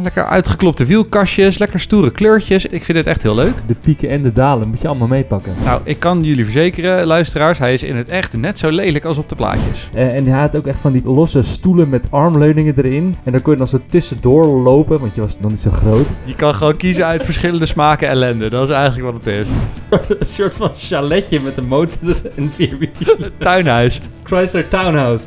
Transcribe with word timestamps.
Lekker 0.00 0.26
uitgeklopte 0.26 0.84
wielkastjes, 0.84 1.58
lekker 1.58 1.80
stoere 1.80 2.10
kleurtjes. 2.10 2.66
Ik 2.66 2.84
vind 2.84 2.98
het 2.98 3.06
echt 3.06 3.22
heel 3.22 3.34
leuk. 3.34 3.54
De 3.66 3.74
pieken 3.74 4.08
en 4.08 4.22
de 4.22 4.32
dalen 4.32 4.68
moet 4.68 4.80
je 4.80 4.88
allemaal 4.88 5.08
meepakken. 5.08 5.54
Nou, 5.64 5.80
ik 5.84 5.98
kan 5.98 6.22
jullie 6.22 6.44
verzekeren, 6.44 7.06
luisteraars, 7.06 7.58
hij 7.58 7.72
is 7.72 7.82
in 7.82 7.96
het 7.96 8.10
echt 8.10 8.36
net 8.36 8.58
zo 8.58 8.70
lelijk 8.70 9.04
als 9.04 9.18
op 9.18 9.28
de 9.28 9.34
plaatjes. 9.34 9.90
Eh, 9.94 10.14
en 10.14 10.26
hij 10.26 10.40
had 10.40 10.56
ook 10.56 10.66
echt 10.66 10.78
van 10.78 10.92
die 10.92 11.04
losse 11.04 11.42
stoelen 11.42 11.88
met 11.88 12.06
armleuningen 12.10 12.74
erin. 12.76 13.16
En 13.24 13.32
daar 13.32 13.42
kon 13.42 13.52
je 13.52 13.58
dan 13.58 13.68
zo 13.68 13.80
tussendoor 13.86 14.46
lopen, 14.46 15.00
want 15.00 15.14
je 15.14 15.20
was 15.20 15.38
nog 15.40 15.50
niet 15.50 15.60
zo 15.60 15.70
groot. 15.70 16.06
Je 16.24 16.34
kan 16.34 16.54
gewoon 16.54 16.76
kiezen 16.76 17.06
uit 17.06 17.24
verschillende 17.24 17.66
smaken 17.66 18.08
ellende. 18.08 18.48
Dat 18.48 18.68
is 18.68 18.74
eigenlijk 18.74 19.12
wat 19.12 19.24
het 19.24 19.34
is. 19.34 19.48
een 20.18 20.26
soort 20.26 20.54
van 20.54 20.70
chaletje 20.74 21.40
met 21.40 21.56
een 21.56 21.66
motor 21.66 22.16
en 22.36 22.50
vier 22.50 22.78
wielen. 22.78 23.32
Tuinhuis. 23.38 24.00
Chrysler 24.22 24.68
Townhouse. 24.68 25.26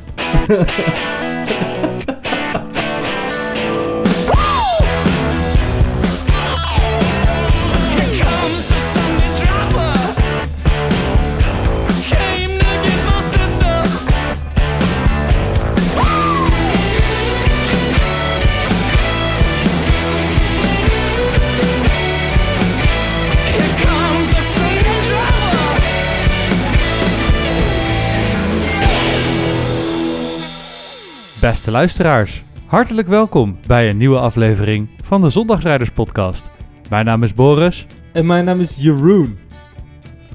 Beste 31.46 31.72
luisteraars, 31.72 32.44
hartelijk 32.66 33.08
welkom 33.08 33.58
bij 33.68 33.90
een 33.90 33.98
nieuwe 33.98 34.20
aflevering 34.20 34.90
van 35.04 35.22
de 35.22 35.30
Zondagsrijders 35.30 35.92
podcast. 35.92 36.50
Mijn 36.90 37.06
naam 37.06 37.24
is 37.24 37.34
Boris. 37.34 37.86
En 38.14 38.26
mijn 38.26 38.46
naam 38.46 38.60
is 38.60 38.76
Jeroen. 38.76 39.38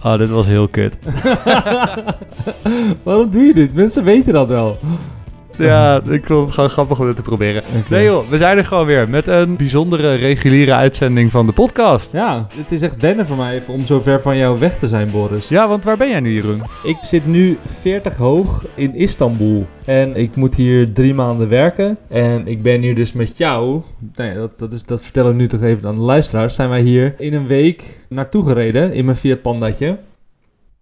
Oh, 0.03 0.19
dit 0.19 0.29
was 0.29 0.47
heel 0.47 0.69
kut. 0.69 0.99
Waarom 3.05 3.31
doe 3.31 3.43
je 3.43 3.55
dit? 3.55 3.75
Mensen 3.75 4.05
weten 4.05 4.33
dat 4.33 4.49
wel. 4.49 4.79
Ja, 5.71 6.01
ik 6.11 6.27
vond 6.27 6.45
het 6.45 6.55
gewoon 6.55 6.71
grappig 6.71 7.01
om 7.01 7.07
dit 7.07 7.17
te 7.17 7.23
proberen. 7.23 7.63
Nee 7.89 8.05
joh, 8.05 8.29
we 8.29 8.39
zijn 8.39 8.59
er 8.59 8.65
gewoon 8.65 8.87
weer 8.87 9.09
met 9.09 9.27
een 9.27 9.57
bijzondere 9.57 10.15
reguliere 10.15 10.73
uitzending 10.73 11.31
van 11.31 11.47
de 11.47 11.53
podcast. 11.53 12.13
Ja, 12.13 12.47
het 12.55 12.73
is 12.73 12.83
echt 12.83 13.01
wennen 13.01 13.27
voor 13.27 13.37
mij 13.37 13.55
even 13.55 13.75
om 13.75 13.87
zo 13.87 14.01
ver 14.01 14.21
van 14.21 14.37
jou 14.37 14.59
weg 14.59 14.79
te 14.79 14.89
zijn, 14.89 15.11
Boris. 15.11 15.49
Ja, 15.49 15.69
want 15.69 15.85
waar 15.85 15.97
ben 15.97 16.09
jij 16.09 16.21
nu 16.21 16.35
Jeroen? 16.35 16.63
Ik 16.85 16.97
zit 17.03 17.27
nu 17.27 17.59
40 17.67 18.17
hoog 18.17 18.67
in 18.75 18.95
Istanbul. 18.95 19.67
En 19.85 20.17
ik 20.17 20.37
moet 20.37 20.55
hier 20.55 20.93
drie 20.93 21.15
maanden 21.15 21.49
werken. 21.49 21.99
En 22.09 22.47
ik 22.47 22.63
ben 22.63 22.81
hier 22.81 22.95
dus 22.95 23.13
met 23.13 23.37
jou. 23.37 23.83
Nee, 24.17 24.35
dat, 24.35 24.59
dat, 24.59 24.73
is, 24.73 24.85
dat 24.85 25.03
vertellen 25.03 25.31
we 25.31 25.37
nu 25.37 25.49
toch 25.49 25.63
even 25.63 25.89
aan 25.89 25.95
de 25.95 26.01
luisteraars. 26.01 26.55
Zijn 26.55 26.69
wij 26.69 26.81
hier 26.81 27.15
in 27.19 27.35
een 27.35 27.47
week 27.47 27.83
naartoe 28.09 28.47
gereden 28.47 28.93
in 28.93 29.05
mijn 29.05 29.17
Fiat 29.17 29.43
Pandaatje. 29.43 29.99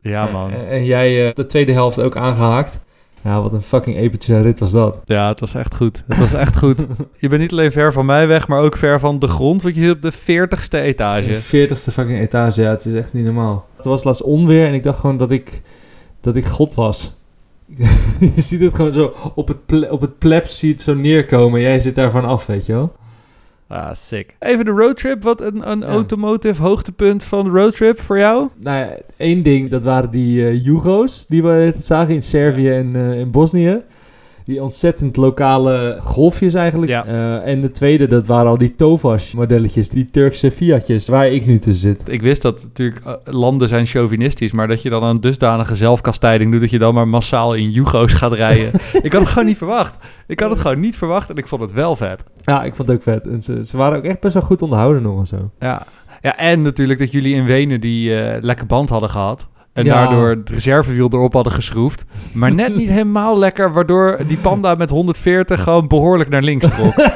Ja 0.00 0.28
man. 0.32 0.50
En, 0.52 0.68
en 0.68 0.84
jij 0.84 1.26
eh, 1.26 1.34
de 1.34 1.46
tweede 1.46 1.72
helft 1.72 2.00
ook 2.00 2.16
aangehaakt. 2.16 2.78
Ja, 3.24 3.42
wat 3.42 3.52
een 3.52 3.62
fucking 3.62 3.96
epische 3.96 4.40
rit 4.40 4.58
was 4.58 4.72
dat. 4.72 5.00
Ja, 5.04 5.28
het 5.28 5.40
was 5.40 5.54
echt 5.54 5.74
goed. 5.74 6.04
Het 6.06 6.18
was 6.18 6.32
echt 6.32 6.56
goed. 6.56 6.86
Je 7.20 7.28
bent 7.28 7.40
niet 7.40 7.52
alleen 7.52 7.72
ver 7.72 7.92
van 7.92 8.06
mij 8.06 8.26
weg, 8.26 8.48
maar 8.48 8.60
ook 8.60 8.76
ver 8.76 9.00
van 9.00 9.18
de 9.18 9.28
grond, 9.28 9.62
want 9.62 9.74
je 9.74 9.80
zit 9.80 9.94
op 9.94 10.02
de 10.02 10.12
40ste 10.12 10.78
etage. 10.82 11.28
De 11.28 11.68
40ste 11.68 11.92
fucking 11.92 12.20
etage, 12.20 12.62
ja, 12.62 12.70
het 12.70 12.84
is 12.84 12.94
echt 12.94 13.12
niet 13.12 13.24
normaal. 13.24 13.66
Het 13.76 13.84
was 13.84 14.04
laatst 14.04 14.22
onweer 14.22 14.66
en 14.66 14.74
ik 14.74 14.82
dacht 14.82 14.98
gewoon 14.98 15.16
dat 15.16 15.30
ik, 15.30 15.62
dat 16.20 16.36
ik 16.36 16.44
God 16.44 16.74
was. 16.74 17.16
je 18.34 18.42
ziet 18.42 18.60
het 18.60 18.74
gewoon 18.74 18.92
zo 18.92 19.14
op 19.34 19.48
het, 19.48 19.66
ple 19.66 19.92
op 19.92 20.00
het 20.20 20.50
ziet 20.50 20.82
zo 20.82 20.94
neerkomen. 20.94 21.60
Jij 21.60 21.80
zit 21.80 21.94
daarvan 21.94 22.24
af, 22.24 22.46
weet 22.46 22.66
je 22.66 22.72
wel. 22.72 22.92
Ah, 23.68 23.94
sick. 23.94 24.36
Even 24.38 24.64
de 24.64 24.70
roadtrip. 24.70 25.22
Wat 25.22 25.40
een, 25.40 25.70
een 25.70 25.80
Ja. 25.80 25.86
automotive 25.86 26.62
hoogtepunt 26.62 27.24
van 27.24 27.44
de 27.44 27.50
roadtrip 27.50 28.00
voor 28.00 28.18
jou? 28.18 28.48
Nou 28.60 28.78
ja, 28.78 28.96
één 29.16 29.42
ding, 29.42 29.70
dat 29.70 29.82
waren 29.82 30.10
die 30.10 30.46
eh 30.46 30.64
Jugo's 30.64 31.26
die 31.26 31.42
we 31.42 31.74
zagen 31.80 32.14
in 32.14 32.22
Servië 32.22 32.70
en 32.70 32.96
eh, 32.96 33.18
in 33.18 33.30
Bosnië. 33.30 33.82
Die 34.48 34.62
ontzettend 34.62 35.16
lokale 35.16 35.98
golfjes 36.00 36.54
eigenlijk. 36.54 36.90
Ja. 36.90 37.04
Eh, 37.04 37.52
en 37.52 37.60
de 37.60 37.70
tweede, 37.70 38.06
dat 38.06 38.26
waren 38.26 38.50
al 38.50 38.58
die 38.58 38.74
Tofaş 38.76 39.34
modelletjes, 39.34 39.88
die 39.88 40.10
Turkse 40.10 40.50
Fiatjes, 40.50 41.08
waar 41.08 41.28
ik 41.28 41.46
nu 41.46 41.58
tussen 41.58 41.74
zit. 41.74 42.02
Ik 42.08 42.22
wist 42.22 42.42
dat 42.42 42.62
natuurlijk 42.62 43.04
eh, 43.04 43.14
landen 43.24 43.68
zijn 43.68 43.86
chauvinistisch, 43.86 44.52
maar 44.52 44.68
dat 44.68 44.82
je 44.82 44.90
dan 44.90 45.02
een 45.02 45.20
dusdanige 45.20 45.74
zelfkastijding 45.74 46.50
doet 46.50 46.60
dat 46.60 46.70
je 46.70 46.78
dan 46.78 46.94
maar 46.94 47.08
massaal 47.08 47.54
in 47.54 47.70
Jugo's 47.70 48.12
gaat 48.12 48.32
rijden. 48.32 48.80
ik 49.02 49.12
had 49.12 49.20
het 49.20 49.30
gewoon 49.30 49.48
niet 49.48 49.56
verwacht. 49.56 49.94
Ik 50.26 50.40
had 50.40 50.50
het 50.50 50.60
gewoon 50.60 50.80
niet 50.80 50.96
verwacht 50.96 51.30
en 51.30 51.36
ik 51.36 51.48
vond 51.48 51.62
het 51.62 51.72
wel 51.72 51.96
vet. 51.96 52.24
Ja, 52.44 52.64
ik 52.64 52.74
vond 52.74 52.88
het 52.88 52.96
ook 52.96 53.02
vet. 53.02 53.26
En 53.26 53.40
ze, 53.42 53.66
ze 53.66 53.76
waren 53.76 53.98
ook 53.98 54.04
echt 54.04 54.20
best 54.20 54.34
wel 54.34 54.42
goed 54.42 54.62
onderhouden 54.62 55.02
nog 55.02 55.18
en 55.18 55.26
zo. 55.26 55.50
Ja, 55.58 55.82
ja 56.20 56.36
en 56.36 56.62
natuurlijk 56.62 56.98
dat 56.98 57.12
jullie 57.12 57.34
in 57.34 57.44
Wenen 57.44 57.80
die 57.80 58.20
eh 58.20 58.42
lekker 58.42 58.66
band 58.66 58.88
hadden 58.88 59.10
gehad. 59.10 59.48
En 59.78 59.84
Ja. 59.84 59.94
daardoor 59.94 60.28
het 60.28 60.50
reservewiel 60.50 61.08
erop 61.12 61.32
hadden 61.32 61.52
geschroefd. 61.52 62.04
Maar 62.32 62.54
net 62.54 62.76
niet 62.76 62.88
helemaal 62.88 63.38
lekker, 63.38 63.72
waardoor 63.72 64.18
die 64.28 64.36
panda 64.36 64.74
met 64.74 64.90
140 64.90 65.62
gewoon 65.62 65.88
behoorlijk 65.88 66.30
naar 66.30 66.42
links 66.42 66.68
trok. 66.68 66.94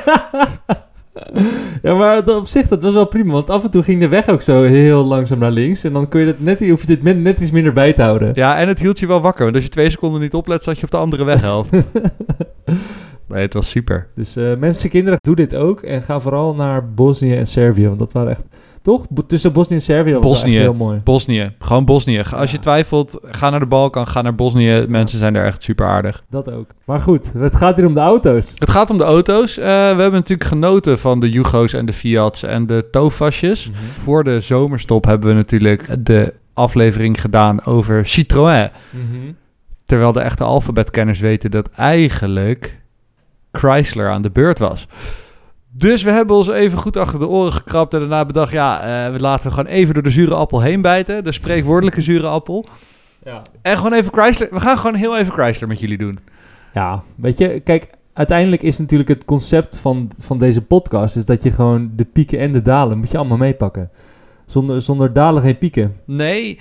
ja, 1.83 1.95
maar 1.95 2.29
op 2.37 2.47
zich, 2.47 2.69
dat 2.69 2.83
was 2.83 2.95
wel 2.95 3.07
prima. 3.07 3.33
Want 3.33 3.51
af 3.51 3.65
en 3.65 3.71
toe 3.71 3.83
ging 3.83 4.01
de 4.01 4.09
weg 4.09 4.29
ook 4.29 4.43
zo 4.43 4.63
heel 4.63 5.05
langzaam 5.05 5.39
naar 5.39 5.51
links. 5.51 5.85
En 5.85 5.93
dan 5.93 6.09
kun 6.09 6.21
je 6.21 6.27
het 6.27 6.43
net, 6.45 6.69
hoef 6.69 6.81
je 6.81 6.87
dit 6.87 7.03
min- 7.03 7.23
net 7.23 7.41
iets 7.41 7.51
minder 7.51 7.73
bij 7.73 7.93
te 7.93 8.03
houden. 8.03 8.31
Ja, 8.35 8.57
en 8.57 8.69
het 8.69 8.79
hield 8.79 8.99
je 8.99 9.07
wel 9.07 9.21
wakker. 9.21 9.43
Want 9.43 9.55
als 9.55 9.65
je 9.65 9.71
twee 9.71 9.91
seconden 9.91 10.21
niet 10.21 10.35
oplet, 10.35 10.65
zat 10.65 10.79
je 10.79 10.85
op 10.85 10.91
de 10.91 10.97
andere 10.97 11.25
weghelft. 11.25 11.71
nee, 13.33 13.43
het 13.43 13.55
was 13.55 13.71
super. 13.71 14.07
Dus 14.15 14.37
eh, 14.37 14.57
mensen, 14.57 14.91
kinderen, 14.91 15.19
doe 15.23 15.35
dit 15.37 15.55
ook. 15.55 15.81
En 15.81 16.03
ga 16.03 16.21
vooral 16.21 16.55
naar 16.55 16.89
Bosnië 16.93 17.37
en 17.37 17.47
Servië. 17.47 17.87
Want 17.87 17.99
dat 17.99 18.13
waren 18.13 18.31
echt... 18.31 18.47
Toch? 18.83 19.09
Bo- 19.11 19.27
Tussen 19.27 19.53
Bosnië 19.53 19.75
en 19.75 19.81
Servië 19.83 20.13
was 20.13 20.23
Bosnië. 20.23 20.57
heel 20.59 20.75
mooi. 20.75 21.01
Bosnië. 21.05 21.53
Gewoon 21.59 21.85
Bosnië. 21.85 22.23
Als 22.35 22.51
je 22.51 22.59
twijfelt, 22.59 23.19
ga 23.23 23.51
naar 23.51 23.61
de 23.61 23.67
Balkan, 23.67 24.07
ga 24.07 24.23
naar 24.23 24.35
Bosnië. 24.35 24.85
Mensen 24.89 25.19
zijn 25.19 25.33
daar 25.33 25.45
echt 25.45 25.63
super 25.63 25.87
aardig. 25.87 26.23
Dat 26.31 26.53
ook. 26.53 26.67
Maar 26.85 27.01
goed, 27.01 27.33
het 27.37 27.57
gaat 27.57 27.77
hier 27.77 27.87
om 27.87 27.95
de 27.95 28.01
auto's. 28.01 28.53
Het 28.59 28.71
gaat 28.71 28.91
om 28.91 28.99
de 28.99 29.05
auto's. 29.05 29.59
Eh, 29.59 29.65
we 29.67 29.71
hebben 29.73 30.13
natuurlijk 30.13 30.49
genoten 30.49 30.99
van 30.99 31.21
de 31.21 31.31
Jugo's 31.31 31.73
en 31.73 31.87
de 31.87 31.93
Fiat's 31.93 32.43
en 32.43 32.67
de 32.67 32.89
Tofasjes. 32.91 33.71
Voor 34.03 34.25
de 34.25 34.41
zomerstop 34.41 35.05
hebben 35.05 35.29
we 35.29 35.35
natuurlijk 35.35 36.07
de 36.07 36.35
aflevering 36.55 37.21
gedaan 37.21 37.65
over 37.65 38.07
Citroën. 38.07 38.71
Terwijl 39.85 40.13
de 40.13 40.21
echte 40.21 40.45
alfabetkenners 40.45 41.21
weten 41.21 41.51
dat 41.51 41.69
eigenlijk 41.77 42.81
Chrysler 43.53 44.11
aan 44.11 44.23
de 44.23 44.31
beurt 44.31 44.59
was. 44.59 44.87
Dus 45.75 46.03
we 46.03 46.11
hebben 46.11 46.37
ons 46.37 46.49
even 46.49 46.79
goed 46.79 46.97
achter 46.97 47.19
de 47.19 47.27
oren 47.29 47.53
gekrapt 47.53 47.95
en 47.95 48.01
daarna 48.01 48.25
bedacht, 48.25 48.53
ja, 48.53 48.81
eh, 49.07 49.13
we 49.13 49.21
laten 49.21 49.49
we 49.49 49.55
gewoon 49.55 49.73
even 49.73 49.95
door 49.95 50.03
de 50.03 50.11
zure 50.11 50.35
appel 50.35 50.61
heen 50.61 50.81
bijten. 50.81 51.25
De 51.25 51.33
spreekwoordelijke 51.33 52.01
zure 52.01 52.27
appel. 52.27 52.67
Ja. 53.25 53.43
En 53.63 53.77
gewoon 53.77 53.93
even 53.93 54.13
Chrysler. 54.13 54.49
We 54.51 54.61
gaan 54.61 54.79
gewoon 54.79 54.95
heel 54.97 55.19
even 55.19 55.33
Chrysler 55.33 55.69
met 55.69 55.81
jullie 55.81 55.99
doen. 55.99 56.19
Ja, 56.73 57.03
weet 57.15 57.39
je, 57.39 57.61
kijk, 57.61 57.87
uiteindelijk 58.13 58.63
is 58.63 58.79
natuurlijk 58.79 59.09
het 59.09 59.25
concept 59.25 59.79
van, 59.79 60.11
van 60.17 60.39
deze 60.39 60.63
podcast... 60.63 61.17
is 61.17 61.25
dat 61.27 61.43
je 61.43 61.51
gewoon 61.51 61.91
de 61.97 62.05
pieken 62.05 62.39
en 62.39 62.53
de 62.53 62.63
dalen 62.63 62.99
moet 62.99 63.11
je 63.11 63.19
allemaal 63.19 63.37
meepakken. 63.37 63.91
Zonder, 64.47 64.83
zonder 64.83 65.13
dalen 65.13 65.43
geen 65.43 65.59
pieken. 65.59 65.97
Nee, 66.07 66.59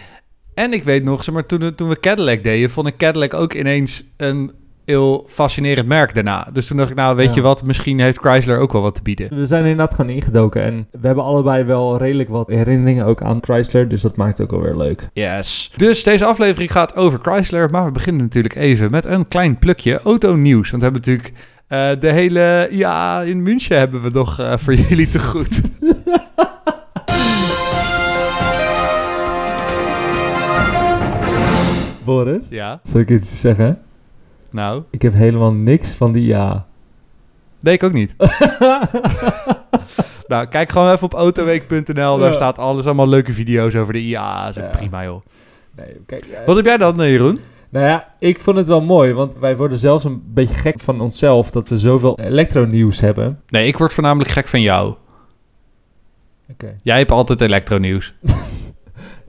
en 0.53 0.73
ik 0.73 0.83
weet 0.83 1.03
nog, 1.03 1.23
zeg 1.23 1.33
maar, 1.33 1.45
toen, 1.45 1.59
we- 1.59 1.75
toen 1.75 1.89
we 1.89 1.99
Cadillac 1.99 2.43
deden, 2.43 2.69
vond 2.69 2.87
ik 2.87 2.97
Cadillac 2.97 3.33
ook 3.33 3.53
ineens 3.53 4.03
een 4.17 4.51
heel 4.85 5.25
fascinerend 5.27 5.87
merk 5.87 6.13
daarna. 6.13 6.47
Dus 6.53 6.67
toen 6.67 6.77
dacht 6.77 6.89
ik, 6.89 6.95
nou, 6.95 7.15
weet 7.15 7.27
Ja. 7.29 7.35
je 7.35 7.41
wat, 7.41 7.63
misschien 7.63 7.99
heeft 7.99 8.17
Chrysler 8.19 8.57
ook 8.59 8.71
wel 8.71 8.81
wat 8.81 8.95
te 8.95 9.01
bieden. 9.01 9.35
We 9.37 9.45
zijn 9.45 9.61
inderdaad 9.61 9.93
gewoon 9.93 10.11
ingedoken. 10.11 10.61
En 10.63 10.87
we 10.91 11.07
hebben 11.07 11.23
allebei 11.23 11.63
wel 11.63 11.97
redelijk 11.97 12.29
wat 12.29 12.47
herinneringen 12.47 13.05
ook 13.05 13.21
aan 13.21 13.37
Chrysler. 13.41 13.87
Dus 13.87 14.01
dat 14.01 14.17
maakt 14.17 14.37
het 14.37 14.51
ook 14.51 14.59
alweer 14.59 14.77
leuk. 14.77 15.09
Yes. 15.13 15.71
Dus 15.75 16.03
deze 16.03 16.25
aflevering 16.25 16.71
gaat 16.71 16.95
over 16.95 17.19
Chrysler, 17.21 17.69
maar 17.69 17.85
we 17.85 17.91
beginnen 17.91 18.21
natuurlijk 18.21 18.55
even 18.55 18.91
met 18.91 19.05
een 19.05 19.27
klein 19.27 19.57
plukje 19.59 20.01
autonieuws. 20.01 20.69
Want 20.69 20.83
we 20.83 20.89
hebben 20.89 21.11
natuurlijk 21.11 21.37
eh, 21.67 21.89
de 22.01 22.11
hele 22.13 22.67
ja 22.71 23.21
in 23.21 23.43
München 23.43 23.77
hebben 23.77 24.01
we 24.01 24.09
nog 24.09 24.39
eh, 24.39 24.53
voor 24.57 24.73
jullie 24.89 25.09
te 25.09 25.19
goed. 25.19 25.61
Boris, 32.05 32.47
ja, 32.49 32.79
zal 32.83 32.99
ik 33.01 33.09
iets 33.09 33.39
zeggen? 33.39 33.79
Nou, 34.51 34.83
Ik 34.89 35.01
heb 35.01 35.13
helemaal 35.13 35.53
niks 35.53 35.93
van 35.93 36.11
die 36.11 36.25
ja. 36.25 36.65
nee, 37.59 37.73
ik 37.73 37.83
ook 37.83 37.93
niet. 37.93 38.15
nou, 40.27 40.45
kijk 40.45 40.71
gewoon 40.71 40.91
even 40.91 41.03
op 41.03 41.13
autoweek.nl, 41.13 42.17
daar 42.17 42.29
Ja. 42.29 42.33
staat 42.33 42.57
alles, 42.57 42.85
allemaal 42.85 43.07
leuke 43.07 43.33
video's 43.33 43.75
over 43.75 43.93
de 43.93 43.99
IA. 43.99 44.51
Ja. 44.53 44.67
prima 44.71 45.03
joh. 45.03 45.21
Nee, 45.75 45.87
kijk, 46.05 46.25
eh, 46.25 46.45
Wat 46.45 46.55
heb 46.55 46.65
jij 46.65 46.77
dan, 46.77 47.01
eh, 47.01 47.09
Jeroen? 47.09 47.39
Nou 47.69 47.85
ja, 47.85 48.13
ik 48.19 48.39
vond 48.39 48.57
het 48.57 48.67
wel 48.67 48.81
mooi, 48.81 49.13
want 49.13 49.37
wij 49.37 49.57
worden 49.57 49.77
zelfs 49.77 50.03
een 50.03 50.21
beetje 50.25 50.55
gek 50.55 50.79
van 50.79 51.01
onszelf 51.01 51.51
dat 51.51 51.69
we 51.69 51.77
zoveel 51.77 52.19
elektronieuws 52.19 52.99
hebben. 52.99 53.41
Nee, 53.47 53.67
ik 53.67 53.77
word 53.77 53.93
voornamelijk 53.93 54.29
gek 54.31 54.47
van 54.47 54.61
jou. 54.61 54.93
Oké. 56.51 56.75
Jij 56.83 56.97
hebt 56.97 57.11
altijd 57.11 57.41
elektronieuws. 57.41 58.13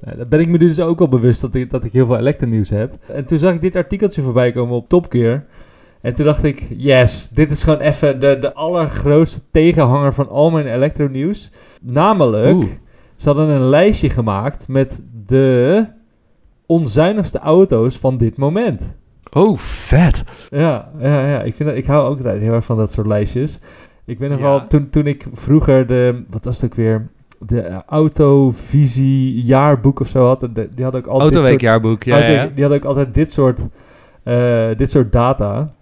Nou, 0.04 0.16
daar 0.16 0.28
ben 0.28 0.40
ik 0.40 0.48
me 0.48 0.58
dus 0.58 0.80
ook 0.80 1.00
al 1.00 1.08
bewust 1.08 1.40
dat 1.40 1.54
ik, 1.54 1.70
dat 1.70 1.84
ik 1.84 1.92
heel 1.92 2.06
veel 2.06 2.18
elektronieuws 2.18 2.68
heb. 2.70 2.92
En 3.08 3.24
toen 3.24 3.38
zag 3.38 3.54
ik 3.54 3.60
dit 3.60 3.76
artikeltje 3.76 4.22
voorbij 4.22 4.50
komen 4.50 4.76
op 4.76 4.88
Top 4.88 5.06
Gear. 5.08 5.44
En 6.00 6.14
toen 6.14 6.24
dacht 6.24 6.44
ik, 6.44 6.66
yes, 6.76 7.28
dit 7.28 7.50
is 7.50 7.62
gewoon 7.62 7.78
even 7.78 8.20
de, 8.20 8.38
de 8.40 8.54
allergrootste 8.54 9.40
tegenhanger 9.50 10.12
van 10.14 10.28
al 10.28 10.50
mijn 10.50 10.66
elektronieuws. 10.66 11.50
Namelijk, 11.82 12.54
Oeh. 12.56 12.64
ze 13.16 13.28
hadden 13.28 13.48
een 13.48 13.68
lijstje 13.68 14.10
gemaakt 14.10 14.68
met 14.68 15.02
de 15.26 15.86
onzuinigste 16.66 17.38
auto's 17.38 17.98
van 17.98 18.16
dit 18.16 18.36
moment. 18.36 18.82
Oh, 19.32 19.58
vet. 19.58 20.22
Ja, 20.50 20.90
ja, 20.98 21.26
ja. 21.28 21.42
Ik, 21.42 21.54
vind 21.54 21.68
dat, 21.68 21.78
ik 21.78 21.86
hou 21.86 22.08
ook 22.10 22.16
altijd 22.16 22.40
heel 22.40 22.52
erg 22.52 22.64
van 22.64 22.76
dat 22.76 22.92
soort 22.92 23.06
lijstjes. 23.06 23.58
Ik 24.04 24.18
weet 24.18 24.30
nog 24.30 24.38
Ja. 24.38 24.44
wel, 24.44 24.66
toen, 24.66 24.90
toen 24.90 25.06
ik 25.06 25.26
vroeger 25.32 25.86
de, 25.86 26.24
wat 26.30 26.44
was 26.44 26.60
het 26.60 26.70
ook 26.70 26.76
weer, 26.76 27.08
de 27.46 27.60
eh, 27.60 27.76
autovisie 27.86 29.42
jaarboek 29.44 30.00
of 30.00 30.08
zo 30.08 30.26
had, 30.26 30.40
de- 30.40 30.68
die 30.74 30.84
had 30.84 30.94
ook 30.96 31.06
altijd 31.06 31.32
dit 31.32 31.32
soort, 31.32 31.34
Autoweekjaarboek, 31.34 32.02
ja, 32.02 32.14
auto- 32.16 32.32
ja. 32.32 32.46
die 32.54 32.64
had 32.64 32.72
ook 32.72 32.84
altijd 32.84 33.14
dit 33.14 33.32
soort, 33.32 33.60
eh, 34.22 34.68
dit 34.76 34.90
soort 34.90 35.12
data. 35.12 35.72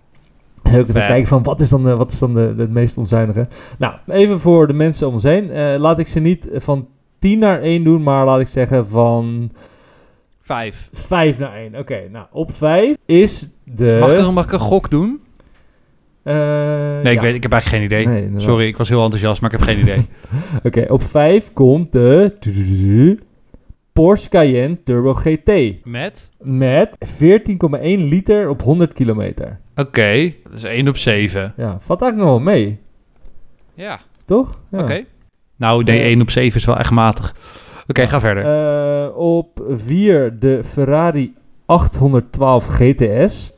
En 0.63 0.79
ook 0.81 0.87
te 0.87 0.93
kijken 0.93 1.27
van, 1.29 1.43
wat 1.43 1.61
is 1.61 1.69
dan, 1.69 1.85
de, 1.85 1.97
wat 1.97 2.11
is 2.11 2.19
dan 2.19 2.35
de, 2.35 2.55
de, 2.57 2.63
het 2.63 2.71
meest 2.71 2.97
onzuinige? 2.97 3.49
Nou, 3.79 3.95
even 4.07 4.41
voor 4.41 4.67
de 4.67 4.73
mensen 4.73 5.07
om 5.07 5.13
ons 5.15 5.23
heen. 5.23 5.51
Eh, 5.51 5.79
laat 5.79 5.99
ik 5.99 6.07
ze 6.07 6.21
niet 6.21 6.49
van 6.55 6.87
10 7.19 7.39
naar 7.39 7.61
1 7.63 7.85
doen, 7.85 8.03
maar 8.03 8.25
laat 8.25 8.41
ik 8.41 8.47
zeggen 8.47 8.87
van 8.87 9.51
Vijf. 10.43 10.89
5 10.93 11.39
naar 11.39 11.55
1. 11.57 11.75
Oké, 11.77 12.01
nou, 12.13 12.27
op 12.33 12.53
5 12.55 12.97
is 13.07 13.49
de... 13.65 13.97
Mag 14.01 14.13
ik, 14.13 14.19
een- 14.19 14.35
mag 14.35 14.45
ik 14.45 14.53
een 14.53 14.59
gok 14.59 14.91
doen? 14.91 15.21
Eh, 16.23 16.35
Nee, 17.03 17.13
ik, 17.13 17.19
ja. 17.19 17.21
weet, 17.21 17.35
ik 17.35 17.43
heb 17.43 17.53
eigenlijk 17.53 17.65
geen 17.65 17.83
idee. 17.83 18.07
Nee. 18.29 18.41
Sorry, 18.41 18.67
ik 18.67 18.77
was 18.77 18.89
heel 18.89 19.03
enthousiast, 19.03 19.41
maar 19.41 19.53
ik 19.53 19.59
heb 19.59 19.69
geen 19.69 19.79
idee. 19.81 20.07
Oké, 20.67 20.85
op 20.93 21.03
5 21.03 21.53
komt 21.53 21.93
de 21.93 23.19
Porsche 23.93 24.29
Cayenne 24.29 24.83
Turbo 24.83 25.15
GT. 25.15 25.53
Met? 25.85 26.31
Met 26.39 26.97
14,1 27.21 27.81
liter 27.83 28.49
op 28.49 28.63
100 28.63 28.93
kilometer. 28.93 29.59
Oké, 29.77 30.33
dat 30.45 30.53
is 30.53 30.65
1 30.65 30.89
op 30.89 30.97
7. 30.97 31.55
Ja, 31.57 31.77
valt 31.81 32.03
eigenlijk 32.03 32.31
nog 32.33 32.45
wel 32.45 32.55
mee, 32.55 32.79
Ja, 33.75 34.01
toch? 34.25 34.59
Ja. 34.71 34.79
oké. 34.79 35.05
Nou, 35.57 35.85
nee, 35.85 35.99
Eh, 36.01 36.07
1 36.07 36.21
op 36.21 36.31
7 36.31 36.57
is 36.61 36.65
wel 36.65 36.79
echt 36.79 36.91
matig. 36.91 37.35
Oké, 37.87 38.07
ga 38.09 38.21
verder. 38.21 38.45
Eh, 38.45 39.17
op 39.17 39.63
4 39.71 40.39
de 40.39 40.65
Ferrari 40.65 41.35
812 41.67 42.67
GTS. 42.67 43.53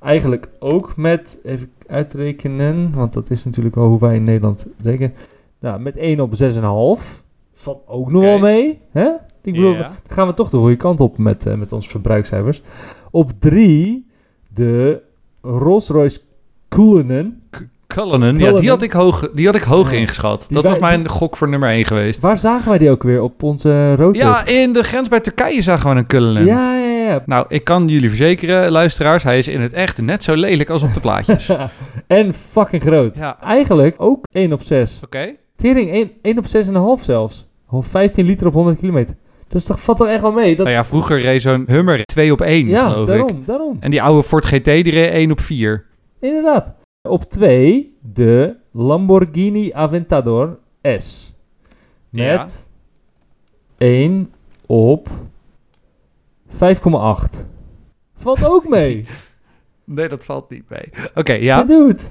Eigenlijk 0.00 0.48
ook 0.58 0.96
met, 0.96 1.40
even 1.44 1.70
uitrekenen, 1.88 2.90
want 2.94 3.12
dat 3.12 3.30
is 3.30 3.44
natuurlijk 3.44 3.74
wel 3.74 3.86
hoe 3.88 3.98
wij 4.00 4.14
in 4.14 4.24
Nederland 4.24 4.66
denken. 4.82 5.12
Nou, 5.60 5.80
met 5.80 5.96
1 5.96 6.20
op 6.20 6.32
6,5. 6.34 7.22
Valt 7.52 7.82
ook 7.86 8.10
nog 8.10 8.22
wel 8.22 8.38
mee. 8.38 8.78
Hè? 8.92 9.08
Ik 9.42 9.52
bedoel, 9.52 9.76
gaan 10.08 10.26
we 10.26 10.34
toch 10.34 10.50
de 10.50 10.56
goede 10.56 10.76
kant 10.76 11.00
op 11.00 11.18
met, 11.18 11.46
eh, 11.46 11.54
met 11.54 11.72
onze 11.72 11.88
verbruikscijfers. 11.88 12.62
Op 13.10 13.30
3 13.38 14.06
de 14.54 15.00
Rolls-Royce 15.42 16.20
Cullinan. 16.68 17.34
Cullinan, 17.86 18.38
ja, 18.38 18.52
die 18.52 18.68
had 18.68 18.82
ik 18.82 18.92
hoog, 18.92 19.30
die 19.34 19.46
had 19.46 19.54
ik 19.54 19.62
hoog 19.62 19.90
Ja. 19.90 19.96
ingeschat. 19.96 20.38
Die 20.40 20.54
Dat 20.54 20.62
wij- 20.62 20.72
was 20.72 20.80
mijn 20.80 21.08
gok 21.08 21.36
voor 21.36 21.48
nummer 21.48 21.70
1 21.70 21.84
geweest. 21.84 22.20
Waar 22.20 22.38
zagen 22.38 22.68
wij 22.68 22.78
die 22.78 22.90
ook 22.90 23.02
weer 23.02 23.22
op 23.22 23.42
onze 23.42 23.94
roadtrip? 23.94 24.24
Ja, 24.26 24.44
in 24.46 24.72
de 24.72 24.82
grens 24.82 25.08
bij 25.08 25.20
Turkije 25.20 25.62
zagen 25.62 25.90
we 25.90 25.96
een 25.96 26.06
Cullinan. 26.06 26.44
ja, 26.44 26.76
ja, 26.76 26.85
ja. 27.06 27.22
Nou, 27.26 27.44
ik 27.48 27.64
kan 27.64 27.88
jullie 27.88 28.08
verzekeren, 28.08 28.70
luisteraars, 28.70 29.22
hij 29.22 29.38
is 29.38 29.48
in 29.48 29.60
het 29.60 29.72
echt 29.72 30.00
net 30.00 30.22
zo 30.22 30.34
lelijk 30.34 30.70
als 30.70 30.82
op 30.82 30.94
de 30.94 31.00
plaatjes. 31.00 31.50
Oké. 31.50 31.70
en 32.06 32.34
fucking 32.34 32.82
groot. 32.82 33.16
Ja. 33.16 33.40
Eigenlijk 33.42 33.94
ook 33.98 34.26
1 34.32 34.52
op 34.52 34.62
6. 34.62 35.00
Tering, 35.56 35.90
1, 35.90 36.10
1 36.22 36.38
op 36.38 36.44
6,5 36.98 37.04
zelfs. 37.04 37.46
Gewoon 37.68 37.84
15 37.84 38.26
liter 38.26 38.46
op 38.46 38.52
100 38.52 38.78
kilometer. 38.78 39.14
Dus 39.48 39.66
dat 39.66 39.80
valt 39.80 40.00
er 40.00 40.06
echt 40.08 40.20
wel 40.20 40.32
mee. 40.32 40.56
Dat, 40.56 40.64
Nou 40.66 40.78
ja, 40.78 40.84
vroeger 40.84 41.20
reed 41.20 41.42
zo'n 41.42 41.64
Hummer 41.66 42.04
2 42.04 42.32
op 42.32 42.40
1, 42.40 42.66
ja, 42.66 42.88
geloof 42.90 43.06
daarom, 43.06 43.28
ik. 43.28 43.46
daarom. 43.46 43.76
En 43.80 43.90
die 43.90 44.02
oude 44.02 44.22
Ford 44.22 44.44
GT, 44.44 44.64
die 44.64 44.90
reed 44.90 45.12
1 45.12 45.30
op 45.30 45.40
4. 45.40 45.84
Inderdaad. 46.20 46.74
Op 47.08 47.24
2 47.24 47.96
de 48.12 48.56
Lamborghini 48.72 49.72
Aventador 49.72 50.58
S. 50.82 51.34
Met 52.10 52.24
Ja. 52.24 52.46
1 53.78 54.30
op 54.66 55.08
5,8. 56.48 57.46
Valt 58.16 58.44
ook 58.44 58.68
mee. 58.68 59.04
Nee, 59.88 60.08
dat 60.08 60.24
valt 60.24 60.50
niet 60.50 60.70
mee. 60.70 61.08
Oké, 61.14 61.32
ja. 61.32 61.56
Dat 61.62 61.66
doet. 61.78 62.08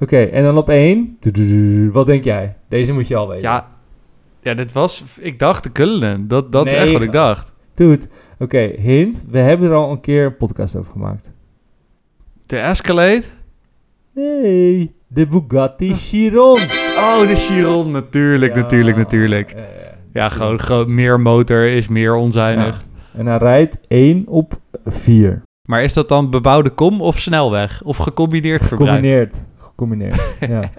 Oké, 0.00 0.22
en 0.22 0.42
dan 0.42 0.56
op 0.56 0.68
1. 0.68 1.18
Wat 1.92 2.06
denk 2.06 2.24
jij? 2.24 2.56
Deze 2.68 2.92
moet 2.92 3.08
je 3.08 3.16
al 3.16 3.28
weten. 3.28 3.42
Ja, 3.42 3.68
ja, 4.42 4.54
dit 4.54 4.72
was... 4.72 5.04
Ik 5.20 5.38
dacht 5.38 5.62
de 5.62 5.72
Cullinan. 5.72 6.28
Dat, 6.28 6.52
dat 6.52 6.66
is 6.66 6.72
echt 6.72 6.92
wat 6.92 7.02
ik 7.02 7.12
gast. 7.12 7.36
dacht. 7.36 7.52
Doet. 7.74 8.08
Oké, 8.38 8.58
hint. 8.58 9.24
We 9.30 9.38
hebben 9.38 9.68
er 9.68 9.74
al 9.74 9.90
een 9.90 10.00
keer 10.00 10.24
een 10.24 10.36
podcast 10.36 10.76
over 10.76 10.92
gemaakt. 10.92 11.32
De 12.46 12.58
Escalade? 12.58 13.22
Nee. 14.14 14.94
De 15.06 15.26
Bugatti 15.26 15.94
Chiron. 15.94 16.58
Oh, 16.98 17.20
de 17.28 17.34
Chiron. 17.36 17.90
Natuurlijk, 17.90 18.54
Ja, 18.54 18.60
natuurlijk, 18.60 18.96
natuurlijk. 18.96 19.50
ja, 19.50 19.58
ja. 19.58 19.66
Ja, 20.12 20.28
gewoon, 20.28 20.60
gewoon 20.60 20.94
meer 20.94 21.20
motor 21.20 21.66
is 21.66 21.88
meer 21.88 22.14
onzuinig. 22.14 22.84
En 23.16 23.26
hij 23.26 23.36
rijdt 23.36 23.78
1 23.88 24.24
op 24.26 24.52
4. 24.86 25.42
Maar 25.68 25.82
is 25.82 25.92
dat 25.92 26.08
dan 26.08 26.30
bebouwde 26.30 26.70
kom 26.70 27.00
of 27.00 27.18
snelweg? 27.18 27.82
Of 27.84 27.96
gecombineerd 27.96 28.66
verbruik? 28.66 28.90
Gecombineerd. 28.90 29.44
Gecombineerd, 29.56 30.20
ja. 30.40 30.70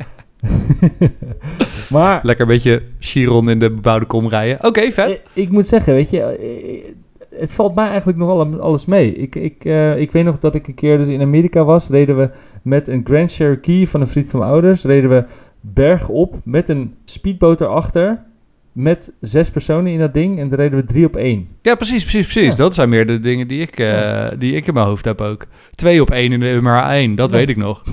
maar 1.95 2.19
Lekker 2.23 2.45
een 2.45 2.51
beetje 2.51 2.81
Chiron 2.99 3.49
in 3.49 3.59
de 3.59 3.71
bebouwde 3.71 4.05
kom 4.05 4.27
rijden. 4.27 4.65
Oké, 4.65 4.91
vet. 4.91 5.09
ik, 5.09 5.21
ik 5.33 5.49
moet 5.49 5.67
zeggen, 5.67 5.93
weet 5.93 6.09
je, 6.09 6.21
eh, 6.21 7.39
het 7.39 7.53
valt 7.53 7.75
mij 7.75 7.87
eigenlijk 7.87 8.17
nog 8.17 8.27
wel 8.27 8.61
alles 8.61 8.85
mee. 8.85 9.15
Ik, 9.15 9.35
ik, 9.35 9.65
eh, 9.65 9.99
ik 9.99 10.11
weet 10.11 10.25
nog 10.25 10.39
dat 10.39 10.55
ik 10.55 10.67
een 10.67 10.73
keer 10.73 10.97
dus 10.97 11.07
in 11.07 11.21
Amerika 11.21 11.63
was, 11.63 11.89
reden 11.89 12.17
we 12.17 12.29
met 12.61 12.87
een 12.87 13.01
Grand 13.03 13.31
Cherokee 13.31 13.89
van 13.89 14.01
een 14.01 14.07
vriend 14.07 14.29
van 14.29 14.39
mijn 14.39 14.51
ouders, 14.51 14.83
reden 14.83 15.09
we 15.09 15.25
bergop 15.61 16.35
met 16.43 16.69
een 16.69 16.95
speedboot 17.05 17.61
erachter, 17.61 18.23
met 18.73 19.13
zes 19.21 19.49
personen 19.49 19.91
in 19.91 19.99
dat 19.99 20.13
ding 20.13 20.39
en 20.39 20.49
dan 20.49 20.59
reden 20.59 20.79
we 20.79 20.85
drie 20.85 21.05
op 21.05 21.15
één. 21.15 21.47
Ja, 21.61 21.75
precies, 21.75 22.01
precies, 22.03 22.31
precies. 22.33 22.51
Ja. 22.51 22.55
Dat 22.57 22.73
zijn 22.73 22.89
meer 22.89 23.07
de 23.07 23.19
dingen 23.19 23.47
die 23.47 23.61
ik, 23.61 23.79
eh, 23.79 23.87
Ja. 23.91 24.29
die 24.29 24.55
ik 24.55 24.67
in 24.67 24.73
mijn 24.73 24.85
hoofd 24.85 25.05
heb 25.05 25.21
ook. 25.21 25.45
Twee 25.75 26.01
op 26.01 26.11
één 26.11 26.31
in 26.31 26.39
de 26.39 26.45
Hummer 26.45 26.83
1, 26.91 27.15
dat 27.15 27.31
Ja. 27.31 27.37
weet 27.37 27.49
ik 27.49 27.57
nog. 27.57 27.83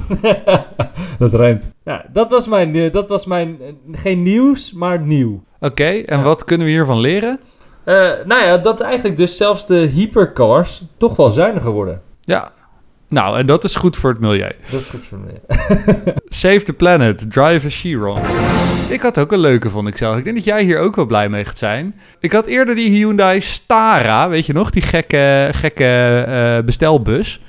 dat 1.18 1.34
rijmt. 1.34 1.72
Ja, 1.84 2.04
dat 2.12 2.30
was 2.30 2.48
mijn, 2.48 2.74
eh, 2.76 2.92
dat 2.92 3.08
was 3.08 3.26
mijn 3.26 3.56
eh, 3.60 3.98
geen 4.00 4.22
nieuws, 4.22 4.72
maar 4.72 5.00
nieuw. 5.00 5.42
Oké, 5.60 5.84
en 5.88 6.22
wat 6.22 6.44
kunnen 6.44 6.66
we 6.66 6.72
hiervan 6.72 7.00
leren? 7.00 7.40
Nou 8.24 8.44
ja, 8.44 8.58
dat 8.58 8.80
eigenlijk 8.80 9.16
dus 9.16 9.36
zelfs 9.36 9.66
de 9.66 9.74
hypercars 9.78 10.82
toch 10.96 11.16
wel 11.16 11.30
zuiniger 11.30 11.70
worden. 11.70 12.02
Ja. 12.20 12.52
Nou, 13.10 13.38
en 13.38 13.46
dat 13.46 13.64
is 13.64 13.74
goed 13.74 13.96
voor 13.96 14.10
het 14.10 14.20
milieu. 14.20 14.52
Dat 14.70 14.80
is 14.80 14.88
goed 14.88 15.04
voor 15.04 15.18
me. 15.18 15.40
Save 16.28 16.62
the 16.62 16.72
planet, 16.72 17.30
drive 17.30 17.66
a 17.66 17.70
Chiron. 17.70 18.20
Ik 18.88 19.00
had 19.00 19.18
ook 19.18 19.32
een 19.32 19.38
leuke, 19.38 19.70
vond 19.70 19.88
ik 19.88 19.96
zelf. 19.96 20.16
Ik 20.16 20.24
denk 20.24 20.36
dat 20.36 20.44
jij 20.44 20.62
hier 20.62 20.78
ook 20.78 20.96
wel 20.96 21.06
blij 21.06 21.28
mee 21.28 21.44
gaat 21.44 21.58
zijn. 21.58 21.94
Ik 22.20 22.32
had 22.32 22.46
eerder 22.46 22.74
die 22.74 22.90
Hyundai 22.90 23.40
Stara, 23.40 24.28
weet 24.28 24.46
je 24.46 24.52
nog? 24.52 24.70
Die 24.70 24.82
gekke, 24.82 25.48
gekke 25.52 26.24
eh, 26.26 26.64
bestelbus. 26.64 27.40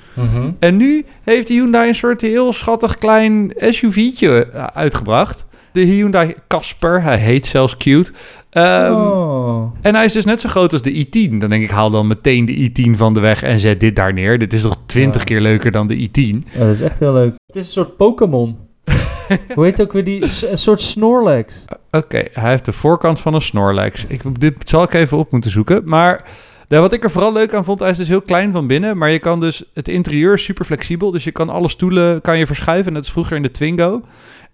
En 0.58 0.76
nu 0.76 1.04
heeft 1.22 1.46
de 1.46 1.52
Hyundai 1.52 1.88
een 1.88 1.94
soort 1.94 2.20
heel 2.20 2.52
schattig 2.52 2.98
klein 2.98 3.52
SUV'tje 3.56 4.46
eh, 4.46 4.66
uitgebracht. 4.74 5.44
De 5.72 5.80
Hyundai 5.80 6.34
Casper, 6.48 7.02
hij 7.02 7.18
heet 7.18 7.46
zelfs 7.46 7.76
cute. 7.76 8.12
Ehm, 8.52 8.92
oh. 8.92 9.74
En 9.80 9.94
hij 9.94 10.04
is 10.04 10.12
dus 10.12 10.24
net 10.24 10.40
zo 10.40 10.48
groot 10.48 10.72
als 10.72 10.82
de 10.82 11.06
i10. 11.06 11.38
Dan 11.38 11.48
denk 11.50 11.62
ik, 11.62 11.70
haal 11.70 11.90
dan 11.90 12.06
meteen 12.06 12.44
de 12.44 12.70
i10 12.70 12.90
van 12.96 13.14
de 13.14 13.20
weg 13.20 13.42
en 13.42 13.58
zet 13.58 13.80
dit 13.80 13.96
daar 13.96 14.12
neer. 14.12 14.38
Dit 14.38 14.52
is 14.52 14.62
toch 14.62 14.76
20 14.86 15.20
Ja. 15.20 15.24
keer 15.26 15.40
leuker 15.40 15.70
dan 15.70 15.86
de 15.86 15.96
i10. 16.08 16.44
Ja, 16.52 16.58
dat 16.58 16.68
is 16.74 16.80
echt 16.80 16.98
heel 16.98 17.12
leuk. 17.12 17.34
Het 17.46 17.56
is 17.56 17.66
een 17.66 17.72
soort 17.72 17.96
Pokémon. 17.96 18.56
Hoe 19.54 19.64
heet 19.64 19.80
ook 19.82 19.92
weer 19.92 20.04
die? 20.04 20.22
Een 20.50 20.58
soort 20.58 20.80
Snorlax. 20.80 21.64
Oké, 21.90 22.22
hij 22.32 22.50
heeft 22.50 22.64
de 22.64 22.72
voorkant 22.72 23.20
van 23.20 23.34
een 23.34 23.40
Snorlax. 23.40 24.04
Ik, 24.08 24.40
dit 24.40 24.68
zal 24.68 24.82
ik 24.82 24.92
even 24.94 25.18
op 25.18 25.32
moeten 25.32 25.50
zoeken. 25.50 25.82
Maar 25.84 26.24
wat 26.68 26.92
ik 26.92 27.04
er 27.04 27.10
vooral 27.10 27.32
leuk 27.32 27.54
aan 27.54 27.64
vond, 27.64 27.78
hij 27.78 27.90
is 27.90 27.96
dus 27.96 28.08
heel 28.08 28.22
klein 28.22 28.52
van 28.52 28.66
binnen. 28.66 28.96
Maar 28.98 29.10
je 29.10 29.18
kan 29.18 29.40
dus, 29.40 29.64
het 29.74 29.88
interieur 29.88 30.34
is 30.34 30.44
super 30.44 30.64
flexibel. 30.64 31.10
Dus 31.10 31.24
je 31.24 31.32
kan 31.32 31.48
alle 31.48 31.68
stoelen 31.68 32.20
kan 32.20 32.38
je 32.38 32.46
verschuiven. 32.46 32.92
Net 32.92 33.02
als 33.02 33.12
vroeger 33.12 33.36
in 33.36 33.42
de 33.42 33.50
Twingo. 33.50 34.02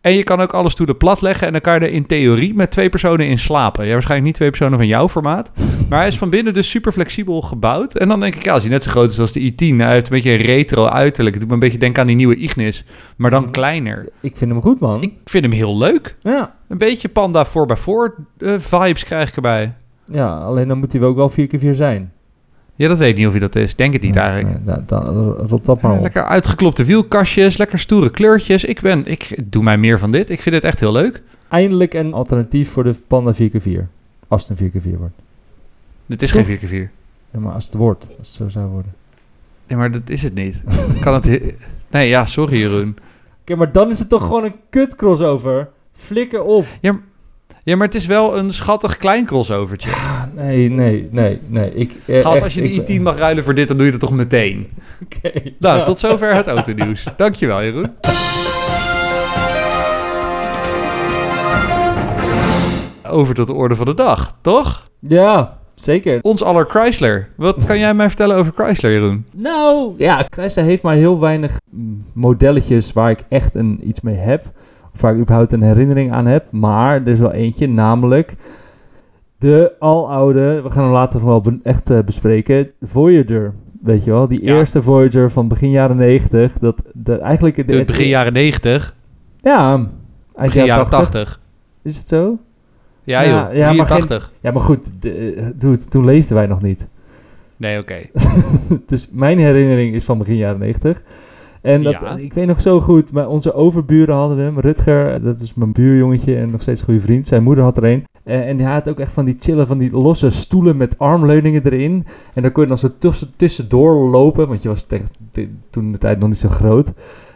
En 0.00 0.12
je 0.12 0.22
kan 0.22 0.40
ook 0.40 0.52
alle 0.52 0.70
stoelen 0.70 0.96
platleggen. 0.96 1.46
En 1.46 1.52
dan 1.52 1.60
kan 1.60 1.74
je 1.74 1.80
er 1.80 1.92
in 1.92 2.06
theorie 2.06 2.54
met 2.54 2.70
twee 2.70 2.88
personen 2.88 3.26
in 3.26 3.38
slapen. 3.38 3.84
Ja, 3.84 3.92
waarschijnlijk 3.92 4.26
niet 4.26 4.36
twee 4.36 4.50
personen 4.50 4.78
van 4.78 4.86
jouw 4.86 5.08
formaat. 5.08 5.50
Maar 5.88 5.98
hij 5.98 6.08
is 6.08 6.18
van 6.18 6.30
binnen 6.30 6.54
dus 6.54 6.70
super 6.70 6.92
flexibel 6.92 7.42
gebouwd. 7.42 7.94
En 7.94 8.08
dan 8.08 8.20
denk 8.20 8.34
ik, 8.34 8.44
ja, 8.44 8.52
als 8.52 8.62
hij 8.62 8.72
net 8.72 8.82
zo 8.82 8.90
groot 8.90 9.10
is 9.10 9.18
als 9.18 9.32
de 9.32 9.52
i10. 9.52 9.76
Hij 9.76 9.92
heeft 9.92 10.06
een 10.06 10.12
beetje 10.12 10.30
een 10.30 10.36
retro 10.36 10.86
uiterlijk. 10.86 11.34
Het 11.34 11.40
doet 11.40 11.48
me 11.48 11.54
een 11.54 11.60
beetje 11.60 11.78
denken 11.78 12.00
aan 12.00 12.06
die 12.06 12.16
nieuwe 12.16 12.36
Ignis. 12.36 12.84
Maar 13.16 13.30
dan 13.30 13.50
kleiner. 13.50 14.08
Ik 14.20 14.36
vind 14.36 14.50
hem 14.50 14.60
goed, 14.60 14.80
man. 14.80 15.02
Ik 15.02 15.12
vind 15.24 15.44
hem 15.44 15.52
heel 15.52 15.78
leuk. 15.78 16.16
Ja. 16.20 16.54
Een 16.68 16.78
beetje 16.78 17.08
Panda 17.08 17.46
4x4 17.46 17.52
eh, 18.38 18.54
vibes 18.58 19.04
krijg 19.04 19.28
ik 19.28 19.36
erbij. 19.36 19.74
ja, 20.04 20.38
alleen 20.38 20.68
dan 20.68 20.78
moet 20.78 20.92
hij 20.92 21.00
wel 21.00 21.10
ook 21.10 21.16
wel 21.16 21.30
4x4 21.30 21.70
zijn. 21.70 22.12
Ja, 22.78 22.88
dat 22.88 22.98
weet 22.98 23.08
ik 23.10 23.16
niet 23.16 23.26
of 23.26 23.32
hij 23.32 23.40
dat 23.40 23.56
is. 23.56 23.74
Denk 23.76 23.92
het 23.92 24.02
niet 24.02 24.14
Nee, 24.14 24.22
eigenlijk. 24.24 24.64
nee, 24.64 24.76
da- 24.86 25.00
dan 25.04 25.30
rot 25.32 25.64
dat 25.64 25.80
maar 25.80 25.92
op. 25.92 26.02
lekker 26.02 26.24
uitgeklopte 26.24 26.84
wielkastjes, 26.84 27.56
lekker 27.56 27.78
stoere 27.78 28.10
kleurtjes. 28.10 28.64
Ik, 28.64 28.80
ben, 28.80 29.06
ik 29.06 29.36
doe 29.44 29.62
mij 29.62 29.78
meer 29.78 29.98
van 29.98 30.10
dit. 30.10 30.30
Ik 30.30 30.42
vind 30.42 30.54
het 30.54 30.64
echt 30.64 30.80
heel 30.80 30.92
leuk. 30.92 31.22
Eindelijk 31.48 31.94
een 31.94 32.12
alternatief 32.12 32.70
voor 32.70 32.84
de 32.84 32.94
Panda 33.06 33.32
4x4. 33.34 33.88
Als 34.28 34.48
het 34.48 34.60
een 34.60 34.70
4x4 34.70 34.98
wordt. 34.98 35.14
Dit 36.06 36.22
is 36.22 36.30
Toch? 36.30 36.46
geen 36.46 36.58
4x4. 36.58 36.90
Ja, 37.30 37.40
maar 37.40 37.52
als 37.52 37.64
het 37.64 37.74
wordt. 37.74 38.08
Als 38.18 38.26
het 38.28 38.36
zo 38.36 38.48
zou 38.48 38.66
worden. 38.66 38.94
Nee, 39.66 39.78
maar 39.78 39.90
dat 39.90 40.02
is 40.08 40.22
het 40.22 40.34
niet. 40.34 40.56
kan 41.00 41.14
het, 41.14 41.24
he- 41.24 41.54
Nee, 41.90 42.08
ja, 42.08 42.24
sorry 42.24 42.58
Jeroen. 42.58 42.96
Oké, 43.40 43.54
maar 43.56 43.72
dan 43.72 43.90
is 43.90 43.98
het 43.98 44.08
toch 44.08 44.22
gewoon 44.22 44.44
een 44.44 44.54
kut 44.70 44.94
crossover. 44.94 45.68
Flikker 45.92 46.42
op. 46.42 46.66
Ja, 46.80 46.92
maar 46.92 47.00
het 47.76 47.94
is 47.94 48.06
wel 48.06 48.38
een 48.38 48.52
schattig 48.52 48.96
klein 48.96 49.24
crossovertje. 49.24 49.90
Ah, 49.90 50.22
nee, 50.34 50.70
nee, 50.70 51.08
nee, 51.10 51.38
nee. 51.46 51.74
Ik, 51.74 51.92
eh, 52.06 52.20
Gast, 52.22 52.34
echt, 52.34 52.44
als 52.44 52.54
je 52.54 52.60
de 52.60 52.68
ik- 52.68 52.82
i10 52.98 53.02
mag 53.02 53.16
ruilen 53.18 53.44
voor 53.44 53.54
dit, 53.54 53.68
dan 53.68 53.76
doe 53.76 53.86
je 53.86 53.92
dat 53.92 54.00
toch 54.00 54.12
meteen. 54.12 54.66
Oké. 55.04 55.30
Nou, 55.58 55.78
Ja. 55.78 55.84
tot 55.84 56.00
zover 56.00 56.34
het 56.34 56.46
autonieuws. 56.46 57.04
Dankjewel, 57.16 57.62
Jeroen. 57.62 57.90
Over 63.10 63.34
tot 63.34 63.46
de 63.46 63.52
orde 63.52 63.76
van 63.76 63.86
de 63.86 63.94
dag, 63.94 64.36
toch? 64.40 64.86
Ja, 65.00 65.58
zeker. 65.74 66.18
Ons 66.22 66.42
aller 66.42 66.66
Chrysler. 66.66 67.28
Wat 67.36 67.64
kan 67.66 67.78
jij 67.78 67.94
mij 67.94 68.08
vertellen 68.08 68.36
over 68.36 68.52
Chrysler, 68.56 68.92
Jeroen? 68.92 69.24
Nou, 69.32 69.94
ja, 69.98 70.26
Chrysler 70.30 70.64
heeft 70.64 70.82
maar 70.82 70.94
heel 70.94 71.20
weinig 71.20 71.56
mm, 71.70 72.04
modelletjes 72.12 72.92
waar 72.92 73.10
ik 73.10 73.24
echt 73.28 73.54
een, 73.54 73.80
iets 73.88 74.00
mee 74.00 74.14
heb. 74.16 74.42
Waar 75.00 75.14
ik 75.14 75.20
überhaupt 75.20 75.52
een 75.52 75.62
herinnering 75.62 76.12
aan 76.12 76.26
heb. 76.26 76.50
Maar 76.52 76.94
er 77.00 77.08
is 77.08 77.18
wel 77.18 77.32
eentje, 77.32 77.68
namelijk 77.68 78.34
de 79.38 79.72
aloude, 79.78 80.60
we 80.62 80.70
gaan 80.70 80.82
hem 80.84 80.92
later 80.92 81.20
nog 81.20 81.28
wel 81.28 81.40
be- 81.40 81.58
echt 81.62 81.90
eh, 81.90 81.98
bespreken, 82.04 82.70
Voyager. 82.82 83.54
Weet 83.82 84.04
je 84.04 84.10
wel, 84.10 84.28
die 84.28 84.44
Ja. 84.44 84.54
eerste 84.54 84.82
Voyager 84.82 85.30
van 85.30 85.48
begin 85.48 85.70
jaren 85.70 85.96
90. 85.96 86.52
Dat, 86.58 86.82
dat 86.94 87.18
eigenlijk... 87.20 87.66
de- 87.66 87.74
Het 87.76 87.86
begin 87.86 88.08
jaren 88.08 88.32
90, 88.32 88.94
Ja, 89.40 89.86
begin 90.36 90.64
jaren 90.64 90.88
80. 90.88 91.40
Is 91.82 91.96
het 91.96 92.08
zo? 92.08 92.38
Ja, 93.04 93.20
Ja, 93.20 93.28
joh. 93.48 93.54
ja, 93.56 93.72
maar 93.72 93.86
83. 93.86 94.32
Ja, 94.40 94.50
maar 94.52 94.62
goed, 94.62 94.90
de, 95.02 95.34
eh, 95.34 95.46
dude, 95.54 95.84
toen 95.84 96.04
leefden 96.04 96.36
wij 96.36 96.46
nog 96.46 96.62
niet. 96.62 96.86
Nee, 97.56 97.78
oké. 97.80 97.96
dus 98.86 99.08
mijn 99.12 99.38
herinnering 99.38 99.94
is 99.94 100.04
van 100.04 100.18
begin 100.18 100.36
jaren 100.36 100.58
90. 100.58 101.02
En 101.68 101.82
dat, 101.82 102.00
Ja. 102.00 102.16
ik 102.16 102.32
weet 102.32 102.46
nog 102.46 102.60
zo 102.60 102.80
goed, 102.80 103.12
maar 103.12 103.28
onze 103.28 103.54
overburen 103.54 104.14
hadden 104.14 104.38
hem. 104.38 104.58
Rutger, 104.60 105.22
dat 105.22 105.40
is 105.40 105.54
mijn 105.54 105.72
buurjongetje 105.72 106.36
en 106.36 106.50
nog 106.50 106.62
steeds 106.62 106.82
goede 106.82 107.00
vriend. 107.00 107.26
Zijn 107.26 107.42
moeder 107.42 107.64
had 107.64 107.76
er 107.76 107.84
een. 107.84 108.04
Eh, 108.24 108.48
en 108.48 108.56
die 108.56 108.66
had 108.66 108.88
ook 108.88 108.98
echt 108.98 109.12
van 109.12 109.24
die 109.24 109.36
chillen, 109.40 109.66
van 109.66 109.78
die 109.78 109.90
losse 109.90 110.30
stoelen 110.30 110.76
met 110.76 110.98
armleuningen 110.98 111.64
erin. 111.64 112.06
En 112.34 112.42
daar 112.42 112.50
kon 112.50 112.62
je 112.62 112.68
dan 112.68 112.78
zo 112.78 112.90
tussen, 112.98 113.28
tussendoor 113.36 114.08
lopen, 114.10 114.48
want 114.48 114.62
je 114.62 114.68
was 114.68 114.82
tegen, 114.82 115.08
toen 115.70 115.92
de 115.92 115.98
tijd 115.98 116.18
nog 116.18 116.28
niet 116.28 116.38
zo 116.38 116.48
groot. 116.48 116.92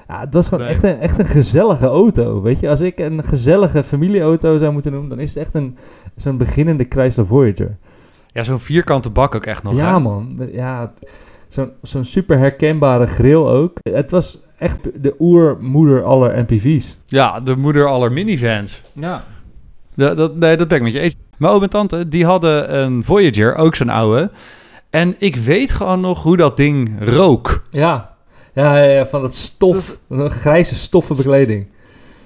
Ja, 0.09 0.21
het 0.21 0.35
was 0.35 0.49
gewoon 0.49 0.65
Nee. 0.65 0.73
echt, 0.75 0.83
een, 0.83 0.99
echt 0.99 1.19
een 1.19 1.27
gezellige 1.27 1.87
auto, 1.87 2.43
weet 2.43 2.61
je. 2.61 2.69
Als 2.69 2.81
ik 2.81 2.99
een 2.99 3.23
gezellige 3.25 3.83
familieauto 3.85 4.59
zou 4.59 4.73
moeten 4.73 4.93
noemen, 4.93 5.11
dan 5.11 5.19
is 5.21 5.35
het 5.35 5.45
echt 5.45 5.55
een, 5.55 5.77
zo'n 6.17 6.37
beginnende 6.37 6.87
Chrysler 6.89 7.27
Voyager. 7.27 7.77
Ja, 8.27 8.43
zo'n 8.43 8.59
vierkante 8.59 9.11
bak 9.11 9.35
ook 9.35 9.47
echt 9.47 9.63
nog, 9.63 9.77
ja, 9.77 9.93
hè? 9.95 10.01
man. 10.01 10.39
Ja, 10.53 10.93
zo'n 11.53 11.73
zo'n 11.83 12.05
super 12.05 12.39
herkenbare 12.39 13.07
grill 13.07 13.45
ook. 13.45 13.79
Het 13.83 14.11
was 14.11 14.39
echt 14.59 15.03
de 15.03 15.15
oermoeder 15.19 16.05
aller 16.05 16.39
MPV's. 16.39 16.97
Ja, 17.07 17.41
de 17.41 17.57
moeder 17.57 17.87
aller 17.89 18.13
minivans. 18.13 18.83
Ja. 18.93 19.25
Dat, 19.95 20.17
dat, 20.17 20.37
nee, 20.37 20.57
dat 20.57 20.69
ben 20.69 20.77
ik 20.77 20.83
met 20.83 20.93
je 20.93 21.01
eens. 21.01 21.15
Mijn 21.37 21.53
oom 21.53 21.63
en 21.63 21.71
tante, 21.71 22.09
die 22.09 22.25
hadden 22.25 22.77
een 22.77 23.05
Voyager, 23.05 23.55
ook 23.55 23.75
zo'n 23.75 23.89
oude. 23.89 24.31
En 24.91 25.15
ik 25.19 25.37
weet 25.37 25.73
gewoon 25.73 26.01
nog 26.01 26.23
hoe 26.23 26.37
dat 26.37 26.57
ding 26.57 26.91
rook. 27.01 27.63
Ja. 27.71 28.11
Ja, 28.55 28.77
ja, 28.77 28.91
ja, 28.91 29.07
van 29.07 29.21
dat 29.21 29.35
stof. 29.35 29.99
Een 30.09 30.31
grijze 30.31 30.75
stoffen 30.75 31.17
bekleding. 31.17 31.67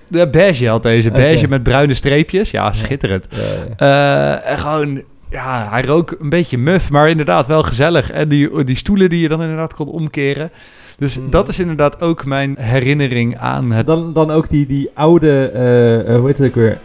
De 0.09 0.29
beige 0.29 0.69
had 0.69 0.83
deze, 0.83 1.11
beige 1.11 1.49
met 1.49 1.63
bruine 1.63 1.95
streepjes. 1.95 2.51
Ja, 2.51 2.73
schitterend. 2.73 3.27
Ja, 3.31 3.39
ja. 3.77 4.41
Eh, 4.43 4.51
en 4.51 4.59
gewoon, 4.59 5.03
ja, 5.31 5.67
hij 5.71 5.83
rook 5.85 6.17
een 6.21 6.29
beetje 6.29 6.59
muf, 6.59 6.91
maar 6.91 7.09
inderdaad 7.09 7.47
wel 7.47 7.63
gezellig. 7.63 8.11
En 8.11 8.29
die, 8.29 8.65
die 8.65 8.77
stoelen 8.77 9.09
die 9.09 9.21
je 9.21 9.29
dan 9.29 9.43
inderdaad 9.43 9.75
kon 9.75 9.89
omkeren. 9.89 10.51
Dus 10.99 11.19
Mm. 11.19 11.31
dat 11.31 11.49
is 11.49 11.59
inderdaad 11.59 12.01
ook 12.01 12.25
mijn 12.25 12.57
herinnering 12.59 13.39
aan 13.39 13.71
het... 13.73 13.87
Dan, 13.87 14.13
dan 14.13 14.31
ook 14.31 14.49
die, 14.49 14.67
die 14.67 14.91
oude, 14.95 15.49
eh, 15.49 15.99
eh, 16.15 16.19
hoe 16.19 16.27
heet 16.27 16.39
het 16.39 16.47
ook 16.47 16.55
weer? 16.55 16.79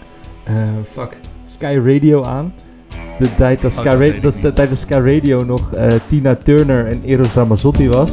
Eh, 0.44 0.54
fuck. 0.92 1.18
Sky 1.46 1.80
Radio 1.84 2.24
aan. 2.24 2.54
De 3.18 3.36
tijd 3.36 3.62
dat 3.62 3.72
Oh, 3.72 3.78
Sky, 3.78 3.84
dat 3.84 3.94
Ra- 3.94 4.00
weet 4.00 4.14
ik 4.16 4.22
dat, 4.22 4.56
dat 4.56 4.78
Sky 4.78 4.94
Radio 4.94 5.44
nog 5.44 5.74
eh, 5.74 5.92
Tina 6.08 6.36
Turner 6.36 6.88
en 6.88 7.02
Eros 7.06 7.34
Ramazzotti 7.34 7.90
was. 7.90 8.12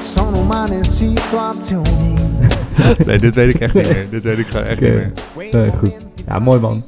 Sono 0.00 0.42
umane 0.42 0.84
situazioni. 0.84 2.14
Nee, 3.06 3.18
dit 3.18 3.34
weet 3.34 3.54
ik 3.54 3.60
echt 3.60 3.74
niet 3.74 3.88
meer. 3.88 4.06
Dit 4.10 4.22
weet 4.22 4.38
ik 4.38 4.46
gewoon 4.46 4.66
echt 4.66 4.80
niet 4.80 4.92
meer. 4.94 5.12
Nee, 5.52 5.70
goed. 5.70 5.92
Ja, 6.26 6.38
mooi 6.38 6.60
man. 6.60 6.84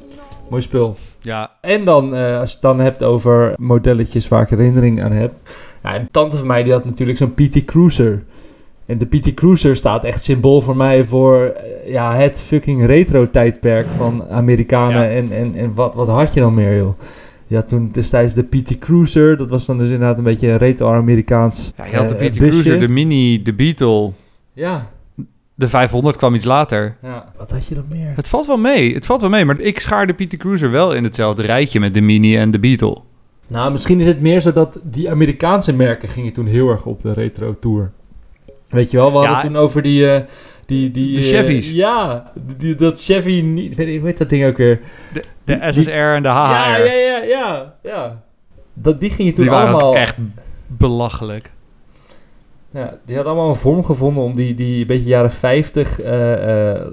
Mooi 0.49 0.61
spul. 0.61 0.97
Ja, 1.27 1.51
En 1.61 1.85
dan, 1.85 2.15
eh, 2.15 2.39
als 2.39 2.49
je 2.49 2.53
het 2.53 2.61
dan 2.61 2.79
hebt 2.79 3.03
over 3.03 3.53
modelletjes 3.57 4.27
waar 4.27 4.41
ik 4.41 4.49
herinnering 4.49 5.03
aan 5.03 5.11
heb. 5.11 5.33
Ja, 5.83 5.95
een 5.95 6.07
tante 6.11 6.37
van 6.37 6.47
mij 6.47 6.63
die 6.63 6.73
had 6.73 6.85
natuurlijk 6.85 7.17
zo'n 7.17 7.33
PT 7.33 7.65
Cruiser. 7.65 8.23
En 8.85 8.97
de 8.97 9.05
PT 9.05 9.33
Cruiser 9.33 9.75
staat 9.75 10.03
echt 10.03 10.23
symbool 10.23 10.61
voor 10.61 10.77
mij 10.77 11.03
voor 11.03 11.43
eh, 11.43 11.91
ja, 11.91 12.15
het 12.15 12.39
fucking 12.39 12.85
retro-tijdperk 12.85 13.87
van 13.87 14.27
Amerikanen. 14.29 15.01
Ja. 15.01 15.09
En, 15.09 15.31
en, 15.31 15.55
en 15.55 15.73
wat, 15.73 15.95
wat 15.95 16.07
had 16.07 16.33
je 16.33 16.39
dan 16.39 16.53
meer, 16.53 16.77
joh? 16.77 16.99
Ja, 17.47 17.61
toen 17.61 17.89
destijds 17.91 18.33
de 18.33 18.43
PT 18.43 18.77
Cruiser. 18.77 19.37
Dat 19.37 19.49
was 19.49 19.65
dan 19.65 19.77
dus 19.77 19.89
inderdaad 19.89 20.17
een 20.17 20.23
beetje 20.23 20.47
een 20.47 20.57
retro-Amerikaans 20.57 21.73
ja 21.77 21.85
je 21.85 21.95
had 21.95 22.09
de 22.09 22.15
eh, 22.15 22.29
PT. 22.29 22.37
Cruiser, 22.37 22.79
de 22.79 22.87
Mini, 22.87 23.41
de 23.41 23.53
Beetle. 23.53 24.11
Ja, 24.53 24.89
De 25.59 25.67
500 25.67 26.17
kwam 26.17 26.35
iets 26.35 26.45
later. 26.45 26.97
ja. 27.01 27.25
Wat 27.37 27.51
had 27.51 27.65
je 27.67 27.75
dan 27.75 27.85
meer? 27.89 28.11
Het 28.15 28.27
valt 28.29 28.47
wel 28.47 28.57
mee, 28.57 28.93
het 28.93 29.05
valt 29.05 29.21
wel 29.21 29.29
mee. 29.29 29.45
Maar 29.45 29.59
ik 29.59 29.79
schaar 29.79 30.07
de 30.07 30.13
PT 30.13 30.37
Cruiser 30.37 30.71
wel 30.71 30.93
in 30.93 31.03
hetzelfde 31.03 31.41
rijtje 31.41 31.79
met 31.79 31.93
de 31.93 32.01
Mini 32.01 32.37
en 32.37 32.51
de 32.51 32.59
Beetle. 32.59 32.97
Nou, 33.47 33.71
misschien 33.71 33.99
is 33.99 34.07
het 34.07 34.21
meer 34.21 34.39
zo 34.41 34.51
dat 34.51 34.79
die 34.83 35.09
Amerikaanse 35.09 35.73
merken 35.75 36.09
gingen 36.09 36.33
toen 36.33 36.45
heel 36.45 36.69
erg 36.69 36.85
op 36.85 37.01
de 37.01 37.13
retro-tour. 37.13 37.91
Weet 38.67 38.91
je 38.91 38.97
wel, 38.97 39.11
we 39.13 39.19
Ja. 39.21 39.25
hadden 39.33 39.51
toen 39.51 39.61
over 39.61 39.81
die... 39.81 40.09
eh, 40.11 40.21
die, 40.65 40.91
die 40.91 41.15
De 41.15 41.21
eh, 41.21 41.27
Chevys. 41.27 41.71
ja, 41.71 42.31
die, 42.57 42.75
dat 42.75 43.03
Chevy... 43.03 43.41
Niet, 43.41 43.75
weet 43.75 44.01
heet 44.01 44.17
dat 44.17 44.29
ding 44.29 44.45
ook 44.45 44.57
weer? 44.57 44.79
De, 45.13 45.23
Die- 45.43 45.57
de 45.59 45.71
SSR 45.71 45.89
en 45.91 46.23
de 46.23 46.29
HHR. 46.29 46.53
Ja, 46.53 46.77
ja, 46.77 46.93
ja, 46.93 47.23
ja, 47.23 47.73
ja. 47.83 48.21
Dat, 48.73 48.99
die 48.99 49.09
gingen 49.09 49.33
toen 49.33 49.43
die 49.43 49.53
waren 49.53 49.69
allemaal... 49.69 49.89
ook 49.89 49.95
echt 49.95 50.15
belachelijk. 50.67 51.51
Ja, 52.71 52.99
die 53.05 53.15
hadden 53.15 53.33
allemaal 53.33 53.49
een 53.51 53.59
vorm 53.59 53.83
gevonden 53.83 54.23
om 54.23 54.35
die, 54.35 54.55
die 54.55 54.85
beetje 54.85 55.07
jaren 55.09 55.31
50... 55.31 55.99
eh, 56.01 56.71
eh, 56.71 56.87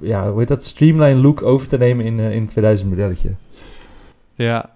ja, 0.00 0.30
hoe 0.30 0.38
heet 0.38 0.48
dat? 0.48 0.64
Streamline 0.64 1.20
look 1.20 1.42
over 1.42 1.68
te 1.68 1.76
nemen 1.76 2.04
in, 2.04 2.18
eh, 2.20 2.34
in 2.34 2.46
2000 2.46 2.90
modelletje. 2.90 3.30
Ja, 4.34 4.70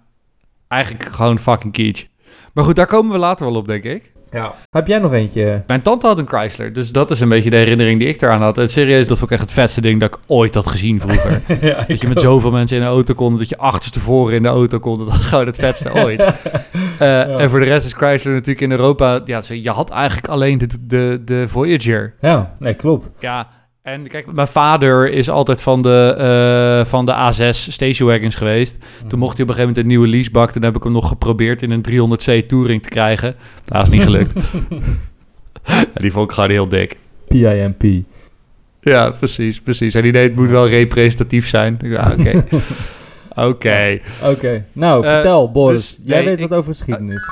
eigenlijk 0.68 1.04
gewoon 1.04 1.38
fucking 1.38 1.72
kitsch. 1.72 2.06
Maar 2.52 2.64
goed, 2.64 2.76
daar 2.76 2.86
komen 2.86 3.12
we 3.12 3.18
later 3.18 3.46
wel 3.46 3.54
op, 3.54 3.68
denk 3.68 3.84
ik. 3.84 4.12
Ja. 4.32 4.54
Heb 4.70 4.86
jij 4.86 4.98
nog 4.98 5.12
eentje? 5.12 5.62
Mijn 5.66 5.82
tante 5.82 6.06
had 6.06 6.18
een 6.18 6.26
Chrysler, 6.28 6.72
dus 6.72 6.90
dat 6.92 7.10
is 7.10 7.20
een 7.20 7.28
beetje 7.28 7.50
de 7.50 7.56
herinnering 7.56 7.98
die 7.98 8.08
ik 8.08 8.22
eraan 8.22 8.42
had. 8.42 8.58
En 8.58 8.68
serieus, 8.68 9.08
dat 9.08 9.18
vond 9.18 9.30
ik 9.30 9.36
echt 9.36 9.46
het 9.46 9.58
vetste 9.58 9.80
ding 9.80 10.00
dat 10.00 10.08
ik 10.14 10.20
ooit 10.26 10.54
had 10.54 10.66
gezien 10.66 11.00
vroeger. 11.00 11.42
ja, 11.60 11.84
dat 11.88 12.00
je 12.00 12.08
met 12.08 12.20
zoveel 12.20 12.50
mensen 12.50 12.76
in 12.76 12.82
de 12.82 12.88
auto 12.88 13.14
kon, 13.14 13.38
dat 13.38 13.48
je 13.48 13.56
achterstevoren 13.58 14.34
in 14.34 14.42
de 14.42 14.48
auto 14.48 14.78
kon. 14.78 14.98
Dat 14.98 15.08
was 15.08 15.16
gewoon 15.18 15.46
het 15.46 15.56
vetste 15.58 15.92
ooit. 15.94 16.22
Eh, 16.98 17.40
En 17.40 17.50
voor 17.50 17.58
de 17.58 17.64
rest 17.64 17.86
is 17.86 17.92
Chrysler 17.92 18.32
natuurlijk 18.34 18.60
in 18.60 18.70
Europa... 18.70 19.20
Ja, 19.24 19.40
je 19.48 19.70
had 19.70 19.90
eigenlijk 19.90 20.28
alleen 20.28 20.58
de, 20.58 20.66
de, 20.82 21.22
de 21.24 21.48
Voyager. 21.48 22.14
Ja, 22.20 22.54
nee, 22.58 22.74
klopt. 22.74 23.10
Ja, 23.18 23.48
en 23.92 24.08
kijk, 24.08 24.32
mijn 24.32 24.46
vader 24.48 25.10
is 25.12 25.30
altijd 25.30 25.62
van 25.62 25.82
de, 25.82 26.14
eh, 26.18 26.90
van 26.90 27.04
de 27.04 27.12
A6 27.12 27.50
station 27.72 28.08
wagons 28.08 28.34
geweest. 28.34 28.76
Toen 29.08 29.18
mocht 29.18 29.36
hij 29.36 29.42
op 29.42 29.48
een 29.48 29.54
gegeven 29.54 29.58
moment 29.60 29.78
een 29.78 29.86
nieuwe 29.86 30.06
leasebak. 30.08 30.50
Toen 30.50 30.62
heb 30.62 30.76
ik 30.76 30.82
hem 30.82 30.92
nog 30.92 31.08
geprobeerd 31.08 31.62
in 31.62 31.70
een 31.70 31.82
300C 31.82 32.46
Touring 32.48 32.82
te 32.82 32.88
krijgen. 32.88 33.36
Dat 33.64 33.82
is 33.82 33.88
niet 33.92 34.02
gelukt. 34.02 34.32
Die 35.94 36.12
vond 36.12 36.28
ik 36.28 36.34
gewoon 36.34 36.50
heel 36.50 36.68
dik. 36.68 36.96
PIMP. 37.28 37.82
Ja, 38.80 39.10
precies, 39.10 39.60
precies. 39.60 39.94
En 39.94 40.02
die 40.02 40.12
deed, 40.12 40.28
het 40.28 40.36
moet 40.38 40.50
wel 40.50 40.68
representatief 40.68 41.48
zijn. 41.48 41.78
Ja, 41.82 42.12
oké. 42.18 42.44
Oké. 43.34 43.98
Oké, 44.24 44.64
nou, 44.72 45.04
Eh, 45.04 45.10
vertel 45.10 45.50
Boris. 45.52 45.76
dus- 45.96 45.98
Jij 46.04 46.16
nee, 46.16 46.26
weet 46.26 46.40
ik- 46.40 46.48
wat 46.48 46.58
over 46.58 46.70
geschiedenis. 46.72 47.22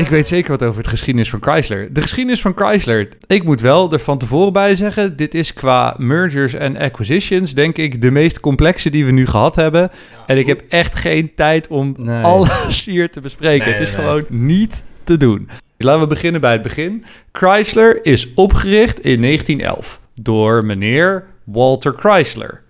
Ik 0.00 0.08
weet 0.08 0.26
zeker 0.28 0.50
wat 0.50 0.62
over 0.62 0.80
het 0.80 0.90
geschiedenis 0.90 1.30
van 1.30 1.42
Chrysler. 1.42 1.92
De 1.92 2.00
geschiedenis 2.00 2.40
van 2.40 2.52
Chrysler. 2.56 3.08
Ik 3.26 3.44
moet 3.44 3.60
wel 3.60 3.92
er 3.92 4.00
van 4.00 4.18
tevoren 4.18 4.52
bij 4.52 4.74
zeggen... 4.74 5.16
dit 5.16 5.34
is 5.34 5.52
qua 5.52 5.94
mergers 5.98 6.54
en 6.54 6.76
acquisitions... 6.76 7.54
denk 7.54 7.76
ik 7.76 8.00
de 8.00 8.10
meest 8.10 8.40
complexe 8.40 8.90
die 8.90 9.04
we 9.04 9.12
nu 9.12 9.26
gehad 9.26 9.56
hebben. 9.56 9.90
En 10.26 10.38
ik 10.38 10.46
heb 10.46 10.62
echt 10.68 10.96
geen 10.96 11.34
tijd 11.34 11.68
om 11.68 11.94
Nee. 11.98 12.24
alles 12.24 12.84
hier 12.90 13.10
te 13.10 13.20
bespreken. 13.20 13.66
Nee, 13.66 13.74
het 13.74 13.88
is 13.88 13.96
nee, 13.96 14.04
gewoon 14.04 14.24
niet 14.28 14.84
te 15.04 15.16
doen. 15.16 15.48
Laten 15.78 16.00
we 16.00 16.06
beginnen 16.06 16.40
bij 16.40 16.52
het 16.52 16.62
begin. 16.62 17.04
Chrysler 17.32 18.04
is 18.04 18.34
opgericht 18.34 19.00
in 19.00 19.20
1911 19.20 20.00
door 20.14 20.64
meneer 20.64 21.26
Walter 21.44 21.94
Chrysler. 21.96 22.62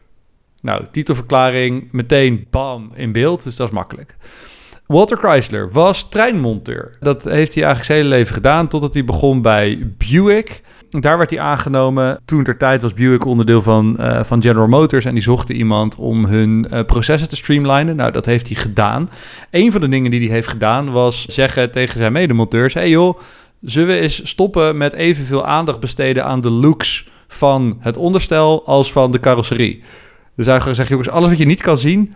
Nou, 0.60 0.84
titelverklaring 0.90 1.88
meteen 1.92 2.46
bam 2.50 2.92
in 2.94 3.12
beeld, 3.12 3.44
dus 3.44 3.56
dat 3.56 3.68
is 3.68 3.74
makkelijk. 3.74 4.16
Walter 4.90 5.16
Chrysler 5.16 5.70
was 5.72 6.08
treinmonteur. 6.08 6.96
Dat 7.00 7.24
heeft 7.24 7.54
hij 7.54 7.64
eigenlijk 7.64 7.84
zijn 7.84 7.98
hele 7.98 8.08
leven 8.08 8.34
gedaan 8.34 8.68
totdat 8.68 8.94
hij 8.94 9.04
begon 9.04 9.42
bij 9.42 9.92
Buick. 9.98 10.62
Daar 10.90 11.18
werd 11.18 11.30
hij 11.30 11.40
aangenomen. 11.40 12.20
Toen 12.24 12.44
ter 12.44 12.56
tijd 12.56 12.82
was 12.82 12.94
Buick 12.94 13.24
onderdeel 13.24 13.62
van, 13.62 13.98
eh, 13.98 14.24
van 14.24 14.42
General 14.42 14.66
Motors 14.66 15.04
en 15.04 15.14
die 15.14 15.22
zochten 15.22 15.54
iemand 15.54 15.96
om 15.96 16.24
hun 16.24 16.66
eh, 16.70 16.84
processen 16.84 17.28
te 17.28 17.36
streamlinen. 17.36 17.96
Nou, 17.96 18.12
dat 18.12 18.24
heeft 18.24 18.46
hij 18.46 18.56
gedaan. 18.56 19.10
Een 19.50 19.72
van 19.72 19.80
de 19.80 19.88
dingen 19.88 20.10
die 20.10 20.20
hij 20.20 20.34
heeft 20.34 20.48
gedaan 20.48 20.90
was 20.90 21.26
zeggen 21.26 21.70
tegen 21.70 21.98
zijn 21.98 22.12
medemonteurs: 22.12 22.74
hey 22.74 22.88
joh, 22.88 23.18
zullen 23.60 23.88
we 23.88 24.00
eens 24.00 24.28
stoppen 24.28 24.76
met 24.76 24.92
evenveel 24.92 25.46
aandacht 25.46 25.80
besteden 25.80 26.24
aan 26.24 26.40
de 26.40 26.50
looks 26.50 27.08
van 27.28 27.76
het 27.80 27.96
onderstel 27.96 28.66
als 28.66 28.92
van 28.92 29.12
de 29.12 29.20
carrosserie? 29.20 29.82
Dus 30.36 30.46
heeft 30.46 30.62
gezegd: 30.62 30.88
jongens, 30.88 31.10
alles 31.10 31.28
wat 31.28 31.38
je 31.38 31.46
niet 31.46 31.62
kan 31.62 31.78
zien, 31.78 32.14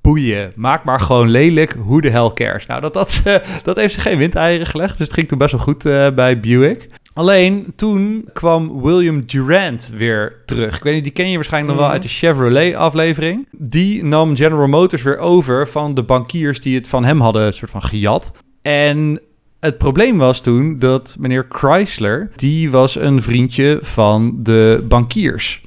boeien. 0.00 0.52
Maak 0.54 0.84
maar 0.84 1.00
gewoon 1.00 1.28
lelijk. 1.28 1.76
Hoe 1.78 2.00
de 2.00 2.10
hell 2.10 2.30
cares? 2.34 2.66
Nou, 2.66 2.80
dat, 2.80 2.92
dat, 2.92 3.20
eh, 3.24 3.36
dat 3.62 3.76
heeft 3.76 3.94
ze 3.94 4.00
geen 4.00 4.18
windeieren 4.18 4.66
gelegd. 4.66 4.98
Dus 4.98 5.06
het 5.06 5.16
ging 5.16 5.28
toen 5.28 5.38
best 5.38 5.52
wel 5.52 5.60
goed 5.60 5.86
eh, 5.86 6.10
bij 6.10 6.40
Buick. 6.40 6.88
Alleen 7.12 7.72
toen 7.76 8.28
kwam 8.32 8.82
William 8.82 9.26
Durant 9.26 9.90
weer 9.96 10.42
terug. 10.46 10.76
Ik 10.76 10.82
weet 10.82 10.94
niet, 10.94 11.02
die 11.02 11.12
ken 11.12 11.30
je 11.30 11.34
waarschijnlijk 11.34 11.72
nog 11.72 11.82
wel 11.82 11.92
uit 11.92 12.02
de 12.02 12.08
Chevrolet-aflevering. 12.08 13.48
Die 13.50 14.04
nam 14.04 14.36
General 14.36 14.68
Motors 14.68 15.02
weer 15.02 15.18
over 15.18 15.68
van 15.68 15.94
de 15.94 16.02
bankiers 16.02 16.60
die 16.60 16.74
het 16.74 16.88
van 16.88 17.04
hem 17.04 17.20
hadden 17.20 17.54
soort 17.54 17.70
van 17.70 17.82
gejat. 17.82 18.32
En 18.62 19.20
het 19.60 19.78
probleem 19.78 20.18
was 20.18 20.40
toen 20.40 20.78
dat 20.78 21.16
meneer 21.18 21.46
Chrysler, 21.48 22.30
die 22.36 22.70
was 22.70 22.96
een 22.96 23.22
vriendje 23.22 23.78
van 23.82 24.36
de 24.42 24.84
bankiers. 24.88 25.62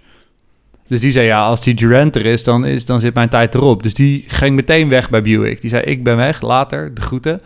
Dus 0.93 1.01
die 1.01 1.12
zei, 1.12 1.25
ja, 1.25 1.41
als 1.41 1.63
die 1.63 1.73
Durant 1.73 2.15
er 2.15 2.25
is 2.25 2.43
dan, 2.43 2.65
is, 2.65 2.85
dan 2.85 3.00
zit 3.00 3.13
mijn 3.13 3.29
tijd 3.29 3.55
erop. 3.55 3.83
Dus 3.83 3.93
die 3.93 4.23
ging 4.27 4.55
meteen 4.55 4.89
weg 4.89 5.09
bij 5.09 5.21
Buick. 5.21 5.62
Die 5.62 5.69
zei, 5.69 5.83
ik 5.83 6.03
ben 6.03 6.17
weg, 6.17 6.41
later, 6.41 6.93
de 6.93 7.01
groeten. 7.01 7.41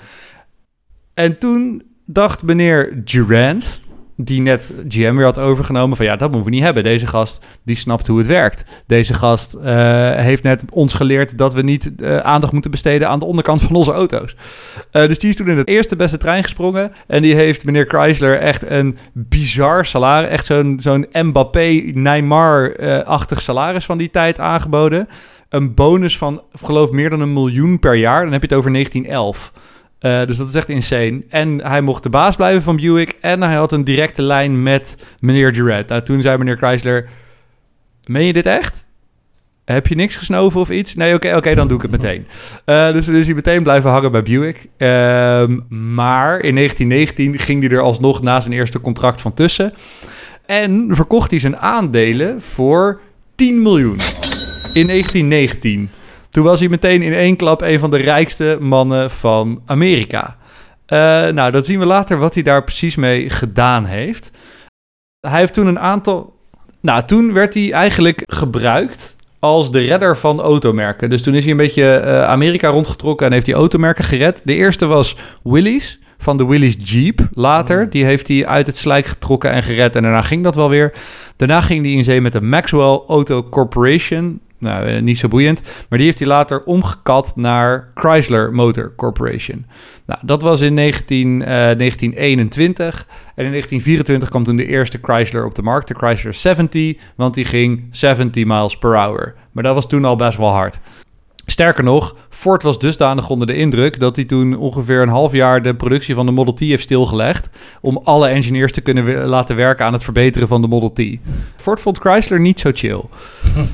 En 1.13 1.38
toen 1.38 1.84
dacht 2.06 2.44
meneer 2.44 3.01
Durant, 3.06 3.82
die 4.20 4.42
net 4.42 4.74
GM 4.88 5.16
weer 5.16 5.26
had 5.26 5.40
overgenomen, 5.40 5.98
van 5.98 6.06
ja, 6.06 6.16
dat 6.16 6.32
moeten 6.32 6.50
we 6.50 6.56
niet 6.56 6.64
hebben. 6.64 6.84
Deze 6.84 7.08
gast, 7.08 7.46
die 7.64 7.76
snapt 7.76 8.08
hoe 8.08 8.18
het 8.18 8.28
werkt. 8.28 8.66
Deze 8.88 9.14
gast 9.14 9.54
eh, 9.54 10.16
heeft 10.16 10.44
net 10.44 10.64
ons 10.72 10.94
geleerd 10.94 11.38
dat 11.38 11.54
we 11.54 11.62
niet 11.62 11.96
eh, 11.96 12.18
aandacht 12.18 12.54
moeten 12.54 12.72
besteden 12.72 13.10
aan 13.10 13.20
de 13.20 13.26
onderkant 13.26 13.62
van 13.62 13.76
onze 13.76 13.92
auto's. 13.92 14.36
Eh, 14.92 15.08
dus 15.08 15.20
die 15.20 15.30
is 15.30 15.36
toen 15.36 15.48
in 15.48 15.58
het 15.58 15.68
eerste 15.68 15.96
beste 15.96 16.18
trein 16.18 16.44
gesprongen. 16.44 16.92
En 17.08 17.22
die 17.22 17.36
heeft 17.36 17.66
meneer 17.66 17.86
Chrysler 17.88 18.40
echt 18.40 18.70
een 18.70 18.98
bizar 19.14 19.86
salaris, 19.86 20.30
echt 20.30 20.46
zo'n 20.46 20.78
zo'n 20.82 21.08
Mbappé, 21.12 21.82
Neymar-achtig 21.94 23.42
salaris 23.42 23.86
van 23.86 23.98
die 23.98 24.12
tijd 24.12 24.40
aangeboden. 24.40 25.08
Een 25.50 25.74
bonus 25.74 26.18
van, 26.18 26.42
geloof 26.62 26.92
meer 26.92 27.10
dan 27.10 27.22
een 27.22 27.34
miljoen 27.34 27.80
per 27.80 27.96
jaar. 27.96 28.24
Dan 28.24 28.32
heb 28.32 28.42
je 28.42 28.48
het 28.48 28.58
over 28.58 28.72
1911. 28.72 29.52
Uh, 30.01 30.25
dus 30.25 30.38
dat 30.38 30.48
is 30.48 30.56
echt 30.56 30.70
insane. 30.70 31.24
En 31.30 31.68
hij 31.68 31.82
mocht 31.82 32.04
de 32.04 32.10
baas 32.10 32.36
blijven 32.36 32.62
van 32.62 32.75
Buick. 32.75 33.16
En 33.22 33.42
hij 33.42 33.56
had 33.56 33.72
een 33.72 33.84
directe 33.84 34.22
lijn 34.22 34.63
met 34.63 34.96
meneer 35.20 35.54
Durant. 35.54 35.88
Nou, 35.88 36.01
toen 36.01 36.22
zei 36.22 36.38
meneer 36.38 36.58
Chrysler... 36.58 37.10
Meen 38.06 38.25
je 38.25 38.34
dit 38.34 38.46
echt? 38.46 38.86
Heb 39.66 39.88
je 39.88 39.96
niks 39.96 40.16
gesnoven 40.16 40.60
of 40.60 40.70
iets? 40.70 40.96
Nee, 40.96 41.13
oké, 41.13 41.36
oké, 41.36 41.56
dan 41.56 41.68
doe 41.68 41.77
ik 41.77 41.82
het 41.82 41.92
meteen. 41.92 42.25
Uh, 42.66 42.92
dus 42.94 43.06
dus 43.06 43.25
hij 43.25 43.36
meteen 43.36 43.63
blijven 43.63 43.89
hangen 43.89 44.12
bij 44.12 44.22
Buick. 44.22 44.68
Uh, 44.77 44.88
maar 45.70 46.39
in 46.39 46.56
1919 46.56 47.39
ging 47.39 47.62
hij 47.62 47.72
er 47.72 47.82
alsnog 47.82 48.22
na 48.22 48.39
zijn 48.39 48.54
eerste 48.54 48.82
contract 48.82 49.22
van 49.22 49.34
tussen. 49.34 49.74
En 50.46 50.88
verkocht 50.92 51.32
hij 51.32 51.39
zijn 51.39 51.58
aandelen 51.58 52.42
voor 52.42 53.00
10 53.36 53.62
miljoen. 53.62 53.98
In 54.74 54.88
1919. 54.88 55.89
Toen 56.30 56.44
was 56.44 56.60
hij 56.60 56.70
meteen 56.70 57.02
in 57.02 57.14
één 57.14 57.36
klap 57.36 57.62
een 57.62 57.80
van 57.80 57.92
de 57.92 57.98
rijkste 57.98 58.58
mannen 58.60 59.12
van 59.12 59.62
Amerika. 59.66 60.38
Uh, 60.88 61.00
nou, 61.28 61.52
dat 61.52 61.66
zien 61.66 61.80
we 61.80 61.86
later 61.86 62.18
wat 62.18 62.34
hij 62.34 62.44
daar 62.44 62.64
precies 62.64 62.96
mee 62.96 63.30
gedaan 63.30 63.86
heeft. 63.86 64.32
Hij 65.20 65.40
heeft 65.40 65.54
toen 65.54 65.68
een 65.68 65.80
aantal. 65.80 66.36
Nou, 66.82 67.04
toen 67.06 67.34
werd 67.34 67.54
hij 67.54 67.72
eigenlijk 67.72 68.22
gebruikt 68.26 69.16
als 69.40 69.72
de 69.72 69.80
redder 69.80 70.18
van 70.18 70.40
automerken. 70.40 71.10
Dus 71.10 71.22
toen 71.22 71.36
is 71.36 71.42
hij 71.42 71.52
een 71.52 71.58
beetje 71.58 72.02
uh, 72.04 72.24
Amerika 72.24 72.70
rondgetrokken 72.70 73.26
en 73.26 73.32
heeft 73.32 73.46
hij 73.46 73.56
automerken 73.56 74.04
gered. 74.04 74.42
De 74.44 74.56
eerste 74.56 74.86
was 74.86 75.16
Willys 75.44 76.00
van 76.18 76.38
de 76.38 76.46
Willys 76.46 76.76
Jeep 76.78 77.28
later. 77.34 77.90
Die 77.90 78.06
heeft 78.06 78.28
hij 78.28 78.46
uit 78.46 78.68
het 78.68 78.78
slijk 78.78 79.06
getrokken 79.06 79.52
en 79.52 79.64
gered 79.64 79.96
en 79.96 80.04
daarna 80.04 80.22
ging 80.22 80.44
dat 80.44 80.56
wel 80.56 80.70
weer. 80.70 80.94
Daarna 81.36 81.62
ging 81.62 81.86
hij 81.86 81.94
in 81.94 82.04
zee 82.04 82.22
met 82.22 82.32
de 82.32 82.42
Maxwell 82.42 83.02
Auto 83.08 83.44
Corporation 83.44 84.40
nou, 84.60 85.02
niet 85.02 85.18
zo 85.18 85.28
boeiend. 85.28 85.62
Maar 85.90 85.98
die 85.98 86.08
heeft 86.08 86.20
hij 86.20 86.28
later 86.28 86.63
omgekat 86.63 87.32
naar 87.36 87.91
Chrysler 87.96 88.54
Motor 88.54 88.93
Corporation. 88.96 89.65
Nou, 90.06 90.20
dat 90.24 90.41
was 90.41 90.62
in 90.62 90.74
19, 90.74 91.28
uh, 91.28 91.48
1921. 91.48 93.08
En 93.36 93.46
in 93.46 93.52
1924 93.52 94.30
kwam 94.30 94.43
toen 94.43 94.56
de 94.56 94.67
eerste 94.67 95.00
Chrysler 95.02 95.46
op 95.46 95.56
de 95.56 95.62
markt, 95.62 95.88
de 95.88 95.93
Chrysler 95.93 96.34
70. 96.34 96.98
Want 97.15 97.34
die 97.34 97.46
ging 97.46 97.88
70 97.91 98.46
miles 98.46 98.78
per 98.78 98.96
hour. 98.96 99.36
Maar 99.52 99.63
dat 99.63 99.74
was 99.74 99.88
toen 99.88 100.06
al 100.06 100.15
best 100.15 100.38
wel 100.38 100.52
hard. 100.52 100.80
Sterker 101.50 101.84
nog, 101.84 102.16
Ford 102.30 102.64
was 102.64 102.80
dusdanig 102.80 103.30
onder 103.30 103.48
de 103.48 103.56
indruk 103.56 104.00
dat 104.00 104.16
hij 104.16 104.26
toen 104.26 104.58
ongeveer 104.58 105.02
een 105.02 105.08
half 105.10 105.32
jaar 105.32 105.62
de 105.62 105.76
productie 105.76 106.16
van 106.16 106.26
de 106.26 106.32
Model 106.32 106.54
T 106.54 106.60
heeft 106.60 106.84
stilgelegd. 106.84 107.50
Om 107.82 108.02
alle 108.04 108.28
engineers 108.28 108.72
te 108.72 108.82
kunnen 108.82 109.04
we- 109.04 109.14
laten 109.14 109.56
werken 109.56 109.86
aan 109.86 109.94
het 109.94 110.04
verbeteren 110.04 110.48
van 110.48 110.62
de 110.62 110.68
Model 110.68 110.92
T. 110.92 111.02
Ford 111.56 111.80
vond 111.80 111.98
Chrysler 112.00 112.40
niet 112.40 112.60
zo 112.60 112.70
chill. 112.74 113.02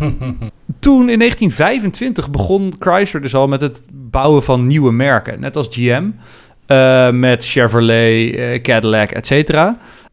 toen 0.79 1.09
in 1.09 1.19
1925 1.19 2.29
begon 2.29 2.73
Chrysler 2.79 3.21
dus 3.21 3.35
al 3.35 3.47
met 3.47 3.61
het 3.61 3.83
bouwen 3.91 4.43
van 4.43 4.67
nieuwe 4.67 4.91
merken. 4.91 5.39
Net 5.39 5.55
als 5.55 5.67
GM, 5.71 6.03
eh, 6.65 7.09
met 7.09 7.45
Chevrolet, 7.45 8.35
eh, 8.35 8.61
Cadillac, 8.61 9.11
etc. 9.11 9.53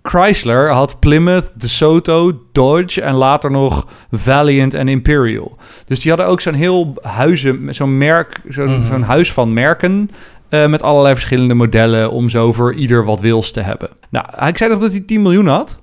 Chrysler 0.02 0.68
had 0.70 0.98
Plymouth, 1.00 1.50
DeSoto, 1.54 2.32
Dodge 2.52 3.00
en 3.02 3.14
later 3.14 3.50
nog 3.50 3.86
Valiant 4.10 4.74
en 4.74 4.88
Imperial. 4.88 5.56
Dus 5.86 6.00
die 6.00 6.10
hadden 6.10 6.28
ook 6.28 6.40
zo'n 6.40 6.54
heel 6.54 6.94
huizen, 7.02 7.74
zo'n 7.74 7.98
merk, 7.98 8.40
zo'n 8.48 8.64
Mhm. 8.78 8.86
zo'n 8.86 9.02
huis 9.02 9.32
van 9.32 9.52
merken. 9.52 10.10
eh, 10.48 10.66
met 10.66 10.82
allerlei 10.82 11.14
verschillende 11.14 11.54
modellen 11.54 12.10
om 12.10 12.28
zo 12.28 12.52
voor 12.52 12.74
ieder 12.74 13.04
wat 13.04 13.20
wils 13.20 13.50
te 13.50 13.60
hebben. 13.60 13.88
Nou, 14.08 14.26
ik 14.46 14.56
zei 14.58 14.70
nog 14.70 14.78
dat 14.80 14.90
hij 14.90 15.00
10 15.00 15.22
miljoen 15.22 15.46
had. 15.46 15.78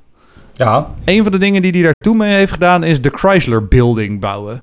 Ja. 0.54 0.94
Een 1.06 1.24
van 1.24 1.32
de 1.32 1.38
dingen 1.38 1.62
die 1.62 1.72
hij 1.72 1.82
daartoe 1.82 2.16
mee 2.16 2.34
heeft 2.34 2.52
gedaan 2.52 2.84
is 2.84 3.02
de 3.02 3.10
Chrysler 3.16 3.68
Building 3.68 4.20
bouwen. 4.20 4.62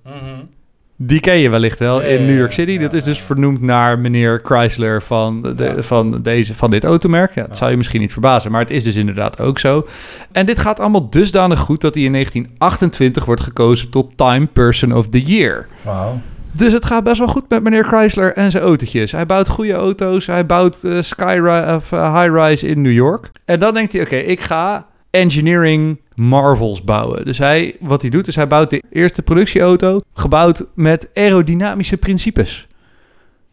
Die 0.96 1.20
ken 1.20 1.38
je 1.38 1.48
wellicht 1.48 1.78
wel 1.78 2.00
Ja, 2.02 2.06
in 2.06 2.24
New 2.26 2.38
York 2.38 2.52
City. 2.52 2.70
ja, 2.72 2.78
dat 2.78 2.92
is 2.92 3.02
dus 3.04 3.20
vernoemd 3.20 3.60
naar 3.60 3.98
meneer 3.98 4.40
Chrysler 4.44 5.02
van, 5.02 5.42
de, 5.56 5.82
van, 5.82 6.22
deze, 6.22 6.54
van 6.54 6.70
dit 6.70 6.84
automerk. 6.84 7.34
Ja, 7.34 7.42
dat 7.46 7.56
zou 7.56 7.70
je 7.70 7.76
misschien 7.76 8.00
niet 8.00 8.12
verbazen, 8.12 8.50
maar 8.50 8.60
het 8.60 8.70
is 8.70 8.84
dus 8.84 8.94
inderdaad 8.96 9.40
ook 9.40 9.58
zo. 9.58 9.86
En 10.32 10.46
dit 10.46 10.58
gaat 10.58 10.80
allemaal 10.80 11.10
dusdanig 11.10 11.58
goed 11.58 11.80
dat 11.80 11.94
hij 11.94 12.02
in 12.04 12.12
1928 12.12 13.24
wordt 13.24 13.40
gekozen 13.40 13.90
tot 13.90 14.16
Time 14.16 14.46
Person 14.46 14.92
of 14.92 15.08
the 15.08 15.20
Year. 15.20 15.66
Wauw. 15.82 16.20
Dus 16.52 16.72
het 16.72 16.84
gaat 16.84 17.04
best 17.04 17.18
wel 17.18 17.28
goed 17.28 17.48
met 17.48 17.62
meneer 17.62 17.84
Chrysler 17.84 18.32
en 18.34 18.50
zijn 18.50 18.62
autootjes. 18.64 19.12
Hij 19.12 19.26
bouwt 19.26 19.48
goede 19.48 19.72
auto's. 19.72 20.26
Hij 20.26 20.46
bouwt 20.46 20.84
eh, 20.84 21.00
skyri- 21.00 21.74
of, 21.74 21.92
eh, 21.92 22.20
high-rise 22.22 22.66
in 22.66 22.82
New 22.82 22.92
York. 22.92 23.30
En 23.44 23.60
dan 23.60 23.74
denkt 23.74 23.92
hij, 23.92 24.02
oké, 24.02 24.16
ik 24.16 24.40
ga 24.40 24.86
engineering 25.10 26.00
marvels 26.14 26.84
bouwen. 26.84 27.24
Dus 27.24 27.38
hij, 27.38 27.76
wat 27.80 28.00
hij 28.00 28.10
doet, 28.10 28.26
is 28.26 28.36
hij 28.36 28.46
bouwt 28.46 28.70
de 28.70 28.82
eerste 28.90 29.22
productieauto... 29.22 30.00
gebouwd 30.14 30.64
met 30.74 31.08
aerodynamische 31.14 31.96
principes. 31.96 32.66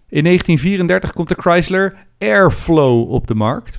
In 0.10 0.24
1934 0.24 1.14
komt 1.14 1.28
de 1.28 1.36
Chrysler 1.40 1.96
Airflow 2.20 3.12
op 3.12 3.28
de 3.28 3.36
markt. 3.36 3.78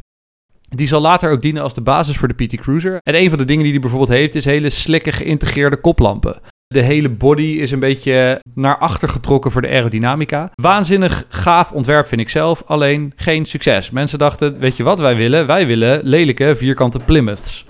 Die 0.68 0.86
zal 0.86 1.00
later 1.00 1.30
ook 1.30 1.40
dienen 1.40 1.62
als 1.62 1.74
de 1.74 1.80
basis 1.80 2.16
voor 2.16 2.28
de 2.28 2.44
PT 2.44 2.56
Cruiser. 2.56 2.98
En 3.02 3.14
een 3.14 3.28
van 3.28 3.38
de 3.38 3.44
dingen 3.44 3.62
die 3.62 3.72
hij 3.72 3.80
bijvoorbeeld 3.80 4.10
heeft... 4.10 4.34
is 4.34 4.44
hele 4.44 4.70
slikke 4.70 5.12
geïntegreerde 5.12 5.76
koplampen. 5.76 6.40
De 6.66 6.82
hele 6.82 7.08
body 7.08 7.42
is 7.42 7.70
een 7.70 7.78
beetje 7.78 8.40
naar 8.54 8.78
achter 8.78 9.08
getrokken 9.08 9.50
voor 9.50 9.62
de 9.62 9.68
aerodynamica. 9.68 10.50
Waanzinnig 10.54 11.26
gaaf 11.28 11.72
ontwerp 11.72 12.08
vind 12.08 12.20
ik 12.20 12.28
zelf, 12.28 12.62
alleen 12.66 13.12
geen 13.16 13.46
succes. 13.46 13.90
Mensen 13.90 14.18
dachten, 14.18 14.58
weet 14.58 14.76
je 14.76 14.82
wat 14.82 14.98
wij 14.98 15.16
willen? 15.16 15.46
Wij 15.46 15.66
willen 15.66 16.00
lelijke 16.02 16.54
vierkante 16.56 16.98
Plymouths. 16.98 17.64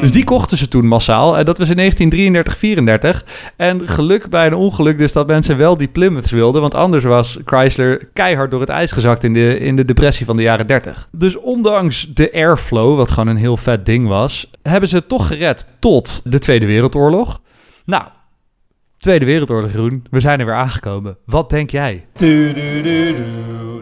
Dus 0.00 0.12
die 0.12 0.24
kochten 0.24 0.56
ze 0.56 0.68
toen 0.68 0.86
massaal. 0.86 1.38
En 1.38 1.44
dat 1.44 1.58
was 1.58 1.68
in 1.68 1.76
1933, 1.76 2.56
34. 2.56 3.24
En 3.56 3.88
geluk 3.88 4.30
bij 4.30 4.46
een 4.46 4.54
ongeluk 4.54 4.98
dus 4.98 5.12
dat 5.12 5.26
mensen 5.26 5.56
wel 5.56 5.76
die 5.76 5.88
Plymouths 5.88 6.30
wilden. 6.30 6.60
Want 6.60 6.74
anders 6.74 7.04
was 7.04 7.38
Chrysler 7.44 8.08
keihard 8.12 8.50
door 8.50 8.60
het 8.60 8.68
ijs 8.68 8.90
gezakt 8.90 9.24
in 9.24 9.32
de, 9.32 9.58
in 9.58 9.76
de 9.76 9.84
depressie 9.84 10.26
van 10.26 10.36
de 10.36 10.42
jaren 10.42 10.66
30. 10.66 11.08
Dus 11.12 11.36
ondanks 11.36 12.14
de 12.14 12.32
airflow, 12.32 12.96
wat 12.96 13.10
gewoon 13.10 13.28
een 13.28 13.36
heel 13.36 13.56
vet 13.56 13.86
ding 13.86 14.08
was... 14.08 14.50
hebben 14.62 14.88
ze 14.88 14.96
het 14.96 15.08
toch 15.08 15.26
gered 15.26 15.66
tot 15.78 16.20
de 16.24 16.38
Tweede 16.38 16.66
Wereldoorlog. 16.66 17.40
Nou, 17.84 18.02
Tweede 18.98 19.24
Wereldoorlog, 19.24 19.70
Groen. 19.70 20.06
We 20.10 20.20
zijn 20.20 20.40
er 20.40 20.46
weer 20.46 20.54
aangekomen. 20.54 21.16
Wat 21.24 21.50
denk 21.50 21.70
jij? 21.70 22.06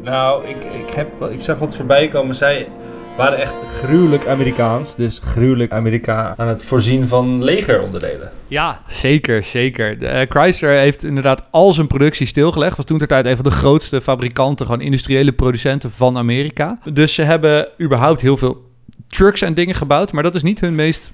Nou, 0.03 0.47
ik, 0.47 0.65
ik, 0.65 0.91
heb, 0.91 1.23
ik 1.31 1.41
zag 1.41 1.59
wat 1.59 1.77
voorbij 1.77 2.09
komen. 2.09 2.35
Zij 2.35 2.69
waren 3.17 3.39
echt 3.39 3.55
gruwelijk 3.83 4.27
Amerikaans. 4.27 4.97
Dus 4.97 5.21
gruwelijk 5.25 5.73
Amerika 5.73 6.35
aan 6.37 6.49
het 6.49 6.65
voorzien 6.65 7.09
van 7.09 7.45
legeronderdelen. 7.45 8.31
Ja, 8.49 8.81
zeker, 8.89 9.43
zeker. 9.43 10.03
Eh, 10.03 10.27
Chrysler 10.29 10.79
heeft 10.79 11.03
inderdaad 11.03 11.43
al 11.51 11.73
zijn 11.73 11.87
productie 11.87 12.27
stilgelegd. 12.27 12.77
Was 12.77 12.87
toen 12.87 12.99
ter 12.99 13.07
tijd 13.07 13.27
een 13.27 13.37
van 13.37 13.45
de 13.45 13.51
grootste 13.51 14.01
fabrikanten, 14.01 14.67
gewoon 14.67 14.81
industriële 14.81 15.33
producenten 15.33 15.91
van 15.91 16.17
Amerika. 16.17 16.79
Dus 16.93 17.15
ze 17.15 17.23
hebben 17.23 17.69
überhaupt 17.81 18.21
heel 18.21 18.37
veel 18.37 18.71
trucks 19.09 19.41
en 19.41 19.55
dingen 19.55 19.75
gebouwd. 19.75 20.13
Maar 20.13 20.23
dat 20.23 20.35
is 20.35 20.43
niet 20.43 20.61
hun 20.61 20.75
meest 20.75 21.11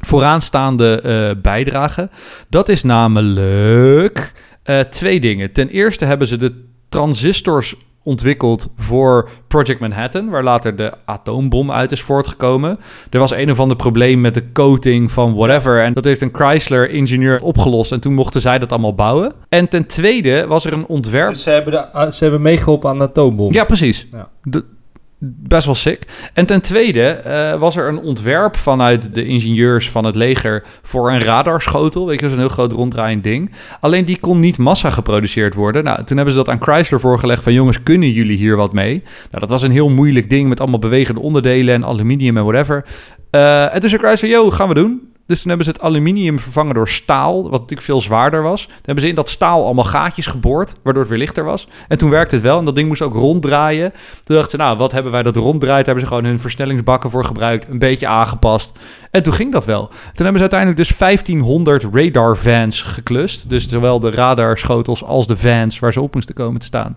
vooraanstaande 0.00 1.00
eh, 1.00 1.42
bijdrage. 1.42 2.10
Dat 2.48 2.68
is 2.68 2.82
namelijk 2.82 4.32
eh, 4.62 4.80
twee 4.80 5.20
dingen. 5.20 5.52
Ten 5.52 5.68
eerste 5.68 6.04
hebben 6.04 6.26
ze 6.26 6.36
de 6.36 6.64
transistors 6.88 7.76
ontwikkeld 8.04 8.72
voor 8.76 9.28
Project 9.48 9.80
Manhattan, 9.80 10.28
waar 10.30 10.42
later 10.42 10.76
de 10.76 10.92
atoombom 11.04 11.70
uit 11.72 11.92
is 11.92 12.02
voortgekomen. 12.02 12.78
Er 13.10 13.18
was 13.18 13.30
een 13.32 13.50
of 13.50 13.60
ander 13.60 13.76
probleem 13.76 14.20
met 14.20 14.34
de 14.34 14.52
coating 14.52 15.10
van 15.12 15.34
whatever 15.34 15.80
en 15.82 15.92
dat 15.92 16.04
heeft 16.04 16.20
een 16.20 16.32
Chrysler-ingenieur 16.32 17.42
opgelost 17.42 17.92
en 17.92 18.00
toen 18.00 18.14
mochten 18.14 18.40
zij 18.40 18.58
dat 18.58 18.70
allemaal 18.72 18.94
bouwen. 18.94 19.32
En 19.48 19.68
ten 19.68 19.86
tweede 19.86 20.46
was 20.46 20.64
er 20.64 20.72
een 20.72 20.86
ontwerp... 20.86 21.28
Dus 21.28 21.42
ze 21.42 21.50
hebben, 21.50 21.72
de, 21.72 22.12
ze 22.12 22.22
hebben 22.22 22.42
meegeholpen 22.42 22.90
aan 22.90 22.98
de 22.98 23.04
atoombom. 23.04 23.52
Ja, 23.52 23.64
precies. 23.64 24.06
Ja. 24.10 24.28
De- 24.42 24.64
best 25.24 25.64
wel 25.64 25.74
sick. 25.74 26.06
En 26.34 26.46
ten 26.46 26.60
tweede 26.60 27.08
eh, 27.08 27.58
was 27.58 27.76
er 27.76 27.88
een 27.88 27.98
ontwerp 27.98 28.56
vanuit 28.56 29.14
de 29.14 29.24
ingenieurs 29.24 29.90
van 29.90 30.04
het 30.04 30.14
leger 30.14 30.64
voor 30.82 31.10
een 31.10 31.20
radarschotel. 31.20 32.06
Weet 32.06 32.20
je, 32.20 32.28
zo'n 32.28 32.38
heel 32.38 32.48
groot 32.48 32.72
ronddraaiend 32.72 33.24
ding. 33.24 33.50
Alleen 33.80 34.04
die 34.04 34.20
kon 34.20 34.40
niet 34.40 34.58
massa 34.58 34.90
geproduceerd 34.90 35.54
worden. 35.54 35.84
Nou, 35.84 36.04
toen 36.04 36.16
hebben 36.16 36.34
ze 36.34 36.42
dat 36.42 36.48
aan 36.48 36.62
Chrysler 36.62 37.00
voorgelegd 37.00 37.42
van 37.42 37.52
jongens, 37.52 37.82
kunnen 37.82 38.10
jullie 38.10 38.36
hier 38.36 38.56
wat 38.56 38.72
mee? 38.72 39.02
Nou, 39.02 39.40
dat 39.40 39.48
was 39.48 39.62
een 39.62 39.70
heel 39.70 39.88
moeilijk 39.88 40.30
ding 40.30 40.48
met 40.48 40.60
allemaal 40.60 40.78
bewegende 40.78 41.20
onderdelen 41.20 41.74
en 41.74 41.84
aluminium 41.84 42.36
en 42.36 42.44
whatever. 42.44 42.84
Eh, 43.30 43.74
en 43.74 43.80
toen 43.80 43.88
zei 43.88 44.02
Chrysler, 44.02 44.30
yo, 44.30 44.50
gaan 44.50 44.68
we 44.68 44.74
doen. 44.74 45.11
Dus 45.26 45.40
toen 45.40 45.48
hebben 45.48 45.66
ze 45.66 45.72
het 45.72 45.80
aluminium 45.80 46.38
vervangen 46.38 46.74
door 46.74 46.88
staal, 46.88 47.42
wat 47.42 47.60
natuurlijk 47.60 47.80
veel 47.82 48.00
zwaarder 48.00 48.42
was. 48.42 48.66
Toen 48.66 48.76
hebben 48.82 49.04
ze 49.04 49.10
in 49.10 49.14
dat 49.14 49.30
staal 49.30 49.64
allemaal 49.64 49.84
gaatjes 49.84 50.26
geboord, 50.26 50.74
waardoor 50.82 51.02
het 51.02 51.10
weer 51.10 51.20
lichter 51.20 51.44
was. 51.44 51.68
En 51.88 51.98
toen 51.98 52.10
werkte 52.10 52.34
het 52.34 52.44
wel 52.44 52.58
en 52.58 52.64
dat 52.64 52.74
ding 52.74 52.88
moest 52.88 53.02
ook 53.02 53.14
ronddraaien. 53.14 53.92
Toen 54.24 54.36
dachten 54.36 54.50
ze, 54.50 54.56
nou, 54.56 54.76
wat 54.76 54.92
hebben 54.92 55.12
wij 55.12 55.22
dat 55.22 55.36
ronddraait? 55.36 55.84
Daar 55.84 55.94
hebben 55.94 56.04
ze 56.04 56.08
gewoon 56.08 56.24
hun 56.24 56.40
versnellingsbakken 56.40 57.10
voor 57.10 57.24
gebruikt, 57.24 57.68
een 57.68 57.78
beetje 57.78 58.06
aangepast. 58.06 58.72
En 59.10 59.22
toen 59.22 59.32
ging 59.32 59.52
dat 59.52 59.64
wel. 59.64 59.86
Toen 59.88 60.24
hebben 60.24 60.34
ze 60.34 60.40
uiteindelijk 60.40 60.78
dus 60.78 60.98
1500 60.98 61.84
radar 61.92 62.36
vans 62.36 62.82
geklust. 62.82 63.48
Dus 63.48 63.68
zowel 63.68 64.00
de 64.00 64.10
radarschotels 64.10 65.04
als 65.04 65.26
de 65.26 65.36
vans 65.36 65.78
waar 65.78 65.92
ze 65.92 66.00
op 66.00 66.14
moesten 66.14 66.34
komen 66.34 66.60
te 66.60 66.66
staan. 66.66 66.96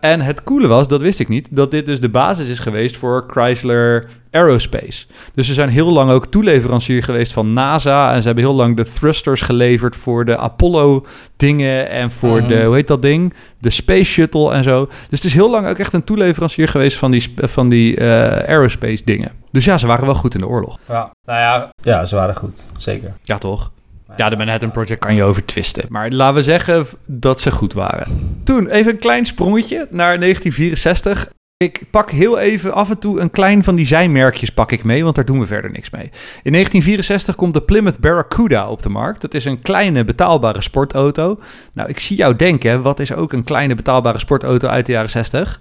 En 0.00 0.20
het 0.20 0.42
coole 0.42 0.66
was, 0.66 0.88
dat 0.88 1.00
wist 1.00 1.20
ik 1.20 1.28
niet, 1.28 1.48
dat 1.50 1.70
dit 1.70 1.86
dus 1.86 2.00
de 2.00 2.08
basis 2.08 2.48
is 2.48 2.58
geweest 2.58 2.96
voor 2.96 3.24
Chrysler 3.28 4.08
Aerospace. 4.30 5.06
Dus 5.34 5.46
ze 5.46 5.54
zijn 5.54 5.68
heel 5.68 5.92
lang 5.92 6.10
ook 6.10 6.26
toeleverancier 6.26 7.02
geweest 7.02 7.32
van 7.32 7.52
NASA. 7.52 8.12
En 8.12 8.20
ze 8.20 8.26
hebben 8.26 8.44
heel 8.44 8.54
lang 8.54 8.76
de 8.76 8.84
thrusters 8.84 9.40
geleverd 9.40 9.96
voor 9.96 10.24
de 10.24 10.36
Apollo 10.36 11.06
dingen 11.36 11.90
en 11.90 12.10
voor 12.10 12.46
de, 12.46 12.64
hoe 12.64 12.74
heet 12.74 12.88
dat 12.88 13.02
ding? 13.02 13.34
De 13.58 13.70
Space 13.70 14.04
Shuttle 14.04 14.52
en 14.52 14.64
zo. 14.64 14.86
Dus 14.86 15.20
het 15.20 15.24
is 15.24 15.34
heel 15.34 15.50
lang 15.50 15.68
ook 15.68 15.78
echt 15.78 15.92
een 15.92 16.04
toeleverancier 16.04 16.68
geweest 16.68 16.96
van 16.96 17.10
die, 17.10 17.34
van 17.36 17.68
die 17.68 17.96
eh, 17.96 18.48
aerospace 18.48 19.04
dingen. 19.04 19.32
Dus 19.50 19.64
ja, 19.64 19.78
ze 19.78 19.86
waren 19.86 20.06
wel 20.06 20.14
goed 20.14 20.34
in 20.34 20.40
de 20.40 20.48
oorlog. 20.48 20.78
Ja, 20.88 21.10
nou 21.24 21.40
ja, 21.40 21.70
ja, 21.82 22.04
ze 22.04 22.16
waren 22.16 22.36
goed. 22.36 22.66
Zeker. 22.76 23.16
Ja, 23.22 23.38
toch? 23.38 23.70
Ja, 24.16 24.28
de 24.28 24.36
Manhattan 24.36 24.70
Project 24.70 25.00
kan 25.00 25.14
je 25.14 25.22
over 25.22 25.44
twisten. 25.44 25.84
Maar 25.88 26.10
laten 26.10 26.34
we 26.34 26.42
zeggen 26.42 26.86
dat 27.06 27.40
ze 27.40 27.50
goed 27.50 27.72
waren. 27.72 28.38
Toen 28.44 28.68
even 28.68 28.92
een 28.92 28.98
klein 28.98 29.26
sprongetje 29.26 29.76
naar 29.90 30.18
1964. 30.20 31.28
Ik 31.56 31.82
pak 31.90 32.10
heel 32.10 32.38
even 32.38 32.72
af 32.74 32.90
en 32.90 32.98
toe 32.98 33.20
een 33.20 33.30
klein 33.30 33.64
van 33.64 33.74
die 33.74 33.86
zijmerkjes 33.86 34.50
pak 34.50 34.72
ik 34.72 34.84
mee, 34.84 35.02
want 35.04 35.14
daar 35.14 35.24
doen 35.24 35.38
we 35.40 35.46
verder 35.46 35.70
niks 35.70 35.90
mee. 35.90 36.02
In 36.42 36.52
1964 36.52 37.34
komt 37.34 37.54
de 37.54 37.60
Plymouth 37.60 37.98
Barracuda 38.00 38.68
op 38.68 38.82
de 38.82 38.88
markt. 38.88 39.20
Dat 39.20 39.34
is 39.34 39.44
een 39.44 39.60
kleine 39.62 40.04
betaalbare 40.04 40.62
sportauto. 40.62 41.40
Nou, 41.72 41.88
ik 41.88 42.00
zie 42.00 42.16
jou 42.16 42.36
denken, 42.36 42.82
wat 42.82 43.00
is 43.00 43.12
ook 43.12 43.32
een 43.32 43.44
kleine 43.44 43.74
betaalbare 43.74 44.18
sportauto 44.18 44.68
uit 44.68 44.86
de 44.86 44.92
jaren 44.92 45.10
60? 45.10 45.60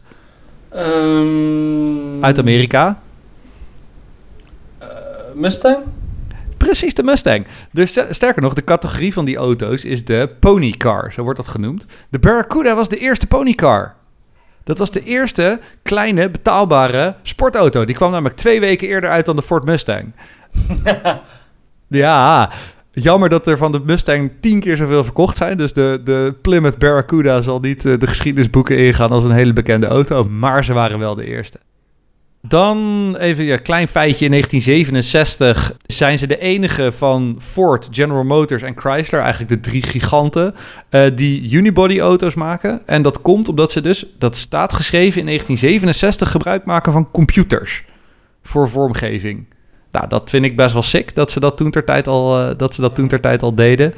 Ehm, 0.70 2.24
Uit 2.24 2.40
Amerika? 2.40 3.00
eh, 4.78 4.88
Mustang? 5.34 5.78
Precies, 6.66 6.94
de 6.94 7.04
Mustang. 7.04 7.46
Dus 7.72 7.92
st- 7.92 8.06
sterker 8.10 8.42
nog, 8.42 8.54
de 8.54 8.64
categorie 8.64 9.14
van 9.14 9.26
die 9.26 9.38
auto's 9.38 9.84
is 9.84 10.06
de 10.06 10.30
ponycar, 10.40 11.12
zo 11.14 11.24
wordt 11.24 11.38
dat 11.38 11.48
genoemd. 11.48 11.86
De 12.10 12.20
Barracuda 12.20 12.76
was 12.76 12.90
de 12.90 12.98
eerste 12.98 13.28
ponycar. 13.28 13.94
Dat 14.64 14.78
was 14.78 14.92
de 14.92 15.04
eerste 15.04 15.60
kleine 15.84 16.30
betaalbare 16.30 17.16
sportauto. 17.22 17.86
Die 17.86 17.96
kwam 17.96 18.12
namelijk 18.12 18.36
twee 18.36 18.60
weken 18.60 18.88
eerder 18.88 19.10
uit 19.10 19.26
dan 19.26 19.36
de 19.36 19.42
Ford 19.42 19.66
Mustang. 19.66 20.12
ja, 21.88 22.52
jammer 22.92 23.30
dat 23.30 23.48
er 23.48 23.58
van 23.58 23.72
de 23.72 23.82
Mustang 23.86 24.32
tien 24.40 24.60
keer 24.60 24.78
zoveel 24.78 25.04
verkocht 25.04 25.38
zijn. 25.38 25.58
Dus 25.58 25.74
de, 25.74 26.02
de 26.04 26.36
Plymouth 26.42 26.78
Barracuda 26.78 27.42
zal 27.42 27.60
niet 27.60 27.86
eh, 27.86 28.00
de 28.00 28.08
geschiedenisboeken 28.08 28.78
ingaan 28.78 29.12
als 29.12 29.24
een 29.24 29.32
hele 29.32 29.54
bekende 29.54 29.88
auto. 29.88 30.24
Maar 30.24 30.64
ze 30.64 30.74
waren 30.74 31.00
wel 31.00 31.16
de 31.16 31.26
eerste. 31.26 31.60
Dan 32.48 33.16
even 33.20 33.52
een 33.52 33.62
klein 33.62 33.88
feitje. 33.88 34.26
In 34.26 34.32
1967 34.32 35.74
zijn 35.86 36.18
ze 36.18 36.28
de 36.28 36.40
enige 36.40 36.92
van 36.92 37.38
Ford, 37.40 37.88
General 37.92 38.24
Motors 38.24 38.62
en 38.62 38.78
Chrysler, 38.78 39.22
eigenlijk 39.22 39.50
de 39.50 39.70
drie 39.70 39.84
giganten, 39.84 40.56
eh, 40.90 41.06
die 41.16 41.52
unibody-auto's 41.52 42.34
maken. 42.34 42.82
En 42.86 43.02
dat 43.02 43.22
komt 43.22 43.50
omdat 43.50 43.72
ze 43.72 43.82
dus, 43.82 44.06
dat 44.18 44.36
staat 44.36 44.74
geschreven 44.74 45.20
in 45.20 45.26
1967, 45.26 46.32
gebruik 46.32 46.66
maken 46.66 46.92
van 46.92 47.12
computers 47.12 47.84
voor 48.44 48.70
vormgeving. 48.70 49.46
Nou, 49.92 50.08
dat 50.08 50.30
vind 50.30 50.46
ik 50.46 50.56
best 50.56 50.74
wel 50.74 50.84
sick, 50.84 51.16
dat 51.16 51.32
ze 51.32 51.40
dat 51.40 51.58
toen 51.58 51.72
ter 51.72 51.86
tijd 51.86 52.08
al, 52.08 52.40
eh, 52.40 52.58
dat 52.58 52.74
ze 52.74 52.82
dat 52.82 52.96
toen 52.96 53.08
ter 53.08 53.20
tijd 53.20 53.42
al 53.42 53.56
deden. 53.56 53.94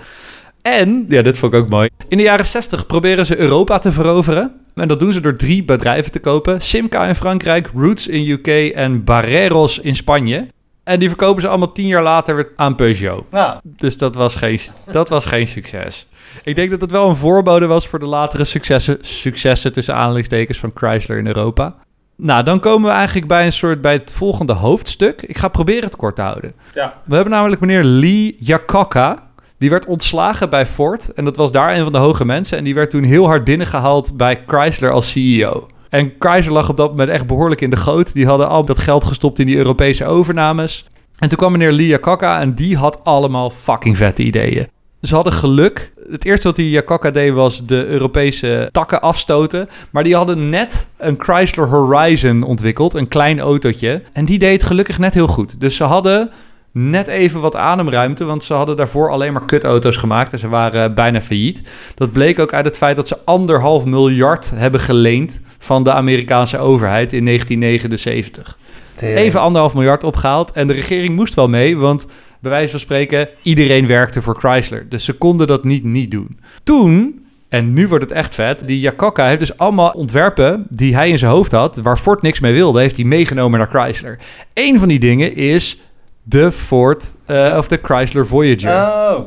En, 0.61 1.05
ja, 1.09 1.21
dit 1.21 1.37
vond 1.37 1.53
ik 1.53 1.59
ook 1.59 1.69
mooi. 1.69 1.89
In 2.07 2.17
de 2.17 2.23
jaren 2.23 2.45
60 2.45 2.85
proberen 2.85 3.25
ze 3.25 3.37
Europa 3.37 3.79
te 3.79 3.91
veroveren. 3.91 4.51
En 4.77 4.87
dat 4.87 4.99
doen 4.99 5.13
ze 5.13 5.19
door 5.19 5.35
drie 5.35 5.63
bedrijven 5.63 6.11
te 6.11 6.19
kopen. 6.19 6.61
Simca 6.61 7.07
in 7.07 7.15
Frankrijk, 7.15 7.69
Roots 7.75 8.07
in 8.07 8.29
UK 8.29 8.47
en 8.75 9.03
Barreros 9.03 9.79
in 9.79 9.95
Spanje. 9.95 10.47
En 10.83 10.99
die 10.99 11.07
verkopen 11.07 11.41
ze 11.41 11.47
allemaal 11.47 11.71
tien 11.71 11.87
jaar 11.87 12.03
later 12.03 12.35
weer 12.35 12.49
aan 12.55 12.75
Peugeot. 12.75 13.25
Ja, 13.31 13.61
Dus 13.63 13.97
dat 13.97 14.15
was 14.15 14.35
geen, 14.35 14.59
dat 14.91 15.09
was 15.09 15.25
geen 15.25 15.47
succes. 15.47 16.07
Ik 16.43 16.55
denk 16.55 16.69
dat 16.69 16.81
het 16.81 16.91
wel 16.91 17.09
een 17.09 17.15
voorbode 17.15 17.65
was 17.65 17.87
voor 17.87 17.99
de 17.99 18.05
latere 18.05 18.43
successen, 18.43 18.97
successen 19.01 19.73
tussen 19.73 19.95
aanhalingstekens 19.95 20.59
van 20.59 20.71
Chrysler 20.73 21.17
in 21.17 21.27
Europa. 21.27 21.75
Nou, 22.15 22.43
dan 22.43 22.59
komen 22.59 22.89
we 22.89 22.95
eigenlijk 22.95 23.27
bij 23.27 23.45
een 23.45 23.53
soort 23.53 23.81
bij 23.81 23.93
het 23.93 24.13
volgende 24.13 24.53
hoofdstuk. 24.53 25.21
Ik 25.21 25.37
ga 25.37 25.47
proberen 25.47 25.83
het 25.83 25.95
kort 25.95 26.15
te 26.15 26.21
houden. 26.21 26.53
Ja. 26.73 26.93
We 27.05 27.15
hebben 27.15 27.33
namelijk 27.33 27.61
meneer 27.61 27.83
Lee 27.83 28.37
Iacocca. 28.39 29.26
Die 29.57 29.69
werd 29.69 29.85
ontslagen 29.85 30.49
bij 30.49 30.65
Ford. 30.65 31.13
En 31.13 31.25
dat 31.25 31.35
was 31.35 31.51
daar 31.51 31.75
een 31.75 31.83
van 31.83 31.91
de 31.91 31.97
hoge 31.97 32.25
mensen. 32.25 32.57
En 32.57 32.63
die 32.63 32.75
werd 32.75 32.89
toen 32.89 33.03
heel 33.03 33.25
hard 33.25 33.43
binnengehaald 33.43 34.17
bij 34.17 34.43
Chrysler 34.47 34.91
als 34.91 35.11
CEO. 35.11 35.67
En 35.89 36.13
Chrysler 36.19 36.53
lag 36.53 36.69
op 36.69 36.75
dat 36.75 36.89
moment 36.89 37.09
echt 37.09 37.27
behoorlijk 37.27 37.61
in 37.61 37.69
de 37.69 37.75
goot. 37.75 38.13
Die 38.13 38.25
hadden 38.25 38.49
al 38.49 38.65
dat 38.65 38.79
geld 38.79 39.05
gestopt 39.05 39.39
in 39.39 39.45
die 39.45 39.57
Europese 39.57 40.05
overnames. 40.05 40.87
En 41.19 41.29
toen 41.29 41.37
kwam 41.37 41.51
meneer 41.51 41.79
Iacocca 41.79 42.39
en 42.39 42.53
die 42.53 42.77
had 42.77 43.03
allemaal 43.03 43.49
fucking 43.49 43.97
vette 43.97 44.23
ideeën. 44.23 44.67
Ze 45.01 45.15
hadden 45.15 45.33
geluk. 45.33 45.93
Het 46.09 46.25
eerste 46.25 46.47
wat 46.47 46.55
die 46.55 46.69
Iacocca 46.69 47.11
deed 47.11 47.33
was 47.33 47.65
de 47.65 47.85
Europese 47.85 48.69
takken 48.71 49.01
afstoten. 49.01 49.69
Maar 49.91 50.03
die 50.03 50.15
hadden 50.15 50.49
net 50.49 50.87
een 50.97 51.15
Chrysler 51.17 51.67
Horizon 51.67 52.43
ontwikkeld, 52.43 52.93
een 52.93 53.07
klein 53.07 53.39
autootje. 53.39 54.01
En 54.13 54.25
die 54.25 54.39
deed 54.39 54.63
gelukkig 54.63 54.99
net 54.99 55.13
heel 55.13 55.27
goed. 55.27 55.59
Dus 55.59 55.75
ze 55.75 55.83
hadden 55.83 56.31
net 56.77 57.07
even 57.07 57.41
wat 57.41 57.55
ademruimte, 57.55 58.25
want 58.25 58.43
ze 58.43 58.53
hadden 58.53 58.75
daarvoor 58.75 59.11
alleen 59.11 59.33
maar 59.33 59.45
kutauto's 59.45 59.97
gemaakt 59.97 60.31
en 60.31 60.39
ze 60.39 60.47
waren 60.47 60.93
bijna 60.93 61.21
failliet. 61.21 61.61
Dat 61.95 62.11
bleek 62.11 62.39
ook 62.39 62.53
uit 62.53 62.65
het 62.65 62.77
feit 62.77 62.95
dat 62.95 63.07
ze 63.07 63.17
anderhalf 63.25 63.85
miljard 63.85 64.51
hebben 64.55 64.79
geleend 64.79 65.39
van 65.59 65.83
de 65.83 65.91
Amerikaanse 65.91 66.57
overheid 66.57 67.13
in 67.13 67.25
1979 67.25 68.57
even 69.01 69.39
anderhalf 69.39 69.73
miljard 69.73 70.03
opgehaald. 70.03 70.51
En 70.51 70.67
de 70.67 70.73
regering 70.73 71.15
moest 71.15 71.33
wel 71.33 71.47
mee, 71.47 71.77
want 71.77 72.05
bij 72.39 72.51
wijze 72.51 72.71
van 72.71 72.79
spreken, 72.79 73.29
iedereen 73.41 73.87
werkte 73.87 74.21
voor 74.21 74.35
Chrysler. 74.35 74.89
Dus 74.89 75.05
ze 75.05 75.13
konden 75.13 75.47
dat 75.47 75.63
niet 75.63 75.83
niet 75.83 76.11
doen. 76.11 76.39
Toen, 76.63 77.25
en 77.49 77.73
nu 77.73 77.87
wordt 77.87 78.03
het 78.03 78.13
echt 78.13 78.35
vet, 78.35 78.67
die 78.67 78.79
Iacocca 78.79 79.27
heeft 79.27 79.39
dus 79.39 79.57
allemaal 79.57 79.91
ontwerpen 79.91 80.65
die 80.69 80.95
hij 80.95 81.09
in 81.09 81.17
zijn 81.17 81.31
hoofd 81.31 81.51
had, 81.51 81.77
waar 81.77 81.97
Ford 81.97 82.21
niks 82.21 82.39
mee 82.39 82.53
wilde, 82.53 82.79
heeft 82.79 82.95
hij 82.95 83.05
meegenomen 83.05 83.59
naar 83.59 83.69
Chrysler. 83.69 84.17
Eén 84.53 84.79
van 84.79 84.87
die 84.87 84.99
dingen 84.99 85.35
is 85.35 85.81
de 86.29 86.51
Ford, 86.51 87.15
eh, 87.25 87.55
of 87.57 87.67
de 87.67 87.79
Chrysler 87.81 88.27
Voyager. 88.27 88.71
Oh. 88.71 89.19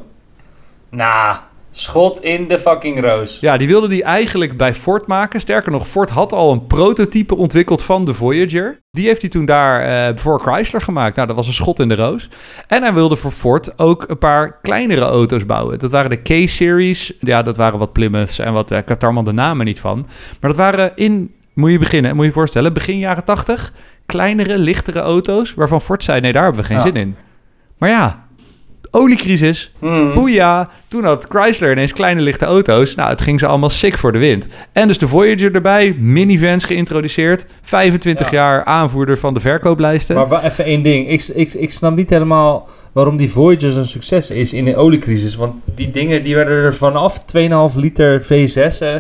Nou, 0.91 1.37
schot 1.71 2.23
in 2.23 2.49
de 2.49 2.59
fucking 2.59 3.01
roos. 3.01 3.41
Ja, 3.41 3.57
die 3.57 3.67
wilde 3.69 3.89
die 3.89 4.03
eigenlijk 4.03 4.57
bij 4.57 4.75
Ford 4.75 5.07
maken. 5.07 5.41
Sterker 5.41 5.73
nog, 5.73 5.89
Ford 5.89 6.11
had 6.11 6.33
al 6.33 6.53
een 6.53 6.67
prototype 6.67 7.37
ontwikkeld 7.37 7.83
van 7.83 8.05
de 8.05 8.15
Voyager. 8.15 8.79
Die 8.91 9.07
heeft 9.07 9.21
hij 9.21 9.31
toen 9.31 9.45
daar 9.45 9.81
eh, 9.81 10.17
voor 10.17 10.41
Chrysler 10.41 10.83
gemaakt. 10.83 11.17
Nou, 11.17 11.27
dat 11.27 11.37
was 11.37 11.47
een 11.47 11.53
schot 11.53 11.81
in 11.81 11.89
de 11.89 11.95
roos. 11.95 12.29
En 12.67 12.83
hij 12.83 12.93
wilde 12.95 13.17
voor 13.17 13.31
Ford 13.31 13.79
ook 13.79 14.05
een 14.09 14.19
paar 14.19 14.59
kleinere 14.63 15.05
auto's 15.05 15.47
bouwen. 15.47 15.79
Dat 15.79 15.91
waren 15.91 16.11
de 16.11 16.23
K-series. 16.23 17.13
Ja, 17.21 17.43
dat 17.43 17.57
waren 17.57 17.79
wat 17.79 17.93
Plymouths 17.93 18.39
en 18.39 18.53
wat... 18.53 18.71
eh, 18.71 18.79
ik 18.79 18.89
heb 18.89 19.01
daar 19.01 19.11
allemaal 19.11 19.33
de 19.35 19.41
namen 19.41 19.67
niet 19.67 19.81
van. 19.81 19.99
Maar 20.41 20.51
dat 20.51 20.57
waren 20.57 20.93
in... 20.95 21.35
Moet 21.55 21.71
je 21.71 21.79
beginnen, 21.79 22.11
moet 22.11 22.21
je 22.21 22.29
je 22.29 22.35
voorstellen. 22.35 22.73
Begin 22.73 22.99
jaren 22.99 23.25
80. 23.25 23.73
Kleinere, 24.11 24.59
lichtere 24.59 25.01
auto's. 25.01 25.55
Waarvan 25.55 25.81
Ford 25.81 26.05
zei, 26.05 26.21
nee, 26.21 26.33
daar 26.33 26.43
hebben 26.45 26.61
we 26.61 26.67
geen 26.67 26.77
Ja. 26.77 26.83
zin 26.83 26.95
in. 26.97 27.17
Maar 27.79 27.89
ja, 27.89 28.29
Oliecrisis, 28.93 29.73
Hmm. 29.79 30.15
boeia. 30.15 30.69
Toen 30.89 31.05
had 31.05 31.27
Chrysler 31.29 31.73
ineens 31.73 31.93
kleine 31.93 32.21
lichte 32.21 32.45
auto's. 32.45 32.95
Nou, 32.95 33.09
het 33.11 33.21
ging 33.21 33.41
ze 33.41 33.47
allemaal 33.47 33.71
sick 33.71 33.99
voor 33.99 34.13
de 34.13 34.19
wind. 34.19 34.47
En 34.73 34.89
dus 34.89 34.99
de 34.99 35.09
Voyager 35.09 35.55
erbij, 35.55 35.95
minivans 35.99 36.65
geïntroduceerd. 36.65 37.47
25 37.63 38.31
Ja. 38.31 38.37
jaar 38.37 38.65
aanvoerder 38.65 39.19
van 39.19 39.35
de 39.35 39.41
verkooplijsten. 39.41 40.17
Maar 40.17 40.29
wa- 40.29 40.43
even 40.45 40.65
één 40.65 40.83
ding. 40.83 41.09
Ik, 41.09 41.29
ik, 41.35 41.53
ik 41.53 41.71
snap 41.71 41.95
niet 41.97 42.11
helemaal 42.11 42.69
waarom 42.93 43.17
die 43.17 43.31
Voyager 43.31 43.73
zo'n 43.73 43.85
succes 43.85 44.31
is 44.31 44.53
in 44.53 44.65
de 44.65 44.77
oliecrisis. 44.77 45.37
Want 45.37 45.55
die 45.75 45.91
dingen 45.91 46.23
die 46.25 46.35
werden 46.35 46.55
er 46.65 46.75
vanaf 46.75 47.19
2,5 47.25 47.75
liter 47.77 48.23
V6. 48.23 48.81
eh, 48.81 48.95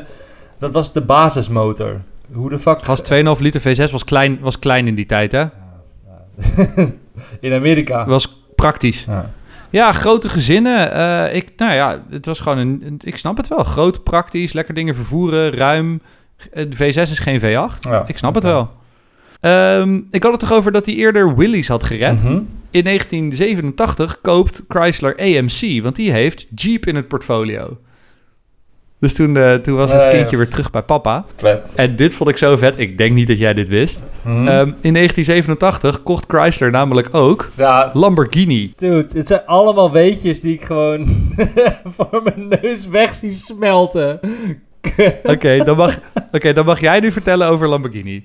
dat 0.58 0.72
was 0.72 0.92
de 0.92 1.00
basismotor. 1.00 2.00
Hoe 2.32 2.48
de 2.50 2.58
fuck... 2.58 2.82
Gas 2.84 3.02
2,5 3.12 3.40
liter 3.42 3.60
V6 3.60 3.90
was 3.92 4.04
klein, 4.04 4.38
was 4.40 4.58
klein 4.58 4.86
in 4.86 4.94
die 4.94 5.06
tijd, 5.06 5.32
hè? 5.32 5.44
in 7.40 7.52
Amerika. 7.52 8.06
Was 8.06 8.42
praktisch. 8.54 9.04
Ja. 9.08 9.30
Ja, 9.70 9.92
grote 9.92 10.28
gezinnen. 10.28 10.92
eh, 10.92 11.34
ik, 11.34 11.52
nou 11.56 11.72
ja, 11.72 12.02
het 12.10 12.26
was 12.26 12.40
gewoon 12.40 12.58
een, 12.58 12.82
een- 12.84 13.00
Ik 13.04 13.16
snap 13.16 13.36
het 13.36 13.48
wel. 13.48 13.64
Groot, 13.64 14.04
praktisch, 14.04 14.52
lekker 14.52 14.74
dingen 14.74 14.94
vervoeren, 14.94 15.50
ruim. 15.52 16.00
Eh, 16.52 16.66
De 16.70 16.76
V6 16.76 16.96
is 17.10 17.18
geen 17.18 17.40
V8. 17.40 17.78
Ja. 17.80 18.04
Ik 18.06 18.16
snap 18.18 18.34
het 18.34 18.44
wel. 18.44 18.70
Ehm, 19.40 20.00
ik 20.10 20.22
had 20.22 20.30
het 20.32 20.40
toch 20.40 20.52
over 20.52 20.72
dat 20.72 20.86
hij 20.86 20.94
eerder 20.94 21.36
Willys 21.36 21.68
had 21.68 21.84
gered. 21.84 22.22
Mhm. 22.22 22.40
In 22.70 22.84
1987 22.84 24.20
koopt 24.20 24.62
Chrysler 24.68 25.16
AMC, 25.16 25.82
want 25.82 25.96
die 25.96 26.10
heeft 26.12 26.46
Jeep 26.54 26.86
in 26.86 26.94
het 26.96 27.08
portfolio. 27.08 27.78
Dus 29.00 29.14
toen, 29.14 29.36
eh, 29.36 29.54
toen 29.54 29.76
was 29.76 29.92
het 29.92 30.06
kindje 30.08 30.36
weer 30.36 30.48
terug 30.48 30.70
bij 30.70 30.82
papa. 30.82 31.24
En 31.74 31.96
dit 31.96 32.14
vond 32.14 32.30
ik 32.30 32.36
zo 32.36 32.56
vet. 32.56 32.78
Ik 32.78 32.98
denk 32.98 33.14
niet 33.14 33.26
dat 33.26 33.38
jij 33.38 33.54
dit 33.54 33.68
wist. 33.68 34.00
Mhm. 34.22 34.48
Ehm, 34.48 34.72
in 34.80 34.92
1987 34.92 36.02
kocht 36.02 36.24
Chrysler 36.28 36.70
namelijk 36.70 37.08
ook 37.12 37.50
ja, 37.56 37.90
Lamborghini. 37.94 38.72
dude, 38.76 39.18
het 39.18 39.26
zijn 39.26 39.46
allemaal 39.46 39.92
weetjes 39.92 40.40
die 40.40 40.54
ik 40.54 40.62
gewoon 40.62 41.08
voor 41.96 42.20
mijn 42.24 42.60
neus 42.62 42.88
weg 42.88 43.14
zie 43.14 43.30
smelten. 43.30 44.20
Oké, 45.22 45.64
dan, 45.64 45.76
mag, 45.76 45.98
oké, 46.32 46.52
dan 46.52 46.64
mag 46.64 46.80
jij 46.80 47.00
nu 47.00 47.12
vertellen 47.12 47.48
over 47.48 47.68
Lamborghini. 47.68 48.24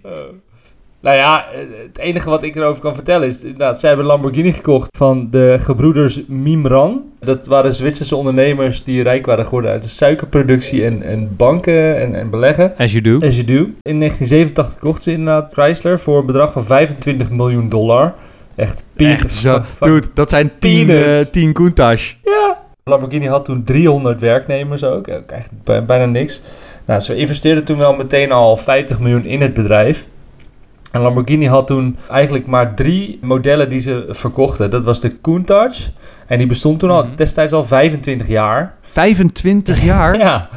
Nou 1.05 1.17
ja, 1.17 1.45
eh, 1.53 1.59
het 1.87 1.97
enige 1.97 2.29
wat 2.29 2.43
ik 2.43 2.55
erover 2.55 2.81
kan 2.81 2.95
vertellen 2.95 3.27
is... 3.27 3.41
Inderdaad, 3.43 3.79
zij 3.79 3.89
hebben 3.89 4.07
Lamborghini 4.07 4.51
gekocht 4.51 4.97
van 4.97 5.27
de 5.31 5.57
gebroeders 5.61 6.21
Mimran. 6.27 7.03
Dat 7.19 7.47
waren 7.47 7.73
Zwitserse 7.73 8.15
ondernemers 8.15 8.83
die 8.83 9.03
rijk 9.03 9.25
waren 9.25 9.43
geworden 9.45 9.71
uit 9.71 9.83
de 9.83 9.89
suikerproductie 9.89 10.85
en, 10.85 11.01
en 11.01 11.35
banken 11.35 11.99
en, 11.99 12.15
en 12.15 12.29
beleggen. 12.29 12.73
As 12.77 12.91
you 12.91 13.03
do. 13.03 13.27
As 13.27 13.35
you 13.35 13.45
do. 13.47 13.53
In 13.81 13.99
1987 13.99 14.79
kocht 14.79 15.03
ze 15.03 15.11
inderdaad 15.11 15.53
Chrysler 15.53 15.99
voor 15.99 16.19
een 16.19 16.25
bedrag 16.25 16.51
van 16.51 16.63
25 16.63 17.29
miljoen 17.31 17.69
dollar. 17.69 18.13
Echt 18.55 18.85
fuck- 19.75 19.87
Dude, 19.87 20.07
dat 20.13 20.29
zijn 20.29 20.51
10 20.59 20.85
Peanuts. 20.85 21.19
eh 21.27 21.31
10 21.33 21.53
Countach. 21.53 22.01
Ja. 22.23 22.63
Lamborghini 22.83 23.27
had 23.27 23.45
toen 23.45 23.63
300 23.63 24.19
werknemers 24.19 24.83
ook. 24.83 25.07
Echt 25.07 25.49
bij- 25.63 25.85
bijna 25.85 26.05
niks. 26.05 26.41
Nou, 26.85 26.99
ze 26.99 27.15
investeerden 27.15 27.63
toen 27.63 27.77
wel 27.77 27.95
meteen 27.95 28.31
al 28.31 28.57
50 28.57 28.99
miljoen 28.99 29.25
in 29.25 29.41
het 29.41 29.53
bedrijf. 29.53 30.07
En 30.95 31.01
Lamborghini 31.01 31.47
had 31.47 31.67
toen 31.67 31.97
eigenlijk 32.09 32.45
maar 32.47 32.73
drie 32.75 33.19
modellen 33.21 33.69
die 33.69 33.79
ze 33.79 34.05
verkochten. 34.09 34.71
Dat 34.71 34.85
was 34.85 34.99
de 35.01 35.21
Countach. 35.21 35.75
En 36.27 36.37
die 36.37 36.47
bestond 36.47 36.79
toen 36.79 36.89
al 36.89 37.03
Mhm. 37.05 37.15
destijds 37.15 37.53
al 37.53 37.63
25 37.63 38.27
jaar. 38.27 38.75
25 38.81 39.83
jaar? 39.91 40.17
Ja. 40.17 40.49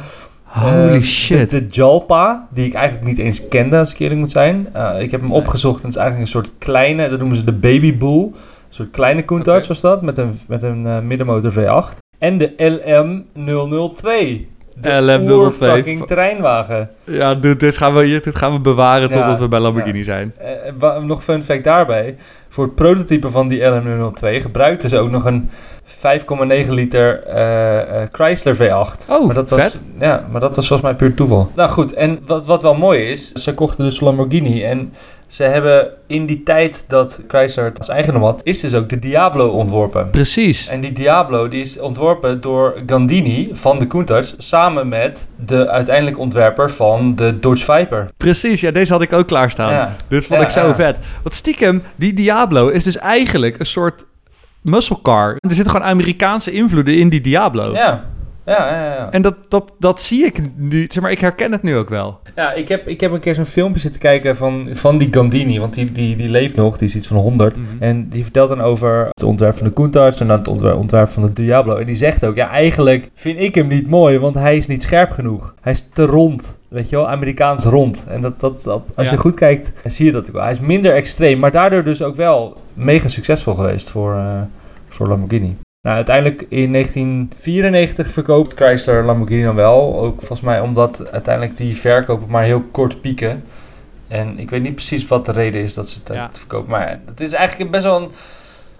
Holy 0.45 0.95
Eh, 0.95 1.01
shit. 1.01 1.49
De, 1.49 1.61
de 1.61 1.67
Jalpa, 1.69 2.47
die 2.53 2.65
ik 2.65 2.73
eigenlijk 2.73 3.07
niet 3.07 3.17
eens 3.17 3.47
kende 3.47 3.77
als 3.77 3.91
ik 3.93 3.99
eerlijk 3.99 4.19
moet 4.19 4.31
zijn. 4.31 4.67
Eh, 4.73 5.01
ik 5.01 5.11
heb 5.11 5.21
hem 5.21 5.31
opgezocht 5.31 5.79
en 5.79 5.85
het 5.87 5.95
is 5.95 6.01
eigenlijk 6.01 6.27
een 6.33 6.41
soort 6.41 6.51
kleine, 6.57 7.09
dat 7.09 7.19
noemen 7.19 7.37
ze 7.37 7.43
de 7.43 7.53
Baby 7.53 7.97
Bull. 7.97 8.21
Een 8.23 8.33
soort 8.69 8.89
kleine 8.91 9.25
Countach 9.25 9.67
was 9.67 9.81
dat, 9.81 10.01
met 10.01 10.17
een, 10.17 10.33
met 10.47 10.63
een 10.63 10.85
eh, 10.87 10.99
middenmotor 10.99 11.51
V8. 11.51 11.97
En 12.19 12.37
de 12.37 12.53
LM002. 12.57 14.47
De 14.81 15.19
LM002. 15.25 15.29
oer-fucking 15.31 16.07
terreinwagen. 16.07 16.89
Ja, 17.03 17.35
dude, 17.35 17.55
dit 17.55 17.77
gaan 17.77 17.95
we, 17.95 18.19
dit 18.23 18.35
gaan 18.37 18.51
we 18.53 18.59
bewaren 18.59 19.09
Ja, 19.09 19.15
totdat 19.15 19.39
we 19.39 19.47
bij 19.47 19.59
Lamborghini 19.59 20.03
zijn. 20.03 20.33
Eh, 20.37 20.51
wa- 20.79 20.99
nog 20.99 21.23
fun 21.23 21.43
fact 21.43 21.63
daarbij. 21.63 22.15
Voor 22.49 22.63
het 22.63 22.75
prototype 22.75 23.29
van 23.29 23.47
die 23.47 23.61
LM002 23.61 24.41
gebruikten 24.41 24.89
ze 24.89 24.97
ook 24.97 25.09
nog 25.09 25.25
een 25.25 25.49
5,9 25.83 26.69
liter 26.73 27.23
eh, 27.23 28.01
eh, 28.01 28.07
Chrysler 28.11 28.55
V8. 28.55 29.05
Oh, 29.09 29.25
maar 29.25 29.35
dat 29.35 29.49
was, 29.49 29.61
vet. 29.61 29.79
Ja, 29.99 30.25
maar 30.31 30.41
dat 30.41 30.55
was 30.55 30.67
volgens 30.67 30.89
mij 30.89 30.97
puur 30.97 31.13
toeval. 31.15 31.51
Nou 31.55 31.69
goed, 31.69 31.93
en 31.93 32.19
wat, 32.25 32.45
wat 32.47 32.61
wel 32.61 32.73
mooi 32.75 33.01
is, 33.09 33.31
ze 33.31 33.53
kochten 33.53 33.83
dus 33.83 33.99
Lamborghini 33.99 34.63
en 34.63 34.93
ze 35.29 35.43
hebben 35.43 35.87
in 36.07 36.25
die 36.25 36.43
tijd 36.43 36.83
dat 36.87 37.21
Chrysler 37.27 37.65
het 37.65 37.77
als 37.77 37.89
eigendom 37.89 38.23
had, 38.23 38.41
is 38.43 38.59
dus 38.59 38.73
ook 38.73 38.89
de 38.89 38.99
Diablo 38.99 39.47
ontworpen. 39.47 40.09
Precies. 40.09 40.67
En 40.67 40.81
die 40.81 40.91
Diablo 40.91 41.47
die 41.47 41.61
is 41.61 41.79
ontworpen 41.79 42.41
door 42.41 42.81
Gandini 42.85 43.49
van 43.53 43.79
de 43.79 43.87
Countach 43.87 44.33
samen 44.37 44.87
met 44.87 45.27
de 45.45 45.69
uiteindelijk 45.69 46.19
ontwerper 46.19 46.71
van 46.71 47.15
de 47.15 47.39
Dodge 47.39 47.65
Viper. 47.65 48.05
Precies, 48.17 48.61
ja, 48.61 48.71
deze 48.71 48.93
had 48.93 49.01
ik 49.01 49.13
ook 49.13 49.27
klaarstaan. 49.27 49.71
Ja. 49.71 49.95
Dit 50.07 50.25
vond 50.25 50.39
Ja, 50.39 50.45
ik 50.45 50.51
zo 50.51 50.67
ja. 50.67 50.75
vet. 50.75 50.97
Want 51.23 51.35
stiekem, 51.35 51.83
die 51.95 52.13
Diablo 52.13 52.67
is 52.67 52.83
dus 52.83 52.97
eigenlijk 52.97 53.59
een 53.59 53.65
soort 53.65 54.05
muscle 54.61 55.01
car. 55.01 55.29
Er 55.39 55.53
zitten 55.53 55.71
gewoon 55.71 55.87
Amerikaanse 55.87 56.51
invloeden 56.51 56.97
in 56.97 57.09
die 57.09 57.21
Diablo. 57.21 57.73
Ja, 57.73 58.05
ja, 58.49 58.73
ja. 58.73 58.93
ja. 58.93 59.11
En 59.11 59.21
dat, 59.21 59.35
dat, 59.47 59.73
dat 59.79 60.01
zie 60.01 60.25
ik 60.25 60.41
nu, 60.55 60.85
zeg 60.89 61.03
maar, 61.03 61.11
ik 61.11 61.19
herken 61.19 61.51
het 61.51 61.63
nu 61.63 61.75
ook 61.77 61.89
wel. 61.89 62.19
Ja, 62.35 62.53
ik 62.53 62.67
heb, 62.67 62.87
ik 62.87 63.01
heb 63.01 63.11
een 63.11 63.19
keer 63.19 63.35
zo'n 63.35 63.45
filmpje 63.45 63.79
zitten 63.79 63.99
kijken 63.99 64.35
van, 64.35 64.67
van 64.71 64.97
die 64.97 65.07
Gandini, 65.11 65.59
want 65.59 65.73
die, 65.73 65.91
die, 65.91 66.15
die 66.15 66.29
leeft 66.29 66.55
nog, 66.55 66.77
die 66.77 66.87
is 66.87 66.95
iets 66.95 67.07
van 67.07 67.17
100. 67.17 67.55
Mhm. 67.55 67.65
En 67.79 68.09
die 68.09 68.23
vertelt 68.23 68.49
dan 68.49 68.61
over 68.61 69.05
het 69.09 69.23
ontwerp 69.23 69.55
van 69.57 69.67
de 69.67 69.73
Countach 69.73 70.19
en 70.19 70.27
dan 70.27 70.37
het 70.37 70.47
ontwerp, 70.47 70.77
ontwerp 70.77 71.09
van 71.09 71.25
de 71.25 71.33
Diablo. 71.33 71.75
En 71.75 71.85
die 71.85 71.95
zegt 71.95 72.25
ook, 72.25 72.35
ja 72.35 72.49
eigenlijk 72.49 73.09
vind 73.15 73.39
ik 73.39 73.55
hem 73.55 73.67
niet 73.67 73.87
mooi, 73.87 74.17
want 74.19 74.35
hij 74.35 74.57
is 74.57 74.67
niet 74.67 74.83
scherp 74.83 75.11
genoeg. 75.11 75.55
Hij 75.61 75.71
is 75.71 75.89
te 75.93 76.05
rond, 76.05 76.59
weet 76.67 76.89
je 76.89 76.95
wel, 76.95 77.09
Amerikaans 77.09 77.63
rond. 77.65 78.05
En 78.07 78.21
dat, 78.21 78.39
dat, 78.39 78.67
als 78.67 79.05
Ja. 79.05 79.11
je 79.11 79.17
goed 79.17 79.33
kijkt, 79.35 79.71
dan 79.83 79.91
zie 79.91 80.05
je 80.05 80.11
dat 80.11 80.27
ook 80.27 80.33
wel. 80.33 80.43
Hij 80.43 80.51
is 80.51 80.59
minder 80.59 80.93
extreem, 80.93 81.39
maar 81.39 81.51
daardoor 81.51 81.83
dus 81.83 82.01
ook 82.01 82.15
wel 82.15 82.57
mega 82.73 83.07
succesvol 83.07 83.53
geweest 83.53 83.89
voor, 83.89 84.13
eh, 84.15 84.41
voor 84.87 85.07
Lamborghini. 85.07 85.57
Nou, 85.81 85.95
uiteindelijk 85.95 86.45
in 86.49 86.71
1994 86.71 88.11
verkoopt 88.11 88.53
Chrysler 88.53 89.03
Lamborghini 89.03 89.43
dan 89.43 89.55
wel. 89.55 89.99
Ook 89.99 90.17
volgens 90.17 90.41
mij 90.41 90.59
omdat 90.61 91.11
uiteindelijk 91.11 91.57
die 91.57 91.75
verkopen 91.77 92.29
maar 92.29 92.43
heel 92.43 92.63
kort 92.71 93.01
pieken. 93.01 93.43
En 94.07 94.39
ik 94.39 94.49
weet 94.49 94.61
niet 94.61 94.73
precies 94.75 95.07
wat 95.07 95.25
de 95.25 95.31
reden 95.31 95.61
is 95.61 95.73
dat 95.73 95.89
ze 95.89 95.99
het 96.03 96.15
Ja. 96.15 96.29
verkopen. 96.31 96.69
Maar 96.71 96.99
het 97.05 97.19
is 97.19 97.33
eigenlijk 97.33 97.71
best 97.71 97.83
wel 97.83 98.01
een... 98.01 98.09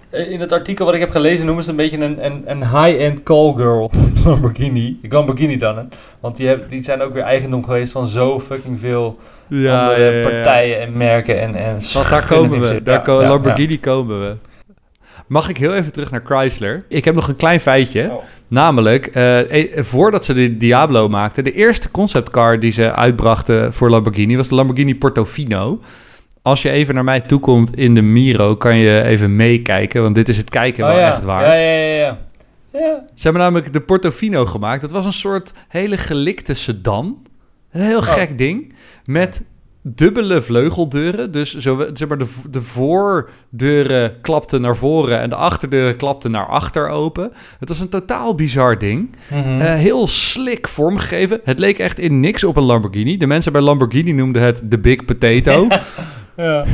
eh, 0.09 0.31
In 0.31 0.39
het 0.39 0.51
artikel 0.51 0.85
wat 0.85 0.93
ik 0.93 0.99
heb 0.99 1.11
gelezen 1.11 1.45
noemen 1.45 1.63
ze 1.63 1.71
het 1.71 1.79
een 1.79 1.85
beetje 1.89 2.05
een, 2.05 2.25
een, 2.25 2.43
een 2.45 2.83
high-end 2.83 3.23
call 3.23 3.53
girl 3.55 3.91
Lamborghini. 4.25 4.99
Lamborghini 5.09 5.57
dan. 5.57 5.77
Hè? 5.77 5.83
Want 6.19 6.35
die, 6.35 6.47
hebben, 6.47 6.69
die 6.69 6.83
zijn 6.83 7.01
ook 7.01 7.13
weer 7.13 7.23
eigendom 7.23 7.63
geweest 7.63 7.91
van 7.91 8.07
zo 8.07 8.39
fucking 8.39 8.79
veel 8.79 9.17
andere 9.49 10.21
partijen 10.21 10.79
en 10.81 10.97
merken. 10.97 11.39
En, 11.41 11.55
en 11.55 11.71
Want 11.93 12.09
daar 12.09 12.25
komen 12.27 12.59
we. 12.59 12.83
Daar 12.83 13.01
ko- 13.01 13.21
Lamborghini 13.21 13.79
komen 13.79 14.19
we. 14.19 14.35
Mag 15.29 15.49
ik 15.49 15.57
heel 15.57 15.73
even 15.73 15.91
terug 15.91 16.11
naar 16.11 16.21
Chrysler? 16.25 16.83
Ik 16.87 17.05
heb 17.05 17.15
nog 17.15 17.27
een 17.27 17.35
klein 17.35 17.59
feitje. 17.59 18.11
Oh. 18.11 18.23
Namelijk, 18.47 19.05
eh, 19.05 19.77
eh, 19.77 19.83
voordat 19.83 20.25
ze 20.25 20.33
de 20.33 20.57
Diablo 20.57 21.09
maakten... 21.09 21.43
de 21.43 21.53
eerste 21.53 21.91
conceptcar 21.91 22.59
die 22.59 22.71
ze 22.71 22.93
uitbrachten 22.93 23.73
voor 23.73 23.89
Lamborghini... 23.89 24.37
was 24.37 24.47
de 24.47 24.55
Lamborghini 24.55 24.95
Portofino. 24.95 25.79
Als 26.41 26.61
je 26.61 26.69
even 26.69 26.95
naar 26.95 27.03
mij 27.03 27.19
toe 27.19 27.39
komt 27.39 27.75
in 27.75 27.95
de 27.95 28.01
Miro... 28.01 28.55
kan 28.55 28.75
je 28.75 29.03
even 29.03 29.35
meekijken, 29.35 30.01
want 30.01 30.15
dit 30.15 30.29
is 30.29 30.37
het 30.37 30.49
kijken 30.49 30.83
Oh 30.83 30.89
wel 30.89 30.99
ja. 30.99 31.11
echt 31.11 31.23
waard. 31.23 31.45
Ja, 31.45 31.53
ja, 31.53 31.69
ja. 31.69 31.95
ja. 31.95 32.17
ja. 32.71 33.05
Ze 33.15 33.23
hebben 33.23 33.41
namelijk 33.41 33.73
de 33.73 33.81
Portofino 33.81 34.45
gemaakt. 34.45 34.81
Dat 34.81 34.91
was 34.91 35.05
een 35.05 35.13
soort 35.13 35.53
hele 35.67 35.97
gelikte 35.97 36.53
sedan. 36.53 37.17
Een 37.71 37.81
heel 37.81 37.97
Oh. 37.97 38.13
gek 38.13 38.37
ding. 38.37 38.73
Met 39.05 39.43
dubbele 39.81 40.41
vleugeldeuren. 40.41 41.31
Dus 41.31 41.57
zo, 41.57 41.85
zeg 41.93 42.07
maar, 42.07 42.17
de, 42.17 42.27
de 42.49 42.61
voordeuren 42.61 44.21
klapten 44.21 44.61
naar 44.61 44.75
voren 44.75 45.19
en 45.19 45.29
de 45.29 45.35
achterdeuren 45.35 45.95
klapten 45.95 46.31
naar 46.31 46.45
achter 46.45 46.89
open. 46.89 47.31
Het 47.59 47.69
was 47.69 47.79
een 47.79 47.89
totaal 47.89 48.35
bizar 48.35 48.77
ding. 48.77 49.15
Mhm. 49.29 49.61
Eh, 49.61 49.73
heel 49.73 50.07
slik 50.07 50.67
vormgegeven. 50.67 51.41
Het 51.43 51.59
leek 51.59 51.79
echt 51.79 51.99
in 51.99 52.19
niks 52.19 52.43
op 52.43 52.57
een 52.57 52.63
Lamborghini. 52.63 53.17
De 53.17 53.27
mensen 53.27 53.51
bij 53.51 53.61
Lamborghini 53.61 54.11
noemden 54.11 54.41
het 54.41 54.61
de 54.63 54.77
Big 54.77 55.05
Potato. 55.05 55.67
ja. 56.37 56.65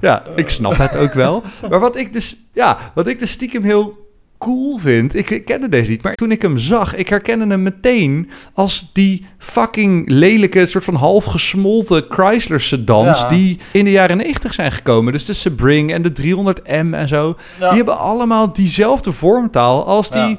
Ja, 0.00 0.24
ik 0.36 0.48
snap 0.48 0.76
het 0.76 0.96
ook 0.96 1.12
wel. 1.12 1.42
Maar 1.70 1.80
wat 1.80 1.96
ik 1.96 2.12
dus, 2.12 2.36
ja, 2.52 2.78
wat 2.94 3.06
ik 3.06 3.18
dus 3.18 3.30
stiekem 3.30 3.62
heel 3.62 4.08
cool 4.40 4.78
vind, 4.78 5.14
ik, 5.14 5.30
ik 5.30 5.44
kende 5.44 5.68
deze 5.68 5.90
niet, 5.90 6.02
maar 6.02 6.14
toen 6.14 6.30
ik 6.30 6.42
hem 6.42 6.58
zag, 6.58 6.94
ik 6.96 7.08
herkende 7.08 7.46
hem 7.46 7.62
meteen 7.62 8.30
als 8.54 8.90
die 8.92 9.26
fucking 9.38 10.08
lelijke, 10.08 10.66
soort 10.66 10.84
van 10.84 10.94
half 10.94 11.24
gesmolten 11.24 12.04
Chrysler 12.08 12.60
sedans 12.60 13.20
Ja. 13.20 13.28
die 13.28 13.58
in 13.72 13.84
de 13.84 13.90
jaren 13.90 14.16
90 14.16 14.54
zijn 14.54 14.72
gekomen. 14.72 15.12
Dus 15.12 15.24
de 15.24 15.32
Sebring 15.32 15.92
en 15.92 16.02
de 16.02 16.12
300M 16.12 16.94
en 16.94 17.08
zo. 17.08 17.36
Ja. 17.58 17.68
Die 17.68 17.76
hebben 17.76 17.98
allemaal 17.98 18.52
diezelfde 18.52 19.12
vormtaal 19.12 19.86
als 19.86 20.10
die 20.10 20.20
Ja. 20.20 20.36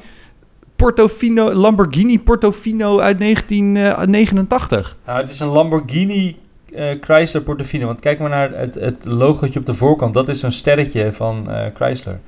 Portofino, 0.76 1.54
Lamborghini 1.54 2.20
Portofino 2.20 3.00
uit 3.00 3.20
1989. 3.20 4.96
Nou, 5.06 5.20
het 5.20 5.30
is 5.30 5.40
een 5.40 5.48
Lamborghini 5.48 6.38
eh, 6.76 6.90
Chrysler 7.02 7.42
Portofino. 7.44 7.86
Want 7.86 8.00
kijk 8.00 8.20
maar 8.20 8.30
naar 8.30 8.52
het, 8.52 8.76
het 8.76 9.06
logootje 9.06 9.60
op 9.60 9.66
de 9.66 9.74
voorkant. 9.74 10.14
Dat 10.14 10.28
is 10.28 10.40
zo'n 10.40 10.52
sterretje 10.52 11.14
van 11.14 11.52
eh, 11.52 11.66
Chrysler. 11.76 12.20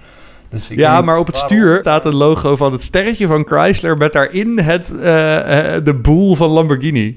Dus 0.53 0.69
ik 0.69 0.77
Ja, 0.77 1.01
maar 1.01 1.17
op 1.17 1.25
het 1.27 1.35
waarom. 1.39 1.57
stuur 1.57 1.77
staat 1.79 2.05
een 2.05 2.15
logo 2.15 2.55
van 2.55 2.71
het 2.71 2.83
sterretje 2.83 3.27
van 3.27 3.45
Chrysler 3.47 3.97
met 3.97 4.13
daarin 4.13 4.59
het, 4.59 4.99
eh, 4.99 5.75
eh, 5.75 5.83
de 5.85 5.93
boel 5.93 6.35
van 6.35 6.49
Lamborghini. 6.49 7.15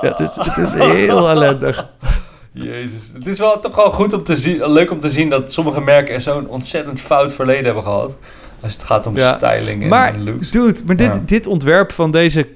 Ja, 0.00 0.08
het, 0.08 0.20
is, 0.20 0.36
het 0.36 0.56
is 0.56 0.72
heel 0.74 1.28
ellendig. 1.28 1.86
Jezus. 2.52 3.10
Het 3.14 3.26
is 3.26 3.38
wel 3.38 3.58
toch 3.60 3.74
wel 3.76 3.90
goed 3.90 4.12
om 4.12 4.22
te 4.22 4.36
zien, 4.36 4.72
leuk 4.72 4.90
om 4.90 5.00
te 5.00 5.10
zien 5.10 5.30
dat 5.30 5.52
sommige 5.52 5.80
merken 5.80 6.14
er 6.14 6.20
zo'n 6.20 6.48
ontzettend 6.48 7.00
fout 7.00 7.34
verleden 7.34 7.64
hebben 7.64 7.82
gehad. 7.82 8.16
Als 8.60 8.72
het 8.72 8.82
gaat 8.82 9.06
om 9.06 9.16
Ja. 9.16 9.34
styling 9.36 9.82
en, 9.82 9.88
Maar, 9.88 10.14
en 10.14 10.24
looks. 10.24 10.50
dude, 10.50 10.80
maar 10.86 10.96
dit, 10.96 11.06
Ja. 11.14 11.22
dit 11.26 11.46
ontwerp 11.46 11.92
van 11.92 12.10
deze 12.10 12.48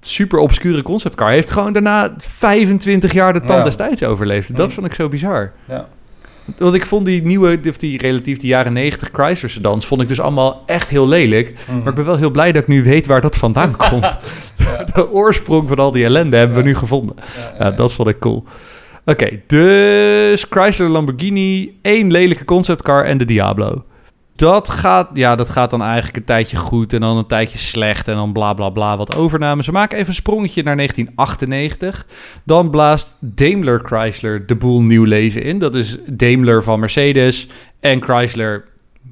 super 0.00 0.38
obscure 0.38 0.82
conceptcar 0.82 1.30
heeft 1.30 1.50
gewoon 1.50 1.72
daarna 1.72 2.14
25 2.18 3.12
jaar 3.12 3.32
de 3.32 3.38
tand 3.40 3.52
Ja. 3.52 3.62
destijds 3.64 4.02
overleefd. 4.02 4.56
Dat 4.56 4.72
vond 4.72 4.86
ik 4.86 4.94
zo 4.94 5.08
bizar. 5.08 5.52
Ja. 5.68 5.88
Want 6.56 6.74
ik 6.74 6.86
vond 6.86 7.06
die 7.06 7.22
nieuwe, 7.22 7.58
of 7.68 7.76
die 7.76 7.98
relatief 7.98 8.38
die 8.38 8.48
jaren 8.48 8.72
90 8.72 9.08
Chrysler 9.12 9.50
sedans, 9.50 9.86
vond 9.86 10.00
ik 10.00 10.08
dus 10.08 10.20
allemaal 10.20 10.62
echt 10.66 10.88
heel 10.88 11.08
lelijk. 11.08 11.54
Mhm. 11.66 11.78
Maar 11.78 11.88
ik 11.88 11.94
ben 11.94 12.04
wel 12.04 12.16
heel 12.16 12.30
blij 12.30 12.52
dat 12.52 12.62
ik 12.62 12.68
nu 12.68 12.82
weet 12.82 13.06
waar 13.06 13.20
dat 13.20 13.36
vandaan 13.36 13.76
komt. 13.88 14.18
Ja. 14.56 14.84
De 14.94 15.10
oorsprong 15.12 15.68
van 15.68 15.78
al 15.78 15.90
die 15.90 16.04
ellende 16.04 16.36
hebben 16.36 16.56
we 16.56 16.62
nu 16.62 16.74
gevonden. 16.74 17.16
Ja, 17.58 17.64
Ja, 17.64 17.70
dat 17.70 17.94
vond 17.94 18.08
ik 18.08 18.18
cool. 18.18 18.44
Oké, 19.04 19.40
dus 19.46 20.46
Chrysler 20.50 20.88
Lamborghini, 20.88 21.78
één 21.82 22.10
lelijke 22.10 22.44
conceptcar 22.44 23.04
en 23.04 23.18
de 23.18 23.24
Diablo. 23.24 23.84
Dat 24.38 24.68
gaat, 24.68 25.08
ja, 25.12 25.36
dat 25.36 25.48
gaat 25.48 25.70
dan 25.70 25.82
eigenlijk 25.82 26.16
een 26.16 26.24
tijdje 26.24 26.56
goed 26.56 26.92
en 26.92 27.00
dan 27.00 27.16
een 27.16 27.26
tijdje 27.26 27.58
slecht 27.58 28.08
en 28.08 28.14
dan 28.14 28.32
bla 28.32 28.54
bla 28.54 28.70
bla 28.70 28.96
wat 28.96 29.16
overname. 29.16 29.62
Ze 29.62 29.72
maken 29.72 29.96
even 29.96 30.08
een 30.08 30.14
sprongetje 30.14 30.62
naar 30.62 30.76
1998. 30.76 32.06
Dan 32.44 32.70
blaast 32.70 33.16
Daimler 33.20 33.80
Chrysler 33.84 34.46
de 34.46 34.54
boel 34.54 34.82
nieuw 34.82 35.04
leven 35.04 35.42
in. 35.42 35.58
Dat 35.58 35.74
is 35.74 35.98
Daimler 36.06 36.62
van 36.62 36.80
Mercedes 36.80 37.48
en 37.80 38.02
Chrysler 38.02 38.64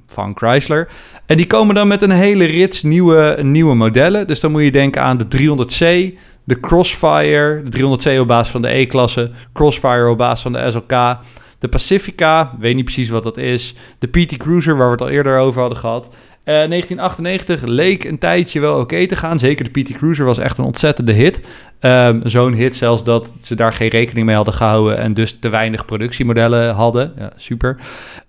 van 0.06 0.32
Chrysler. 0.36 0.88
En 1.26 1.36
die 1.36 1.46
komen 1.46 1.74
dan 1.74 1.88
met 1.88 2.02
een 2.02 2.10
hele 2.10 2.44
rits 2.44 2.82
nieuwe, 2.82 3.38
nieuwe 3.42 3.74
modellen. 3.74 4.26
Dus 4.26 4.40
dan 4.40 4.50
moet 4.50 4.62
je 4.62 4.70
denken 4.70 5.02
aan 5.02 5.16
de 5.16 5.26
300C, 5.36 6.14
de 6.44 6.60
Crossfire, 6.60 7.62
de 7.62 7.78
300C 7.78 8.20
op 8.20 8.26
basis 8.26 8.52
van 8.52 8.62
de 8.62 8.74
E-klasse, 8.74 9.30
Crossfire 9.52 10.08
op 10.08 10.18
basis 10.18 10.42
van 10.42 10.52
de 10.52 10.70
SLK, 10.70 11.18
de 11.66 11.72
Pacifica, 11.72 12.54
weet 12.58 12.74
niet 12.74 12.84
precies 12.84 13.08
wat 13.08 13.22
dat 13.22 13.36
is, 13.36 13.74
de 13.98 14.06
PT 14.06 14.36
Cruiser, 14.36 14.76
waar 14.76 14.86
we 14.86 14.92
het 14.92 15.00
al 15.00 15.08
eerder 15.08 15.38
over 15.38 15.60
hadden 15.60 15.78
gehad. 15.78 16.14
Eh, 16.46 16.54
1998 16.54 17.62
leek 17.62 18.04
een 18.04 18.18
tijdje 18.18 18.60
wel 18.60 18.78
oké 18.78 19.06
te 19.06 19.16
gaan. 19.16 19.38
Zeker 19.38 19.72
de 19.72 19.82
PT 19.82 19.92
Cruiser 19.92 20.24
was 20.24 20.38
echt 20.38 20.58
een 20.58 20.64
ontzettende 20.64 21.12
hit. 21.12 21.40
Ehm, 21.80 22.20
Zo'n 22.24 22.52
hit 22.52 22.76
zelfs 22.76 23.04
dat 23.04 23.32
ze 23.40 23.54
daar 23.54 23.72
geen 23.72 23.88
rekening 23.88 24.26
mee 24.26 24.36
hadden 24.36 24.54
gehouden 24.54 24.98
en 24.98 25.14
dus 25.14 25.38
te 25.38 25.48
weinig 25.48 25.84
productiemodellen 25.84 26.74
hadden. 26.74 27.12
Ja, 27.18 27.32
super. 27.36 27.76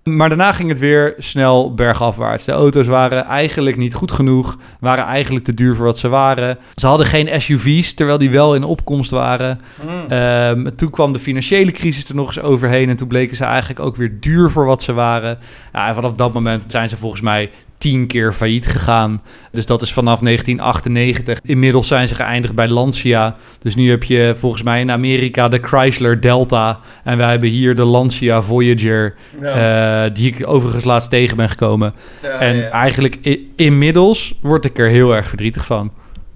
Maar 0.04 0.30
daarna 0.30 0.52
ging 0.52 0.70
het 0.70 0.80
weer 0.80 1.16
snel 1.18 1.74
bergafwaarts. 1.74 2.46
De 2.46 2.52
auto's 2.52 2.88
waren 2.88 3.26
eigenlijk 3.26 3.78
niet 3.78 3.94
goed 3.94 4.12
genoeg, 4.12 4.58
waren 4.80 5.06
eigenlijk 5.06 5.46
te 5.46 5.54
duur 5.54 5.76
voor 5.76 5.86
wat 5.86 6.00
ze 6.00 6.08
waren. 6.08 6.58
Ze 6.76 6.88
hadden 6.88 7.06
geen 7.06 7.42
SUV's, 7.42 7.94
terwijl 7.94 8.18
die 8.18 8.30
wel 8.30 8.56
in 8.56 8.64
opkomst 8.64 9.12
waren. 9.12 9.62
Mhm. 9.84 10.12
Ehm, 10.12 10.76
toen 10.76 10.90
kwam 10.90 11.14
de 11.14 11.20
financiële 11.20 11.72
crisis 11.72 12.10
er 12.10 12.16
nog 12.16 12.28
eens 12.28 12.46
overheen 12.46 12.90
en 12.90 12.98
toen 12.98 13.08
bleken 13.08 13.38
ze 13.38 13.44
eigenlijk 13.44 13.80
ook 13.80 13.96
weer 13.96 14.18
duur 14.20 14.50
voor 14.50 14.66
wat 14.66 14.82
ze 14.84 14.94
waren. 14.94 15.38
Ja, 15.74 15.88
en 15.88 15.96
vanaf 15.96 16.14
dat 16.14 16.34
moment 16.34 16.64
zijn 16.68 16.90
ze 16.90 16.98
volgens 16.98 17.22
mij 17.22 17.50
tien 17.78 18.08
keer 18.08 18.34
failliet 18.34 18.68
gegaan. 18.68 19.22
Dus 19.52 19.66
dat 19.66 19.82
is 19.82 19.94
vanaf 19.94 20.20
1998. 20.20 21.40
Inmiddels 21.44 21.88
zijn 21.88 22.08
ze 22.08 22.16
geëindigd 22.16 22.56
bij 22.56 22.68
Lancia. 22.68 23.36
Dus 23.62 23.76
nu 23.76 23.90
heb 23.90 24.04
je 24.04 24.36
volgens 24.38 24.64
mij 24.64 24.80
in 24.80 24.92
Amerika 24.92 25.48
de 25.48 25.60
Chrysler 25.62 26.22
Delta. 26.22 26.80
En 27.04 27.18
wij 27.18 27.30
hebben 27.30 27.50
hier 27.50 27.76
de 27.76 27.84
Lancia 27.86 28.42
Voyager, 28.42 29.16
ja. 29.42 30.06
eh, 30.06 30.14
die 30.14 30.34
ik 30.36 30.48
overigens 30.48 30.84
laatst 30.84 31.10
tegen 31.10 31.38
ben 31.38 31.50
gekomen. 31.50 31.94
Ja, 32.24 32.30
en 32.30 32.56
ja. 32.56 32.70
eigenlijk 32.70 33.18
i- 33.26 33.52
inmiddels 33.56 34.34
word 34.42 34.66
ik 34.66 34.78
er 34.80 34.90
heel 34.90 35.16
erg 35.16 35.28
verdrietig 35.28 35.66
van. 35.66 35.92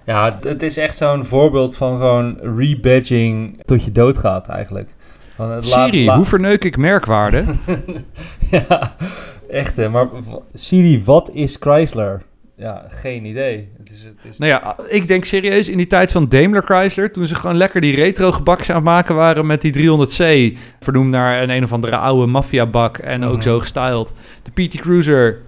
Ja, 0.06 0.40
het 0.42 0.62
is 0.64 0.78
echt 0.78 0.98
zo'n 0.98 1.26
voorbeeld 1.26 1.76
van 1.78 1.98
gewoon 2.00 2.38
rebadging 2.58 3.62
tot 3.66 3.86
je 3.86 3.92
doodgaat 3.92 4.48
eigenlijk. 4.48 4.90
Van 5.36 5.52
het 5.52 5.70
laat- 5.70 5.90
Siri, 5.90 6.10
hoe 6.10 6.26
verneuk 6.26 6.64
ik 6.64 6.78
merkwaarde? 6.78 7.44
ja, 8.52 8.96
echt 9.52 9.76
hè. 9.76 9.90
Maar 9.90 10.08
Siri, 10.54 11.04
wat 11.06 11.30
is 11.34 11.58
Chrysler? 11.60 12.22
Ja, 12.56 12.86
geen 12.90 13.26
idee. 13.26 13.68
Het 13.78 13.92
is, 13.92 14.04
het 14.04 14.16
is... 14.32 14.38
Nou 14.38 14.52
ja, 14.52 14.76
ik 14.88 15.08
denk 15.08 15.26
serieus 15.26 15.70
in 15.70 15.78
die 15.78 15.88
tijd 15.88 16.12
van 16.12 16.30
Daimler 16.30 16.64
Chrysler, 16.64 17.12
toen 17.12 17.28
ze 17.28 17.36
gewoon 17.36 17.58
lekker 17.58 17.82
die 17.82 17.96
retro 17.96 18.32
gebakjes 18.32 18.70
aan 18.70 18.76
het 18.76 18.84
maken 18.84 19.16
waren 19.16 19.46
met 19.46 19.62
die 19.62 19.74
300C, 19.74 20.58
vernoemd 20.80 21.10
naar 21.10 21.44
een 21.44 21.50
een 21.50 21.64
of 21.64 21.74
andere 21.74 21.96
oude 21.98 22.26
maffiabak 22.26 22.98
en 22.98 23.24
ook 23.26 23.34
Mhm. 23.34 23.42
zo 23.42 23.60
gestyled. 23.60 24.14
De 24.44 24.52
PT 24.68 24.76
Cruiser, 24.80 25.40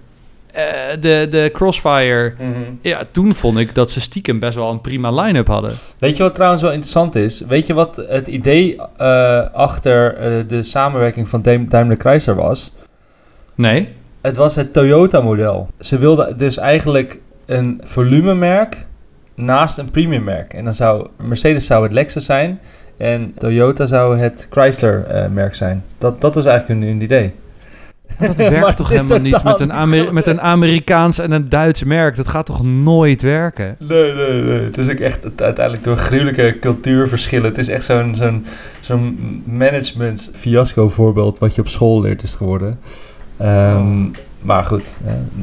eh, 0.52 0.64
de, 1.00 1.26
de 1.30 1.50
Crossfire. 1.52 2.34
Mhm. 2.38 2.48
Ja, 2.80 3.02
toen 3.10 3.32
vond 3.32 3.58
ik 3.58 3.74
dat 3.74 3.90
ze 3.90 4.00
stiekem 4.00 4.38
best 4.38 4.54
wel 4.54 4.70
een 4.70 4.80
prima 4.80 5.10
line-up 5.22 5.46
hadden. 5.46 5.72
Weet 5.98 6.16
je 6.16 6.22
wat 6.22 6.34
trouwens 6.34 6.62
wel 6.62 6.70
interessant 6.70 7.14
is? 7.14 7.40
Weet 7.40 7.66
je 7.66 7.74
wat 7.74 7.96
het 8.08 8.28
idee 8.28 8.76
eh, 8.96 9.50
achter 9.52 10.14
eh, 10.16 10.48
de 10.48 10.62
samenwerking 10.62 11.28
van 11.28 11.42
Daim- 11.42 11.68
Daimler 11.68 11.96
Chrysler 11.98 12.34
was? 12.36 12.72
Nee? 13.54 13.88
Het 14.20 14.36
was 14.36 14.54
het 14.54 14.72
Toyota-model. 14.72 15.68
Ze 15.78 15.98
wilden 15.98 16.36
dus 16.36 16.56
eigenlijk 16.56 17.18
een 17.46 17.80
volumemerk 17.82 18.86
naast 19.34 19.78
een 19.78 19.90
premiummerk. 19.90 20.52
En 20.54 20.64
dan 20.64 20.74
zou 20.74 21.08
Mercedes 21.16 21.66
zou 21.66 21.82
het 21.82 21.92
Lexus 21.92 22.24
zijn 22.24 22.60
en 22.96 23.34
Toyota 23.38 23.86
zou 23.86 24.18
het 24.18 24.46
Chrysler-merk 24.50 25.54
zijn. 25.54 25.84
Dat, 25.98 26.20
dat 26.20 26.34
was 26.34 26.46
eigenlijk 26.46 26.80
hun, 26.80 26.90
hun 26.90 27.02
idee. 27.02 27.32
Dat 28.18 28.36
werkt 28.36 28.76
toch 28.76 28.88
helemaal 28.88 29.18
niet 29.18 29.42
met 29.42 29.60
een, 29.60 30.14
met 30.14 30.26
een 30.26 30.40
Amerikaans 30.40 31.18
en 31.18 31.32
een 31.32 31.48
Duits 31.48 31.84
merk. 31.84 32.16
Dat 32.16 32.28
gaat 32.28 32.46
toch 32.46 32.62
nooit 32.64 33.22
werken? 33.22 33.76
Nee, 33.78 34.12
nee, 34.12 34.42
nee. 34.42 34.60
Het 34.60 34.78
is 34.78 34.88
ook 34.88 34.98
echt 34.98 35.24
uiteindelijk 35.36 35.84
door 35.84 35.96
gruwelijke 35.96 36.56
cultuurverschillen. 36.60 37.48
Het 37.48 37.58
is 37.58 37.68
echt 37.68 37.84
zo'n 37.84 38.14
zo'n 38.14 38.46
zo'n 38.80 39.42
management 39.44 40.30
fiasco 40.32 40.88
voorbeeld 40.88 41.38
wat 41.38 41.54
je 41.54 41.60
op 41.60 41.68
school 41.68 42.00
leert 42.00 42.22
is 42.22 42.34
geworden. 42.34 42.78
Ehm, 43.36 44.06
Maar 44.40 44.64
goed, 44.64 44.98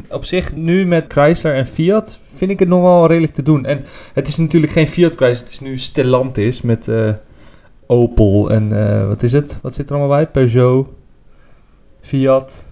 op 0.08 0.24
zich 0.24 0.54
nu 0.54 0.86
met 0.86 1.04
Chrysler 1.08 1.54
en 1.54 1.66
Fiat 1.66 2.20
vind 2.34 2.50
ik 2.50 2.58
het 2.58 2.68
nog 2.68 2.82
wel 2.82 3.06
redelijk 3.06 3.34
te 3.34 3.42
doen. 3.42 3.64
En 3.64 3.84
het 4.12 4.28
is 4.28 4.36
natuurlijk 4.36 4.72
geen 4.72 4.86
Fiat 4.86 5.14
Chrysler, 5.14 5.44
het 5.44 5.52
is 5.52 5.60
nu 5.60 5.78
Stellantis 5.78 6.62
met 6.62 6.88
eh, 6.88 7.10
Opel 7.86 8.50
en 8.50 8.88
eh, 8.88 9.06
wat 9.06 9.22
is 9.22 9.32
het? 9.32 9.58
Wat 9.62 9.74
zit 9.74 9.90
er 9.90 9.96
allemaal 9.96 10.16
bij? 10.16 10.26
Peugeot, 10.26 10.88
Fiat, 12.00 12.64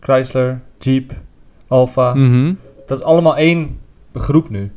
Chrysler, 0.00 0.60
Jeep, 0.78 1.12
Alfa. 1.68 2.14
Mhm. 2.14 2.54
Dat 2.86 2.98
is 2.98 3.04
allemaal 3.04 3.36
één 3.36 3.78
groep 4.14 4.50
nu. 4.50 4.70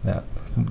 Ja, 0.00 0.24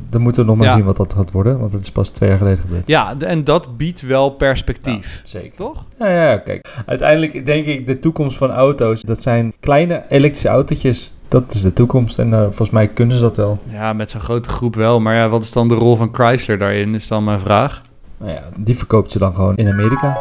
dan 0.10 0.22
moeten 0.22 0.42
we 0.42 0.48
nog 0.48 0.58
maar 0.58 0.68
Ja. 0.68 0.76
zien 0.76 0.84
wat 0.84 0.98
dat 0.98 1.14
gaat 1.14 1.32
worden, 1.32 1.60
want 1.60 1.72
dat 1.72 1.82
is 1.82 1.92
pas 1.92 2.10
twee 2.10 2.30
jaar 2.30 2.38
geleden 2.38 2.60
gebeurd. 2.60 2.88
Ja, 2.88 3.16
en 3.20 3.44
dat 3.44 3.78
biedt 3.78 4.02
wel 4.02 4.30
perspectief. 4.30 5.16
Ja, 5.24 5.30
zeker. 5.30 5.56
Toch? 5.56 5.86
Ja, 6.00 6.08
ja, 6.10 6.38
kijk. 6.38 6.74
Uiteindelijk 6.86 7.46
denk 7.46 7.66
ik 7.66 7.88
de 7.88 8.00
toekomst 8.00 8.38
van 8.38 8.52
auto's, 8.52 9.02
dat 9.02 9.22
zijn 9.22 9.54
kleine 9.60 10.04
elektrische 10.10 10.48
autootjes. 10.50 11.12
Dat 11.28 11.54
is 11.54 11.62
de 11.62 11.74
toekomst 11.74 12.20
en 12.20 12.34
eh, 12.34 12.42
volgens 12.42 12.70
mij 12.70 12.88
kunnen 12.88 13.16
ze 13.16 13.22
dat 13.22 13.38
wel. 13.38 13.60
Ja, 13.70 13.94
met 13.94 14.12
zo'n 14.12 14.22
grote 14.22 14.50
groep 14.50 14.76
wel. 14.76 15.00
Maar 15.00 15.16
ja, 15.16 15.30
wat 15.30 15.44
is 15.44 15.52
dan 15.52 15.68
de 15.68 15.76
rol 15.76 15.96
van 15.96 16.10
Chrysler 16.12 16.58
daarin, 16.58 16.96
is 16.96 17.08
dan 17.08 17.24
mijn 17.24 17.40
vraag. 17.40 17.82
Nou 18.18 18.32
ja, 18.32 18.42
die 18.58 18.76
verkoopt 18.78 19.12
ze 19.12 19.20
dan 19.20 19.36
gewoon 19.36 19.56
in 19.56 19.72
Amerika. 19.72 20.18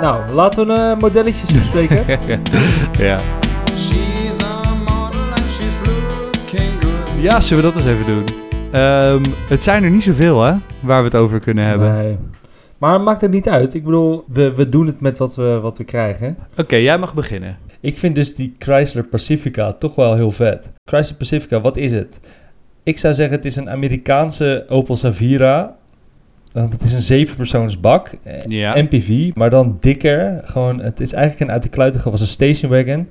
Nou, 0.00 0.32
laten 0.34 0.66
we 0.66 0.72
eh, 0.72 0.96
modelletjes 1.00 1.52
bespreken. 1.58 2.04
ja. 2.98 3.18
Ja, 7.22 7.40
zullen 7.40 7.64
we 7.64 7.70
dat 7.72 7.78
eens 7.82 7.90
even 7.92 8.06
doen? 8.06 8.24
Ehm, 8.72 9.24
het 9.48 9.62
zijn 9.62 9.84
er 9.84 9.90
niet 9.90 10.02
zoveel, 10.02 10.42
hè, 10.42 10.54
waar 10.80 10.98
we 10.98 11.04
het 11.04 11.14
over 11.14 11.40
kunnen 11.40 11.64
hebben. 11.64 11.92
Nee. 11.96 12.16
Maar 12.78 13.00
maakt 13.00 13.20
het 13.20 13.30
niet 13.30 13.48
uit. 13.48 13.74
Ik 13.74 13.84
bedoel, 13.84 14.24
we, 14.28 14.54
we 14.54 14.68
doen 14.68 14.86
het 14.86 15.00
met 15.00 15.18
wat 15.18 15.34
we, 15.36 15.58
wat 15.62 15.78
we 15.78 15.84
krijgen. 15.84 16.36
Oké, 16.56 16.76
jij 16.76 16.98
mag 16.98 17.14
beginnen. 17.14 17.56
Ik 17.80 17.98
vind 17.98 18.14
dus 18.14 18.34
die 18.34 18.54
Chrysler 18.58 19.04
Pacifica 19.04 19.72
toch 19.72 19.94
wel 19.94 20.14
heel 20.14 20.30
vet. 20.30 20.72
Chrysler 20.84 21.18
Pacifica, 21.18 21.60
wat 21.60 21.76
is 21.76 21.92
het? 21.92 22.20
Ik 22.82 22.98
zou 22.98 23.14
zeggen, 23.14 23.36
het 23.36 23.44
is 23.44 23.56
een 23.56 23.70
Amerikaanse 23.70 24.64
Opel 24.68 24.96
Savira. 24.96 25.76
Want 26.52 26.72
het 26.72 26.82
is 26.82 26.92
een 26.92 27.00
zevenpersoonsbak. 27.00 28.10
eh, 28.22 28.42
Ja. 28.48 28.74
MPV, 28.76 29.30
maar 29.34 29.50
dan 29.50 29.76
dikker. 29.80 30.40
Gewoon, 30.44 30.80
het 30.80 31.00
is 31.00 31.12
eigenlijk 31.12 31.44
een 31.48 31.54
uit 31.54 31.62
de 31.62 31.68
kluiten 31.68 32.00
gewassen 32.00 32.28
stationwagon. 32.28 33.08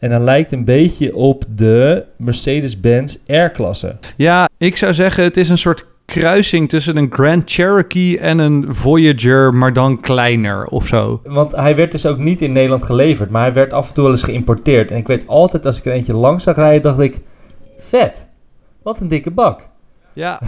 En 0.00 0.10
hij 0.10 0.20
lijkt 0.20 0.52
een 0.52 0.64
beetje 0.64 1.14
op 1.14 1.44
de 1.54 2.04
Mercedes-Benz 2.16 3.16
R-klasse. 3.26 3.96
Ja, 4.16 4.48
ik 4.58 4.76
zou 4.76 4.94
zeggen, 4.94 5.24
het 5.24 5.36
is 5.36 5.48
een 5.48 5.58
soort 5.58 5.86
kruising 6.04 6.68
tussen 6.68 6.96
een 6.96 7.12
Grand 7.12 7.50
Cherokee 7.50 8.18
en 8.18 8.38
een 8.38 8.74
Voyager, 8.74 9.54
maar 9.54 9.72
dan 9.72 10.00
kleiner 10.00 10.66
of 10.66 10.86
zo. 10.86 11.20
Want 11.24 11.56
hij 11.56 11.76
werd 11.76 11.92
dus 11.92 12.06
ook 12.06 12.18
niet 12.18 12.40
in 12.40 12.52
Nederland 12.52 12.82
geleverd, 12.82 13.30
maar 13.30 13.42
hij 13.42 13.52
werd 13.52 13.72
af 13.72 13.88
en 13.88 13.94
toe 13.94 14.02
wel 14.02 14.12
eens 14.12 14.22
geïmporteerd. 14.22 14.90
En 14.90 14.96
ik 14.96 15.06
weet 15.06 15.26
altijd, 15.26 15.66
als 15.66 15.78
ik 15.78 15.84
er 15.84 15.92
eentje 15.92 16.14
langs 16.14 16.44
zag 16.44 16.56
rijden, 16.56 16.82
dacht 16.82 17.00
ik... 17.00 17.20
Vet, 17.78 18.26
wat 18.82 19.00
een 19.00 19.08
dikke 19.08 19.30
bak. 19.30 19.68
Ja. 20.12 20.40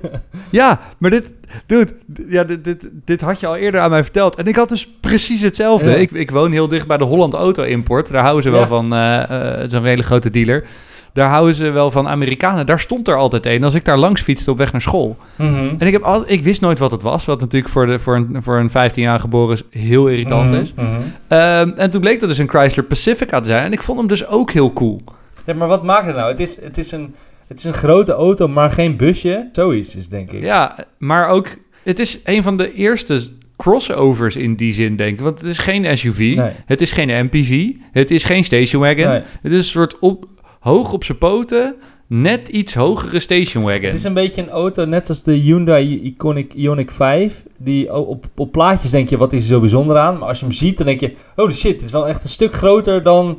ja, 0.50 0.80
maar 0.98 1.10
dit, 1.10 1.30
dude, 1.66 1.92
ja, 2.28 2.44
dit, 2.44 2.64
dit, 2.64 2.88
dit 3.04 3.20
had 3.20 3.40
je 3.40 3.46
al 3.46 3.56
eerder 3.56 3.80
aan 3.80 3.90
mij 3.90 4.02
verteld. 4.02 4.34
En 4.36 4.46
ik 4.46 4.56
had 4.56 4.68
dus 4.68 4.90
precies 5.00 5.40
hetzelfde. 5.42 5.90
Ja. 5.90 5.96
Ik, 5.96 6.10
ik 6.10 6.30
woon 6.30 6.52
heel 6.52 6.68
dicht 6.68 6.86
bij 6.86 6.96
de 6.96 7.04
Holland 7.04 7.34
Auto 7.34 7.62
Import. 7.62 8.08
Daar 8.10 8.22
houden 8.22 8.42
ze 8.42 8.50
wel 8.50 8.60
Ja. 8.60 8.66
van, 8.66 8.92
eh 8.94 9.22
eh, 9.22 9.58
het 9.58 9.66
is 9.66 9.72
een 9.72 9.84
hele 9.84 10.02
grote 10.02 10.30
dealer. 10.30 10.64
Daar 11.12 11.28
houden 11.28 11.54
ze 11.54 11.70
wel 11.70 11.90
van 11.90 12.08
Amerikanen. 12.08 12.66
Daar 12.66 12.80
stond 12.80 13.08
er 13.08 13.16
altijd 13.16 13.46
een 13.46 13.64
als 13.64 13.74
ik 13.74 13.84
daar 13.84 13.98
langs 13.98 14.20
fietste 14.22 14.50
op 14.50 14.58
weg 14.58 14.72
naar 14.72 14.80
school. 14.80 15.16
Mhm. 15.36 15.74
En 15.78 15.86
ik, 15.86 15.92
heb 15.92 16.02
al, 16.02 16.24
ik 16.26 16.42
wist 16.44 16.60
nooit 16.60 16.78
wat 16.78 16.90
het 16.90 17.02
was. 17.02 17.24
Wat 17.24 17.40
natuurlijk 17.40 17.72
voor, 17.72 17.86
de, 17.86 17.98
voor, 17.98 18.16
een, 18.16 18.36
voor 18.42 18.56
een 18.58 18.70
15 18.70 19.02
jaar 19.02 19.20
geboren 19.20 19.54
is 19.54 19.80
heel 19.80 20.06
irritant 20.08 20.50
Mhm, 20.50 20.60
is. 20.60 20.72
mhm. 20.76 20.86
Ehm, 21.28 21.70
en 21.76 21.90
toen 21.90 22.00
bleek 22.00 22.20
dat 22.20 22.28
dus 22.28 22.38
een 22.38 22.48
Chrysler 22.48 22.84
Pacifica 22.84 23.40
te 23.40 23.46
zijn. 23.46 23.64
En 23.64 23.72
ik 23.72 23.82
vond 23.82 23.98
hem 23.98 24.08
dus 24.08 24.26
ook 24.26 24.50
heel 24.50 24.72
cool. 24.72 25.00
Ja, 25.44 25.54
maar 25.54 25.68
wat 25.68 25.82
maakt 25.84 26.06
het 26.06 26.16
nou? 26.16 26.30
Het 26.30 26.40
is, 26.40 26.60
het, 26.62 26.78
is 26.78 26.92
een, 26.92 27.14
het 27.46 27.58
is 27.58 27.64
een 27.64 27.74
grote 27.74 28.12
auto, 28.12 28.48
maar 28.48 28.70
geen 28.70 28.96
busje. 28.96 29.48
Zoiets 29.52 29.96
is 29.96 30.08
denk 30.08 30.32
ik. 30.32 30.42
Ja, 30.42 30.86
maar 30.98 31.28
ook... 31.28 31.48
Het 31.82 31.98
is 31.98 32.20
een 32.24 32.42
van 32.42 32.56
de 32.56 32.74
eerste 32.74 33.20
crossovers 33.56 34.36
in 34.36 34.54
die 34.54 34.72
zin, 34.72 34.96
denk 34.96 35.12
ik. 35.12 35.20
Want 35.20 35.40
het 35.40 35.48
is 35.48 35.58
geen 35.58 35.98
SUV. 35.98 36.18
Nee. 36.18 36.50
Het 36.66 36.80
is 36.80 36.92
geen 36.92 37.24
MPV. 37.24 37.70
Het 37.92 38.10
is 38.10 38.24
geen 38.24 38.44
station 38.44 38.82
wagon. 38.82 39.08
Nee. 39.08 39.22
Het 39.42 39.52
is 39.52 39.58
een 39.58 39.64
soort 39.64 39.98
op, 39.98 40.26
hoog 40.60 40.92
op 40.92 41.04
zijn 41.04 41.18
poten, 41.18 41.74
net 42.06 42.48
iets 42.48 42.74
hogere 42.74 43.20
station 43.20 43.64
wagon. 43.64 43.84
Het 43.84 43.94
is 43.94 44.04
een 44.04 44.14
beetje 44.14 44.42
een 44.42 44.48
auto, 44.48 44.84
net 44.84 45.08
als 45.08 45.22
de 45.22 45.32
Hyundai 45.32 46.00
Iconic 46.00 46.54
Ioniq 46.56 46.92
5. 46.92 47.44
Die 47.56 47.94
op, 47.94 48.24
op 48.36 48.52
plaatjes 48.52 48.90
denk 48.90 49.08
je, 49.08 49.16
wat 49.16 49.32
is 49.32 49.40
er 49.40 49.46
zo 49.46 49.60
bijzonder 49.60 49.96
aan? 49.96 50.18
Maar 50.18 50.28
als 50.28 50.38
je 50.38 50.44
hem 50.44 50.54
ziet, 50.54 50.76
dan 50.76 50.86
denk 50.86 51.00
je, 51.00 51.14
holy 51.34 51.54
shit, 51.54 51.72
het 51.72 51.82
is 51.82 51.90
wel 51.90 52.08
echt 52.08 52.22
een 52.22 52.28
stuk 52.28 52.52
groter 52.52 53.02
dan, 53.02 53.38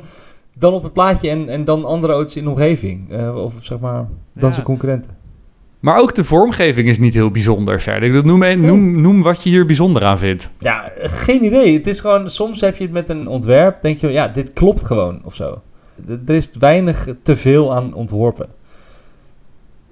dan 0.58 0.72
op 0.72 0.82
het 0.82 0.92
plaatje 0.92 1.28
en, 1.30 1.48
en 1.48 1.64
dan 1.64 1.84
andere 1.84 2.12
auto's 2.12 2.36
in 2.36 2.44
de 2.44 2.50
omgeving. 2.50 3.10
Eh, 3.12 3.36
of 3.44 3.54
zeg 3.60 3.78
maar, 3.78 4.06
dan 4.34 4.48
Ja. 4.48 4.50
zijn 4.50 4.64
concurrenten. 4.66 5.10
Maar 5.80 5.98
ook 6.00 6.14
de 6.14 6.24
vormgeving 6.24 6.88
is 6.88 6.98
niet 6.98 7.14
heel 7.14 7.30
bijzonder 7.30 7.80
verder. 7.80 8.24
Noem, 8.26 8.42
een- 8.42 8.60
noem, 8.60 9.00
noem 9.00 9.22
wat 9.22 9.42
je 9.42 9.48
hier 9.50 9.66
bijzonder 9.66 10.04
aan 10.04 10.18
vindt. 10.18 10.50
Ja, 10.58 10.92
geen 10.96 11.44
idee. 11.44 11.72
Het 11.76 11.86
is 11.86 12.00
gewoon, 12.00 12.30
soms 12.30 12.60
heb 12.60 12.76
je 12.76 12.82
het 12.84 12.92
met 12.92 13.08
een 13.08 13.28
ontwerp, 13.28 13.80
denk 13.80 13.98
je, 13.98 14.08
ja, 14.08 14.28
dit 14.28 14.52
klopt 14.52 14.82
gewoon 14.82 15.20
of 15.24 15.34
zo. 15.34 15.60
Er 16.26 16.34
is 16.34 16.50
weinig 16.58 17.06
te 17.22 17.36
veel 17.36 17.74
aan 17.74 17.94
ontworpen. 17.94 18.46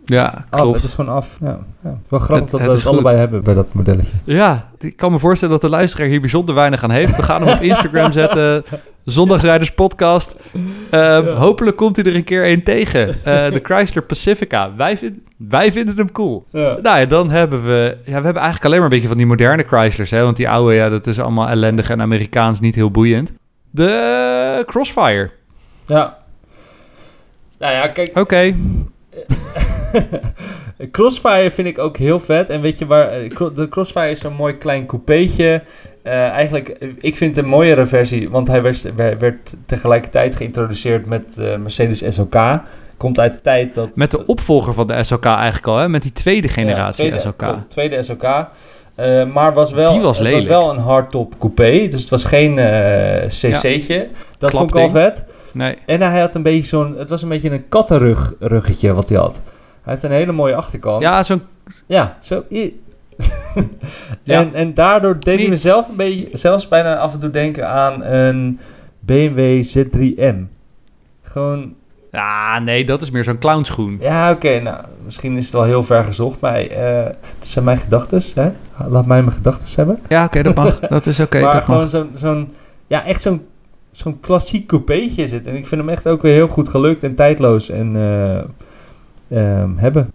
Ja, 0.07 0.45
Af, 0.51 0.61
klopt. 0.61 0.75
het 0.77 0.85
is 0.85 0.95
gewoon 0.95 1.15
af. 1.15 1.39
Ja, 1.41 1.59
ja. 1.85 1.99
Wel 2.09 2.21
grappig 2.21 2.39
Het- 2.41 2.51
dat 2.51 2.61
het 2.61 2.69
we 2.69 2.75
het 2.75 2.83
goed. 2.83 2.93
allebei 2.93 3.17
hebben 3.17 3.43
bij 3.45 3.55
dat 3.55 3.67
modelletje. 3.73 4.13
Ja, 4.25 4.69
ik 4.79 4.97
kan 4.97 5.13
me 5.13 5.19
voorstellen 5.19 5.53
dat 5.55 5.63
de 5.63 5.77
luisteraar 5.77 6.07
hier 6.09 6.21
bijzonder 6.21 6.55
weinig 6.55 6.83
aan 6.83 6.91
heeft. 6.91 7.17
We 7.17 7.23
gaan 7.23 7.43
hem 7.47 7.57
op 7.57 7.63
Instagram 7.71 8.13
zetten. 8.13 8.65
Zondagsrijders 9.05 9.71
podcast. 9.73 10.37
Ehm, 10.91 11.27
Hopelijk 11.37 11.77
komt 11.77 11.99
u 11.99 12.03
er 12.03 12.15
een 12.15 12.25
keer 12.25 12.47
een 12.51 12.63
tegen. 12.63 13.09
Eh, 13.09 13.51
de 13.53 13.61
Chrysler 13.63 14.03
Pacifica. 14.03 14.71
Wij, 14.77 14.97
vind- 14.97 15.19
wij 15.37 15.73
vinden 15.73 15.97
hem 15.97 16.13
cool. 16.13 16.47
Ja. 16.51 16.77
Nou 16.83 16.99
ja, 16.99 17.05
dan 17.07 17.31
hebben 17.31 17.65
we... 17.65 17.97
Ja, 17.97 18.03
we 18.05 18.13
hebben 18.25 18.35
eigenlijk 18.43 18.65
alleen 18.65 18.77
maar 18.77 18.85
een 18.85 18.93
beetje 18.95 19.09
van 19.09 19.17
die 19.17 19.27
moderne 19.27 19.65
Chryslers. 19.67 20.11
Hè? 20.11 20.23
Want 20.23 20.37
die 20.37 20.49
oude, 20.49 20.75
ja, 20.75 20.89
dat 20.89 21.07
is 21.07 21.21
allemaal 21.21 21.49
ellendig 21.49 21.91
en 21.91 22.01
Amerikaans 22.01 22.61
niet 22.61 22.75
heel 22.75 22.91
boeiend. 22.91 23.33
De 23.71 24.63
Crossfire. 24.67 25.31
ja. 25.87 26.17
Nou 27.59 27.73
ja, 27.73 27.89
kijk, 27.89 28.19
Oké. 28.19 28.55
Crossfire 30.93 31.51
vind 31.51 31.69
ik 31.69 31.79
ook 31.79 31.97
heel 31.97 32.21
vet. 32.21 32.51
En 32.51 32.61
weet 32.61 32.79
je 32.79 32.87
waar... 32.87 33.09
eh, 33.09 33.31
De 33.55 33.69
Crossfire 33.69 34.11
is 34.11 34.23
een 34.23 34.33
mooi 34.35 34.57
klein 34.59 34.87
coupeetje. 34.87 35.63
Eh, 36.03 36.13
eigenlijk, 36.29 36.69
eh, 36.69 36.89
ik 37.01 37.17
vind 37.17 37.37
het 37.37 37.45
een 37.45 37.51
mooiere 37.51 37.87
versie. 37.87 38.31
Want 38.31 38.47
hij 38.49 38.63
werd, 38.63 38.95
werd- 39.19 39.55
tegelijkertijd 39.67 40.35
geïntroduceerd 40.35 41.07
met 41.07 41.35
de 41.35 41.57
Mercedes 41.63 42.03
SLK. 42.15 42.37
Komt 42.97 43.21
uit 43.21 43.33
de 43.33 43.41
tijd 43.41 43.75
dat... 43.75 43.97
Met 43.97 44.11
de 44.11 44.27
opvolger 44.27 44.75
van 44.75 44.87
de 44.87 45.05
SLK 45.05 45.25
eigenlijk 45.25 45.67
al, 45.67 45.79
hè? 45.79 45.89
Met 45.89 46.03
die 46.03 46.13
tweede 46.13 46.49
generatie 46.49 47.05
Ja, 47.05 47.11
tweede, 47.11 47.29
SLK. 47.29 47.39
klopt, 47.39 47.71
tweede 47.71 48.03
SLK. 48.03 48.23
Maar 49.33 49.55
was 49.55 49.73
wel, 49.73 49.93
Die 49.93 50.01
was 50.03 50.19
het 50.19 50.31
was 50.31 50.45
wel 50.47 50.71
een 50.71 50.79
hardtop 50.79 51.39
coupé. 51.39 51.87
Dus 51.89 52.01
het 52.01 52.11
was 52.11 52.25
geen 52.25 52.59
eh 52.59 53.27
cc'tje. 53.29 54.09
Dat 54.39 54.51
vond 54.51 54.71
ik 54.71 54.77
al 54.77 54.91
vet. 54.91 55.25
Nee. 55.53 55.77
En 55.87 56.01
hij 56.01 56.21
had 56.21 56.35
een 56.35 56.43
beetje 56.43 56.63
zo'n... 56.69 56.95
Het 56.99 57.09
was 57.11 57.23
een 57.23 57.29
beetje 57.29 57.51
een 57.51 57.69
kattenruggetje 57.69 58.93
wat 58.95 59.09
hij 59.09 59.19
had. 59.19 59.43
Hij 59.85 59.93
heeft 59.93 60.03
een 60.03 60.11
hele 60.11 60.33
mooie 60.33 60.55
achterkant. 60.55 61.03
Ja, 61.03 61.23
zo'n... 61.23 61.43
Ja, 61.87 62.17
zo. 62.21 62.45
Ja. 64.23 64.41
en, 64.41 64.55
en 64.55 64.75
daardoor 64.75 65.21
deed 65.21 65.39
hij 65.39 65.49
mezelf 65.49 65.89
een 65.89 65.97
beetje, 65.97 66.29
zelfs 66.33 66.69
bijna 66.69 66.97
af 66.97 67.13
en 67.13 67.19
toe 67.19 67.31
denken 67.31 67.69
aan 67.69 68.03
een 68.05 68.61
BMW 69.01 69.63
Z3M. 69.79 70.37
Gewoon, 71.23 71.75
Ja, 72.13 72.59
nee, 72.59 72.85
dat 72.85 73.03
is 73.03 73.11
meer 73.11 73.25
zo'n 73.25 73.39
clownschoen. 73.39 73.97
ja, 74.01 74.31
oké, 74.31 74.61
nou, 74.61 74.85
misschien 75.05 75.37
is 75.37 75.45
het 75.45 75.53
wel 75.53 75.63
heel 75.65 75.83
ver 75.83 76.05
gezocht, 76.05 76.41
maar 76.41 76.61
eh 76.61 77.05
het 77.39 77.49
zijn 77.49 77.65
mijn 77.65 77.79
gedachten, 77.79 78.21
hè? 78.35 78.51
Laat 78.89 79.07
mij 79.07 79.23
mijn 79.23 79.37
gedachten 79.37 79.75
hebben. 79.77 79.99
Ja, 80.09 80.25
oké, 80.25 80.43
dat 80.43 80.55
mag. 80.55 80.79
Dat 80.89 81.07
is 81.07 81.21
oké, 81.21 81.41
maar 81.41 81.53
dat 81.55 81.65
gewoon 81.65 81.89
zo'n, 81.89 82.11
zo'n, 82.15 82.53
ja, 82.87 83.05
echt 83.05 83.23
zo'n, 83.23 83.47
zo'n 83.91 84.21
klassiek 84.21 84.67
coupeetje 84.67 85.23
is 85.23 85.33
het. 85.33 85.47
En 85.47 85.55
ik 85.57 85.67
vind 85.67 85.81
hem 85.81 85.91
echt 85.91 86.07
ook 86.09 86.23
weer 86.23 86.35
heel 86.35 86.49
goed 86.49 86.69
gelukt 86.69 87.03
en 87.03 87.15
tijdloos 87.15 87.69
en 87.71 87.97
eh, 87.97 88.45
ehm, 89.31 89.77
hebben. 89.77 90.13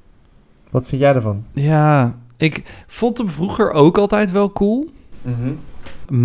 Wat 0.69 0.87
vind 0.87 1.01
jij 1.01 1.13
ervan? 1.13 1.43
Ja, 1.53 2.15
ik 2.37 2.83
vond 2.87 3.17
hem 3.17 3.29
vroeger 3.29 3.71
ook 3.71 3.97
altijd 3.97 4.31
wel 4.31 4.51
cool. 4.51 4.89
Mhm. 5.21 5.51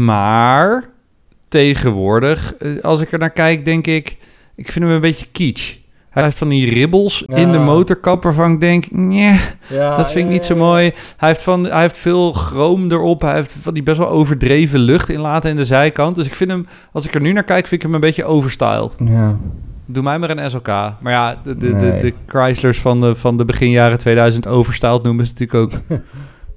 Maar 0.04 0.84
tegenwoordig, 1.48 2.54
eh, 2.54 2.82
als 2.82 3.00
ik 3.00 3.12
er 3.12 3.18
naar 3.18 3.30
kijk, 3.30 3.64
denk 3.64 3.86
ik... 3.86 4.16
Ik 4.56 4.72
vind 4.72 4.84
hem 4.84 4.94
een 4.94 5.00
beetje 5.00 5.26
kitsch. 5.32 5.74
Hij 6.10 6.22
heeft 6.22 6.38
van 6.38 6.48
die 6.48 6.70
ribbels 6.70 7.24
Ja. 7.26 7.36
in 7.36 7.52
de 7.52 7.58
motorkap 7.58 8.22
waarvan 8.22 8.52
ik 8.52 8.60
denk... 8.60 8.90
Nee, 8.90 9.40
Ja, 9.68 9.96
dat 9.96 10.06
vind 10.06 10.18
ik 10.18 10.24
ja, 10.26 10.32
niet 10.32 10.44
zo 10.44 10.56
mooi. 10.56 10.92
Hij 11.16 11.28
heeft, 11.28 11.42
van, 11.42 11.64
hij 11.64 11.80
heeft 11.80 11.98
veel 11.98 12.32
chroom 12.32 12.90
erop. 12.90 13.20
Hij 13.20 13.34
heeft 13.34 13.54
van 13.60 13.74
die 13.74 13.82
best 13.82 13.98
wel 13.98 14.08
overdreven 14.08 14.78
lucht 14.80 15.08
inlaten 15.08 15.50
in 15.50 15.56
de 15.56 15.64
zijkant. 15.64 16.16
Dus 16.16 16.26
ik 16.26 16.34
vind 16.34 16.50
hem, 16.50 16.66
als 16.92 17.06
ik 17.06 17.14
er 17.14 17.20
nu 17.20 17.32
naar 17.32 17.44
kijk, 17.44 17.66
vind 17.66 17.72
ik 17.80 17.86
hem 17.86 17.94
een 17.94 18.00
beetje 18.00 18.24
overstyled. 18.24 18.94
Ja. 18.98 19.36
Doe 19.86 20.02
mij 20.02 20.18
maar 20.18 20.30
een 20.30 20.50
SLK. 20.50 20.66
Maar 20.66 21.12
ja, 21.12 21.40
de, 21.44 21.56
de, 21.56 21.68
de, 21.68 21.74
Nee. 21.74 22.00
de 22.00 22.12
Chryslers 22.26 22.80
van 22.80 23.00
de, 23.00 23.14
van 23.14 23.36
de 23.36 23.44
begin 23.44 23.70
jaren 23.70 23.98
2000 23.98 24.46
overstyled 24.46 25.02
noemen 25.02 25.26
ze 25.26 25.32
natuurlijk 25.38 25.72
ook 25.74 25.80
een 25.98 26.02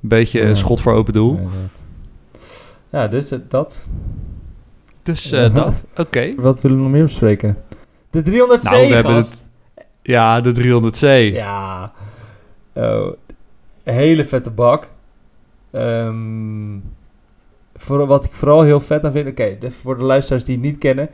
beetje 0.01 0.39
Ja. 0.39 0.45
een 0.47 0.55
schot 0.57 0.81
voor 0.81 0.93
open 0.93 1.13
doel. 1.13 1.39
Ja, 2.89 3.07
dus 3.07 3.31
eh, 3.31 3.39
dat. 3.47 3.89
Dus 5.03 5.31
eh, 5.31 5.55
dat, 5.55 5.83
oké. 5.97 6.33
Wat 6.37 6.61
willen 6.61 6.77
we 6.77 6.83
nog 6.83 6.91
meer 6.91 7.03
bespreken? 7.03 7.57
De 8.09 8.21
300C, 8.23 8.63
Nou, 8.63 8.87
we 8.87 8.93
hebben 8.93 9.13
gast. 9.13 9.49
Ja, 10.01 10.41
de 10.41 10.51
300C. 11.31 11.33
Ja. 11.33 11.91
Oh, 12.73 13.11
hele 13.83 14.25
vette 14.25 14.51
bak. 14.51 14.89
Ehm, 15.71 16.77
voor, 17.75 18.07
wat 18.07 18.23
ik 18.23 18.31
vooral 18.31 18.61
heel 18.61 18.79
vet 18.79 19.05
aan 19.05 19.11
vind... 19.11 19.27
Oké, 19.27 19.57
voor 19.71 19.97
de 19.97 20.03
luisteraars 20.03 20.43
die 20.45 20.55
het 20.55 20.63
niet 20.63 20.77
kennen... 20.77 21.09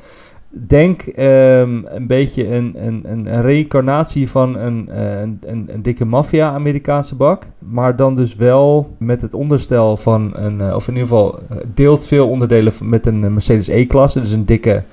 Denk 0.56 1.02
ehm, 1.02 1.82
een 1.86 2.08
beetje 2.08 2.48
een, 2.48 2.74
een, 2.78 3.04
een, 3.06 3.42
reïncarnatie 3.42 4.30
van 4.30 4.58
een, 4.58 4.90
eh, 4.90 5.20
een, 5.20 5.40
een, 5.46 5.82
dikke 5.82 6.06
maffia-Amerikaanse 6.06 7.16
bak. 7.16 7.44
Maar 7.60 7.96
dan 7.96 8.16
dus 8.16 8.36
wel 8.36 8.96
met 8.98 9.22
het 9.22 9.34
onderstel 9.34 9.98
van 9.98 10.32
een... 10.34 10.62
eh, 10.62 10.76
of 10.76 10.88
in 10.88 10.94
ieder 10.94 11.08
geval 11.08 11.40
eh, 11.40 11.58
deelt 11.74 12.06
veel 12.06 12.30
onderdelen 12.30 12.74
met 12.84 13.06
een 13.06 13.34
Mercedes 13.34 13.68
E-klasse. 13.68 14.20
Dus 14.20 14.32
een 14.32 14.46
dikke 14.46 14.84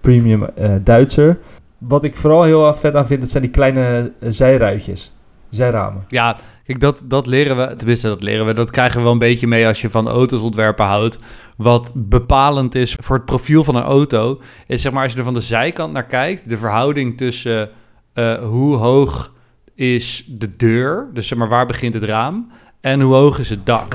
premium 0.00 0.46
Duitser. 0.82 1.38
Wat 1.78 2.04
ik 2.04 2.16
vooral 2.16 2.42
heel 2.42 2.74
vet 2.74 2.94
aan 2.94 3.06
vind... 3.06 3.20
Dat 3.20 3.30
zijn 3.30 3.42
die 3.42 3.52
kleine 3.52 4.12
zijruitjes. 4.20 5.12
Zijramen. 5.48 6.04
Ja, 6.08 6.36
kijk, 6.66 6.80
dat, 6.80 7.02
dat 7.04 7.26
leren 7.26 7.56
we, 7.56 7.76
tenminste 7.76 8.08
dat 8.08 8.22
leren 8.22 8.46
we, 8.46 8.52
dat 8.52 8.70
krijgen 8.70 8.96
we 8.96 9.02
wel 9.02 9.12
een 9.12 9.18
beetje 9.18 9.46
mee 9.46 9.66
als 9.66 9.80
je 9.80 9.90
van 9.90 10.08
auto's 10.08 10.40
ontwerpen 10.40 10.86
houdt. 10.86 11.18
Wat 11.56 11.92
bepalend 11.94 12.74
is 12.74 12.96
voor 13.00 13.16
het 13.16 13.24
profiel 13.24 13.64
van 13.64 13.74
een 13.74 13.82
auto, 13.82 14.40
is 14.66 14.82
zeg 14.82 14.92
maar 14.92 15.02
als 15.02 15.12
je 15.12 15.18
er 15.18 15.24
van 15.24 15.34
de 15.34 15.40
zijkant 15.40 15.92
naar 15.92 16.06
kijkt, 16.06 16.48
de 16.48 16.56
verhouding 16.56 17.16
tussen 17.16 17.70
eh, 18.12 18.42
hoe 18.42 18.76
hoog 18.76 19.34
is 19.74 20.24
de 20.28 20.56
deur, 20.56 21.10
dus 21.12 21.28
zeg 21.28 21.38
maar 21.38 21.48
waar 21.48 21.66
begint 21.66 21.94
het 21.94 22.04
raam, 22.04 22.50
en 22.80 23.00
hoe 23.00 23.14
hoog 23.14 23.38
is 23.38 23.50
het 23.50 23.66
dak. 23.66 23.94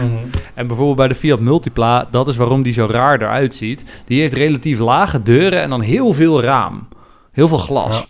En 0.54 0.68
bijvoorbeeld 0.68 0.98
bij 0.98 1.08
de 1.08 1.16
Fiat 1.16 1.40
Multipla, 1.40 2.08
dat 2.12 2.28
is 2.28 2.36
waarom 2.36 2.62
die 2.62 2.74
zo 2.74 2.88
raar 2.90 3.22
eruit 3.22 3.54
ziet. 3.54 3.84
Die 4.06 4.20
heeft 4.20 4.34
relatief 4.34 4.80
lage 4.80 5.24
deuren 5.24 5.62
en 5.62 5.70
dan 5.70 5.82
heel 5.82 6.14
veel 6.14 6.42
raam. 6.42 6.88
Heel 7.32 7.48
veel 7.48 7.58
glas. 7.58 7.98
Ja. 7.98 8.06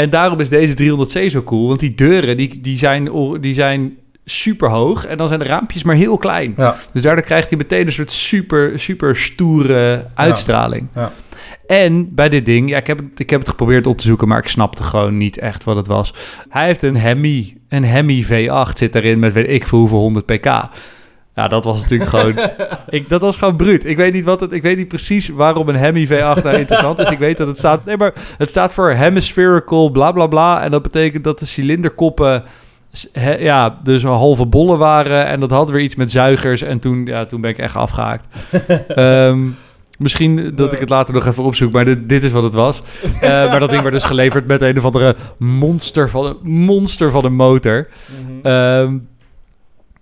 En 0.00 0.10
daarom 0.10 0.40
is 0.40 0.48
deze 0.48 0.74
300C 0.74 1.30
zo 1.30 1.42
cool. 1.42 1.68
Want 1.68 1.80
die 1.80 1.94
deuren 1.94 2.36
die, 2.36 2.60
die 2.60 2.78
zijn, 2.78 3.10
die 3.40 3.54
zijn 3.54 3.96
super 4.24 4.68
hoog. 4.68 5.06
En 5.06 5.16
dan 5.16 5.28
zijn 5.28 5.40
de 5.40 5.46
raampjes 5.46 5.82
maar 5.82 5.96
heel 5.96 6.16
klein. 6.16 6.54
Ja. 6.56 6.76
Dus 6.92 7.02
daardoor 7.02 7.24
krijgt 7.24 7.48
hij 7.48 7.58
meteen 7.58 7.86
een 7.86 7.92
soort 7.92 8.10
super, 8.10 8.78
super 8.78 9.16
stoere 9.16 10.06
uitstraling. 10.14 10.88
Ja. 10.94 11.12
En 11.66 12.14
bij 12.14 12.28
dit 12.28 12.44
ding, 12.46 12.68
ja, 12.68 12.76
ik 12.76 12.86
heb, 12.86 12.98
het, 12.98 13.20
ik 13.20 13.30
heb 13.30 13.40
het 13.40 13.48
geprobeerd 13.48 13.86
op 13.86 13.98
te 13.98 14.06
zoeken, 14.06 14.28
maar 14.28 14.38
ik 14.38 14.48
snapte 14.48 14.82
gewoon 14.82 15.16
niet 15.16 15.38
echt 15.38 15.64
wat 15.64 15.76
het 15.76 15.86
was. 15.86 16.14
Hij 16.48 16.66
heeft 16.66 16.82
een 16.82 16.96
Hemi, 16.96 17.56
een 17.68 17.84
Hemi 17.84 18.24
V8 18.24 18.72
zit 18.74 18.94
erin 18.94 19.18
met 19.18 19.32
weet 19.32 19.48
ik 19.48 19.66
veel 19.66 19.78
hoeveel 19.78 19.98
100 19.98 20.26
pk. 20.26 20.46
Ja, 21.40 21.48
dat 21.48 21.64
was 21.64 21.82
natuurlijk 21.82 22.10
gewoon, 22.10 22.34
ik, 22.88 23.08
dat 23.08 23.20
was 23.20 23.36
gewoon 23.36 23.56
bruut. 23.56 23.84
Ik 23.84 23.96
weet 23.96 24.12
niet 24.12 24.24
wat 24.24 24.40
het, 24.40 24.52
ik 24.52 24.62
weet 24.62 24.76
niet 24.76 24.88
precies 24.88 25.28
waarom 25.28 25.68
een 25.68 25.76
Hemi 25.76 26.06
V8 26.08 26.42
nou 26.42 26.56
interessant 26.56 26.98
is. 26.98 27.10
Ik 27.10 27.18
weet 27.18 27.36
dat 27.36 27.46
het 27.46 27.58
staat, 27.58 27.84
nee, 27.84 27.96
maar 27.96 28.12
het 28.38 28.48
staat 28.48 28.72
voor 28.74 28.90
hemispherical 28.90 29.90
bla 29.90 30.12
bla 30.12 30.26
bla. 30.26 30.62
En 30.62 30.70
dat 30.70 30.82
betekent 30.82 31.24
dat 31.24 31.38
de 31.38 31.44
cilinderkoppen 31.46 32.42
he- 33.12 33.36
ja, 33.38 33.78
dus 33.82 34.02
halve 34.02 34.46
bollen 34.46 34.78
waren. 34.78 35.26
En 35.26 35.40
dat 35.40 35.50
had 35.50 35.70
weer 35.70 35.80
iets 35.82 35.94
met 35.94 36.10
zuigers. 36.10 36.62
En 36.62 36.78
toen, 36.78 37.06
ja, 37.06 37.24
toen 37.26 37.40
ben 37.40 37.50
ik 37.50 37.58
echt 37.58 37.76
afgehaakt. 37.76 38.24
Ehm, 38.88 39.48
misschien 39.98 40.52
dat 40.54 40.72
ik 40.72 40.78
het 40.78 40.88
later 40.88 41.14
nog 41.14 41.26
even 41.26 41.44
opzoek. 41.44 41.72
Maar 41.72 41.84
dit, 41.84 42.08
dit 42.08 42.24
is 42.24 42.32
wat 42.32 42.42
het 42.42 42.54
was. 42.54 42.82
Eh, 43.20 43.20
maar 43.50 43.60
dat 43.60 43.70
ding 43.70 43.82
werd 43.82 43.94
dus 43.94 44.04
geleverd 44.04 44.46
met 44.46 44.60
een 44.62 44.78
of 44.78 44.84
andere 44.84 45.16
monster 45.38 46.10
van, 46.10 46.24
een 46.26 46.36
monster 46.50 47.10
van 47.10 47.24
een 47.24 47.34
motor. 47.34 47.88
Ehm, 48.42 48.96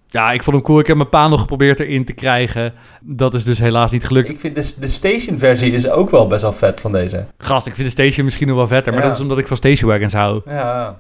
ja, 0.08 0.32
ik 0.32 0.42
vond 0.42 0.56
hem 0.56 0.64
cool. 0.64 0.78
Ik 0.78 0.86
heb 0.86 0.96
mijn 0.96 1.08
pa 1.08 1.28
nog 1.28 1.40
geprobeerd 1.40 1.80
erin 1.80 2.04
te 2.04 2.12
krijgen. 2.12 2.72
Dat 3.00 3.34
is 3.34 3.44
dus 3.44 3.58
helaas 3.58 3.90
niet 3.90 4.04
gelukt. 4.06 4.28
Ik 4.28 4.40
vind 4.40 4.54
de, 4.54 4.74
de 4.80 4.88
station 4.88 5.38
versie 5.38 5.72
is 5.72 5.90
ook 5.90 6.10
wel 6.10 6.26
best 6.26 6.42
wel 6.42 6.52
vet 6.52 6.80
van 6.80 6.92
deze. 6.92 7.24
Gast, 7.38 7.66
ik 7.66 7.74
vind 7.74 7.86
de 7.86 7.92
station 7.92 8.24
misschien 8.24 8.46
nog 8.48 8.56
wel 8.56 8.66
vetter. 8.66 8.92
Maar 8.92 9.02
dat 9.02 9.14
is 9.14 9.20
omdat 9.20 9.38
ik 9.38 9.46
van 9.46 9.56
station 9.56 9.90
wagons 9.90 10.12
hou. 10.12 10.40
Ja, 10.46 10.96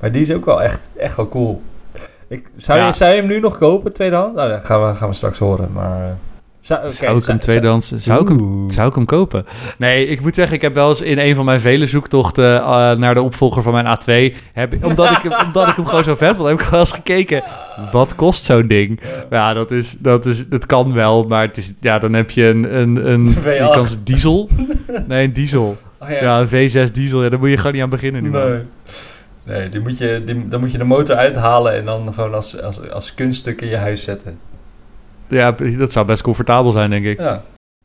maar 0.00 0.12
die 0.12 0.22
is 0.22 0.32
ook 0.32 0.44
wel 0.44 0.62
echt, 0.62 0.90
echt 0.96 1.16
wel 1.16 1.28
cool. 1.28 1.62
Ik, 2.28 2.50
zou, 2.56 2.78
Ja. 2.78 2.86
je, 2.86 2.92
zou 2.92 3.10
je 3.12 3.16
hem 3.20 3.26
nu 3.26 3.40
nog 3.40 3.58
kopen, 3.58 3.92
tweedehand? 3.92 4.34
Nou, 4.34 4.48
dat 4.48 4.64
gaan 4.64 4.86
we, 4.88 4.94
gaan 4.94 5.08
we 5.08 5.14
straks 5.14 5.38
horen, 5.38 5.72
maar... 5.72 6.18
Zou, 6.60 6.80
zou 6.90 7.16
ik 7.16 7.22
zou- 7.22 7.36
hem 7.36 7.38
tweedehands... 7.46 7.92
Zou 7.96 8.22
ik 8.22 8.28
hem, 8.28 8.70
zou 8.70 8.88
ik 8.88 8.94
hem 8.94 9.04
kopen? 9.04 9.44
Nee, 9.78 10.06
ik 10.06 10.20
moet 10.20 10.34
zeggen, 10.34 10.54
ik 10.56 10.62
heb 10.62 10.74
wel 10.74 10.88
eens 10.88 11.00
in 11.00 11.18
een 11.18 11.34
van 11.34 11.44
mijn 11.44 11.60
vele 11.60 11.86
zoektochten 11.86 12.56
eh, 12.60 12.92
naar 12.96 13.14
de 13.14 13.22
opvolger 13.22 13.62
van 13.62 13.72
mijn 13.72 13.86
A2... 13.86 14.36
Heb, 14.52 14.84
omdat, 14.84 15.10
ik, 15.10 15.16
hem- 15.22 15.46
omdat 15.46 15.68
ik 15.68 15.74
hem 15.76 15.86
gewoon 15.86 16.04
zo 16.04 16.14
vet 16.14 16.36
vond, 16.36 16.48
heb 16.48 16.60
ik 16.60 16.66
wel 16.66 16.80
eens 16.80 16.90
gekeken... 16.92 17.42
Wat 17.92 18.14
kost 18.14 18.44
zo'n 18.44 18.66
ding? 18.66 19.00
Ja, 19.30 19.52
dat, 19.52 19.70
is, 19.70 19.94
dat, 19.98 20.26
is, 20.26 20.48
dat 20.48 20.66
kan 20.66 20.92
wel, 20.94 21.24
maar 21.24 21.42
het 21.46 21.56
is, 21.56 21.72
ja, 21.80 21.98
dan 21.98 22.12
heb 22.12 22.30
je 22.30 22.44
een... 22.44 22.76
een, 22.76 23.10
een 23.10 23.34
V8. 23.40 23.42
je 23.42 23.68
kan 23.72 23.86
ze 23.88 24.02
diesel? 24.02 24.48
Nee, 25.08 25.24
een 25.24 25.32
diesel. 25.32 25.76
Oh, 26.00 26.10
Ja, 26.10 26.40
een 26.40 26.48
V6 26.88 26.92
diesel. 26.92 27.22
Ja, 27.22 27.28
daar 27.28 27.38
moet 27.38 27.50
je 27.50 27.56
gewoon 27.56 27.72
niet 27.72 27.82
aan 27.82 27.90
beginnen 27.90 28.22
nu. 28.22 28.30
man. 28.30 28.48
Nee. 28.50 28.60
Nee, 29.44 29.68
die 29.68 29.80
moet 29.80 29.98
je, 29.98 30.22
die, 30.26 30.48
dan 30.48 30.60
moet 30.60 30.72
je 30.72 30.78
de 30.78 30.84
motor 30.84 31.16
uithalen 31.16 31.74
en 31.74 31.84
dan 31.84 32.14
gewoon 32.14 32.34
als, 32.34 32.62
als, 32.62 32.90
als 32.90 33.14
kunststuk 33.14 33.60
in 33.60 33.68
je 33.68 33.76
huis 33.76 34.02
zetten. 34.02 34.38
Ja, 35.30 35.52
dat 35.78 35.92
zou 35.92 36.06
best 36.06 36.22
comfortabel 36.22 36.70
zijn, 36.70 36.90
denk 36.90 37.04
ik. 37.04 37.18
Ja. 37.18 37.42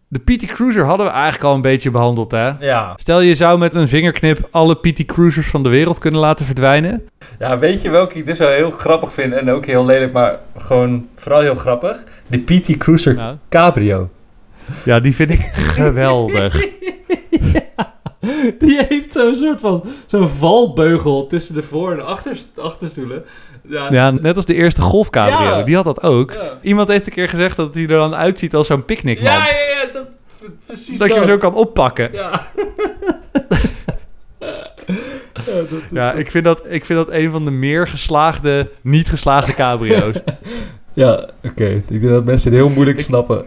De 0.08 0.20
PT 0.20 0.46
Cruiser 0.46 0.86
hadden 0.86 1.06
we 1.06 1.12
eigenlijk 1.12 1.44
al 1.44 1.54
een 1.56 1.62
beetje 1.62 1.92
behandeld, 1.92 2.32
hè? 2.32 2.50
Ja. 2.60 2.94
Stel 2.96 3.20
je 3.22 3.36
zou 3.36 3.58
met 3.60 3.74
een 3.76 3.88
vingerknip 3.88 4.48
alle 4.52 4.76
PT 4.76 5.06
Cruisers 5.06 5.48
van 5.48 5.64
de 5.64 5.70
wereld 5.70 5.98
kunnen 6.00 6.20
laten 6.20 6.46
verdwijnen. 6.46 7.10
ja, 7.40 7.60
weet 7.60 7.82
je 7.82 7.90
welke 7.90 8.18
ik 8.18 8.26
dus 8.26 8.38
wel 8.38 8.50
heel 8.50 8.72
grappig 8.72 9.14
vind 9.14 9.34
en 9.34 9.50
ook 9.50 9.66
heel 9.66 9.86
lelijk, 9.86 10.14
maar 10.14 10.40
gewoon 10.58 11.08
vooral 11.16 11.42
heel 11.42 11.56
grappig? 11.56 12.04
De 12.28 12.38
PT 12.40 12.78
Cruiser 12.78 13.16
Nou, 13.16 13.36
Cabrio. 13.50 14.10
ja, 14.86 15.00
die 15.00 15.16
vind 15.16 15.30
ik 15.30 15.40
geweldig. 15.80 16.68
Die 18.60 18.82
heeft 18.88 19.14
zo'n 19.14 19.34
soort 19.36 19.60
van 19.62 19.84
zo'n 20.06 20.30
valbeugel 20.30 21.28
tussen 21.28 21.56
de 21.56 21.64
voor- 21.64 21.92
en 21.92 22.06
achter, 22.06 22.38
achterstoelen. 22.56 23.24
Ja, 23.70 23.88
Ja, 23.90 24.10
net 24.12 24.36
als 24.36 24.46
de 24.46 24.54
eerste 24.54 24.82
Golf 24.82 25.10
Cabrio. 25.10 25.48
Ja. 25.58 25.64
Die 25.64 25.76
had 25.76 25.86
dat 25.86 26.02
ook. 26.04 26.32
ja. 26.32 26.58
Iemand 26.62 26.88
heeft 26.88 27.06
een 27.08 27.14
keer 27.14 27.30
gezegd 27.30 27.58
dat 27.58 27.74
hij 27.74 27.84
er 27.84 27.88
dan 27.88 28.16
uitziet 28.16 28.56
als 28.56 28.68
zo'n 28.68 28.86
picknickmand. 28.86 29.36
Ja, 29.50 29.56
ja, 29.56 29.82
ja, 29.86 29.92
dat, 29.94 30.08
precies 30.66 30.98
dat 30.98 31.08
je 31.08 31.14
hem 31.16 31.26
zo 31.28 31.38
kan 31.38 31.54
oppakken. 31.54 32.10
Ja. 32.14 32.30
ja, 34.40 35.54
dat, 35.70 35.82
Ja, 35.92 36.12
ik 36.14 36.32
vind 36.32 36.44
dat, 36.46 36.62
ik 36.68 36.86
vind 36.86 37.00
dat 37.06 37.16
een 37.16 37.32
van 37.32 37.46
de 37.46 37.52
meer 37.52 37.88
geslaagde, 37.88 38.70
niet 38.82 39.10
geslaagde 39.10 39.54
cabrio's. 39.54 40.16
Ja, 40.94 41.30
oké. 41.44 41.66
Ik 41.66 41.88
denk 41.88 42.04
dat 42.04 42.26
mensen 42.26 42.52
het 42.52 42.60
heel 42.60 42.70
moeilijk 42.70 43.00
snappen. 43.00 43.46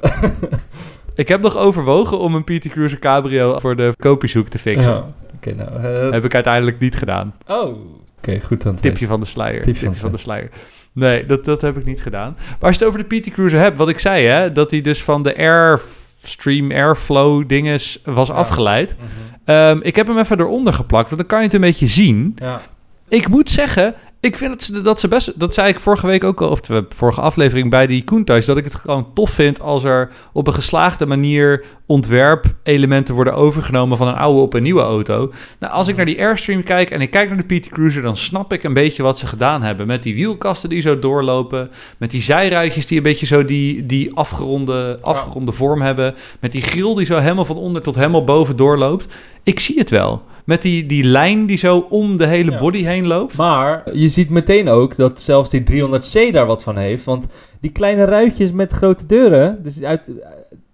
ik 1.14 1.28
heb 1.28 1.40
nog 1.42 1.56
overwogen 1.56 2.18
om 2.18 2.34
een 2.34 2.44
PT 2.44 2.68
Cruiser 2.68 2.98
Cabrio 2.98 3.58
voor 3.58 3.76
de 3.76 3.92
kopiezoek 3.98 4.48
te 4.48 4.58
fixen. 4.58 4.92
Ja. 4.92 5.06
Oké, 5.36 5.54
nou. 5.54 5.70
eh, 5.84 6.10
Heb 6.12 6.24
ik 6.24 6.34
uiteindelijk 6.34 6.78
niet 6.78 6.96
gedaan. 6.96 7.34
oh. 7.46 7.76
Oké, 8.18 8.40
goed 8.40 8.62
dan. 8.62 8.74
Tipje 8.74 9.06
van 9.06 9.20
de 9.20 9.26
sluier. 9.26 9.62
Tipje 9.62 9.80
Tipje, 9.82 9.98
van 10.00 10.10
de 10.12 10.18
sluier. 10.18 10.48
Nee, 10.92 11.26
dat, 11.26 11.44
dat 11.44 11.60
heb 11.62 11.76
ik 11.76 11.84
niet 11.84 12.02
gedaan. 12.02 12.36
Maar 12.38 12.56
als 12.68 12.78
je 12.78 12.84
het 12.84 12.94
over 12.94 13.08
de 13.08 13.18
PT 13.20 13.30
Cruiser 13.30 13.58
hebt, 13.58 13.76
wat 13.78 13.88
ik 13.88 13.98
zei, 13.98 14.26
hè, 14.26 14.52
dat 14.52 14.70
hij 14.70 14.80
dus 14.80 15.02
van 15.02 15.22
de 15.22 15.36
Airstream, 15.36 16.70
Airflow 16.72 17.48
dinges 17.48 18.00
was 18.04 18.28
Ja. 18.28 18.34
afgeleid. 18.34 18.96
Ehm, 19.44 19.78
ik 19.82 19.96
heb 19.96 20.06
hem 20.06 20.18
even 20.18 20.40
eronder 20.40 20.72
geplakt, 20.72 21.06
want 21.08 21.20
dan 21.20 21.30
kan 21.30 21.38
je 21.38 21.44
het 21.44 21.54
een 21.54 21.60
beetje 21.60 21.86
zien. 21.86 22.32
Ja. 22.36 22.60
Ik 23.08 23.28
moet 23.28 23.50
zeggen, 23.50 23.94
ik 24.20 24.36
vind 24.36 24.52
dat 24.52 24.62
ze, 24.62 24.80
dat 24.80 25.00
ze 25.00 25.08
best... 25.08 25.38
Dat 25.38 25.54
zei 25.54 25.68
ik 25.68 25.80
vorige 25.80 26.06
week 26.06 26.24
ook 26.24 26.40
al, 26.40 26.48
of 26.50 26.60
de 26.60 26.86
vorige 26.88 27.20
aflevering 27.20 27.70
bij 27.70 27.86
die 27.86 28.04
Countach... 28.04 28.44
dat 28.44 28.56
ik 28.56 28.64
het 28.64 28.74
gewoon 28.74 29.12
tof 29.14 29.30
vind 29.30 29.60
als 29.60 29.84
er 29.84 30.10
op 30.32 30.46
een 30.46 30.54
geslaagde 30.54 31.06
manier... 31.06 31.64
ontwerpelementen 31.86 33.14
worden 33.14 33.34
overgenomen 33.34 33.96
van 33.96 34.08
een 34.08 34.14
oude 34.14 34.40
op 34.40 34.54
een 34.54 34.62
nieuwe 34.62 34.80
auto. 34.80 35.32
Nou, 35.58 35.72
als 35.72 35.88
ik 35.88 35.96
naar 35.96 36.06
die 36.06 36.18
Airstream 36.18 36.62
kijk 36.62 36.90
en 36.90 37.00
ik 37.00 37.10
kijk 37.10 37.28
naar 37.28 37.46
de 37.46 37.58
PT 37.58 37.68
Cruiser... 37.68 38.02
dan 38.02 38.16
snap 38.16 38.52
ik 38.52 38.62
een 38.62 38.74
beetje 38.74 39.02
wat 39.02 39.18
ze 39.18 39.26
gedaan 39.26 39.62
hebben. 39.62 39.86
Met 39.86 40.02
die 40.02 40.14
wielkasten 40.14 40.68
die 40.68 40.80
zo 40.80 40.98
doorlopen. 40.98 41.70
Met 41.98 42.10
die 42.10 42.22
zijruitjes 42.22 42.86
die 42.86 42.96
een 42.96 43.02
beetje 43.02 43.26
zo 43.26 43.44
die, 43.44 43.86
die 43.86 44.14
afgeronde, 44.14 44.98
afgeronde 45.02 45.52
vorm 45.52 45.82
hebben. 45.82 46.14
Met 46.40 46.52
die 46.52 46.62
grill 46.62 46.94
die 46.94 47.06
zo 47.06 47.18
helemaal 47.18 47.44
van 47.44 47.56
onder 47.56 47.82
tot 47.82 47.94
helemaal 47.94 48.24
boven 48.24 48.56
doorloopt. 48.56 49.06
Ik 49.42 49.60
zie 49.60 49.78
het 49.78 49.90
wel. 49.90 50.22
Met 50.48 50.62
die, 50.62 50.86
die 50.86 51.04
lijn 51.04 51.46
die 51.46 51.58
zo 51.58 51.78
om 51.90 52.16
de 52.16 52.26
hele 52.26 52.50
Ja. 52.50 52.58
body 52.58 52.82
heen 52.84 53.06
loopt. 53.06 53.36
Maar 53.36 53.82
je 53.96 54.08
ziet 54.08 54.30
meteen 54.30 54.68
ook 54.68 54.96
dat 54.96 55.20
zelfs 55.20 55.50
die 55.50 55.62
300C 55.62 56.32
daar 56.32 56.46
wat 56.46 56.62
van 56.62 56.76
heeft. 56.76 57.04
Want 57.04 57.26
die 57.60 57.72
kleine 57.72 58.04
ruitjes 58.04 58.52
met 58.52 58.72
grote 58.72 59.06
deuren, 59.06 59.62
dus 59.62 59.82
uit, 59.82 60.10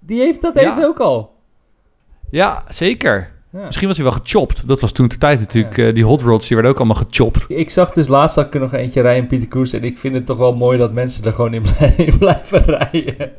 die 0.00 0.20
heeft 0.20 0.42
dat 0.42 0.60
Ja. 0.60 0.74
deze 0.74 0.86
ook 0.86 0.98
al. 1.00 1.34
Ja, 2.30 2.64
zeker. 2.68 3.30
Ja. 3.52 3.64
Misschien 3.66 3.88
was 3.88 3.96
hij 3.96 4.06
wel 4.06 4.14
gechopt. 4.24 4.68
Dat 4.68 4.80
was 4.80 4.92
toen 4.92 5.08
de 5.08 5.18
tijd 5.18 5.38
natuurlijk. 5.40 5.78
eh, 5.78 5.94
die 5.94 6.04
hot 6.04 6.22
rods, 6.22 6.46
die 6.46 6.56
werden 6.56 6.72
ook 6.74 6.78
allemaal 6.80 7.04
gechopt. 7.10 7.44
Ik 7.48 7.70
zag 7.70 7.90
dus 7.90 8.08
laatst 8.08 8.34
zag 8.34 8.46
ik 8.46 8.54
er 8.54 8.60
nog 8.60 8.72
eentje 8.74 9.00
rijden 9.00 9.22
in 9.22 9.28
Pieter 9.28 9.48
Koers. 9.48 9.72
En 9.72 9.82
ik 9.84 9.98
vind 9.98 10.14
het 10.14 10.26
toch 10.26 10.38
wel 10.38 10.54
mooi 10.54 10.78
dat 10.78 10.92
mensen 10.92 11.24
er 11.24 11.32
gewoon 11.32 11.54
in 11.54 11.62
blij- 11.76 11.94
in 11.96 12.18
blijven 12.18 12.58
rijden. 12.64 13.30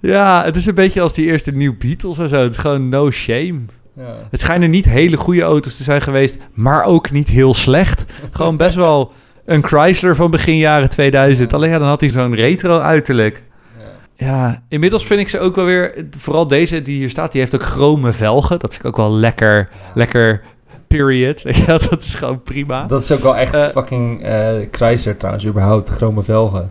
Ja, 0.00 0.44
het 0.44 0.56
is 0.56 0.66
een 0.66 0.74
beetje 0.74 1.00
als 1.00 1.12
die 1.14 1.26
eerste 1.26 1.50
New 1.52 1.72
Beatles 1.78 2.18
en 2.18 2.28
zo. 2.28 2.36
Het 2.36 2.52
is 2.52 2.58
gewoon 2.58 2.88
no 2.88 3.10
shame. 3.10 3.60
Ja. 3.96 4.16
Het 4.30 4.40
schijnen 4.40 4.70
niet 4.70 4.84
hele 4.84 5.16
goede 5.16 5.42
auto's 5.42 5.76
te 5.76 5.82
zijn 5.82 6.02
geweest, 6.02 6.36
maar 6.52 6.84
ook 6.84 7.10
niet 7.10 7.28
heel 7.28 7.54
slecht. 7.54 8.04
Gewoon 8.32 8.56
best 8.56 8.76
wel 8.76 9.12
een 9.44 9.64
Chrysler 9.64 10.16
van 10.16 10.30
begin 10.30 10.56
jaren 10.56 10.90
2000. 10.90 11.52
Alleen 11.52 11.70
ja, 11.70 11.78
dan 11.78 11.88
had 11.88 12.00
hij 12.00 12.10
zo'n 12.10 12.34
retro 12.34 12.78
uiterlijk. 12.78 13.42
Ja. 13.78 14.26
Ja, 14.26 14.62
inmiddels 14.68 15.04
vind 15.04 15.20
ik 15.20 15.28
ze 15.28 15.38
ook 15.38 15.54
wel 15.54 15.64
weer... 15.64 16.06
Vooral 16.18 16.46
deze 16.46 16.82
die 16.82 16.98
hier 16.98 17.10
staat, 17.10 17.32
die 17.32 17.40
heeft 17.40 17.54
ook 17.54 17.62
chrome 17.62 18.12
velgen. 18.12 18.58
Dat 18.58 18.70
vind 18.70 18.84
ik 18.84 18.88
ook 18.88 18.96
wel 18.96 19.12
lekker, 19.12 19.68
lekker 19.94 20.42
period. 20.86 21.42
Ja, 21.66 21.78
dat 21.78 22.02
is 22.02 22.14
gewoon 22.14 22.42
prima. 22.42 22.86
Dat 22.86 23.02
is 23.02 23.12
ook 23.12 23.22
wel 23.22 23.36
echt 23.36 23.54
Eh, 23.54 23.68
fucking 23.68 24.22
eh 24.22 24.56
Chrysler 24.70 25.16
trouwens, 25.16 25.46
überhaupt, 25.46 25.88
chrome 25.88 26.24
velgen. 26.24 26.70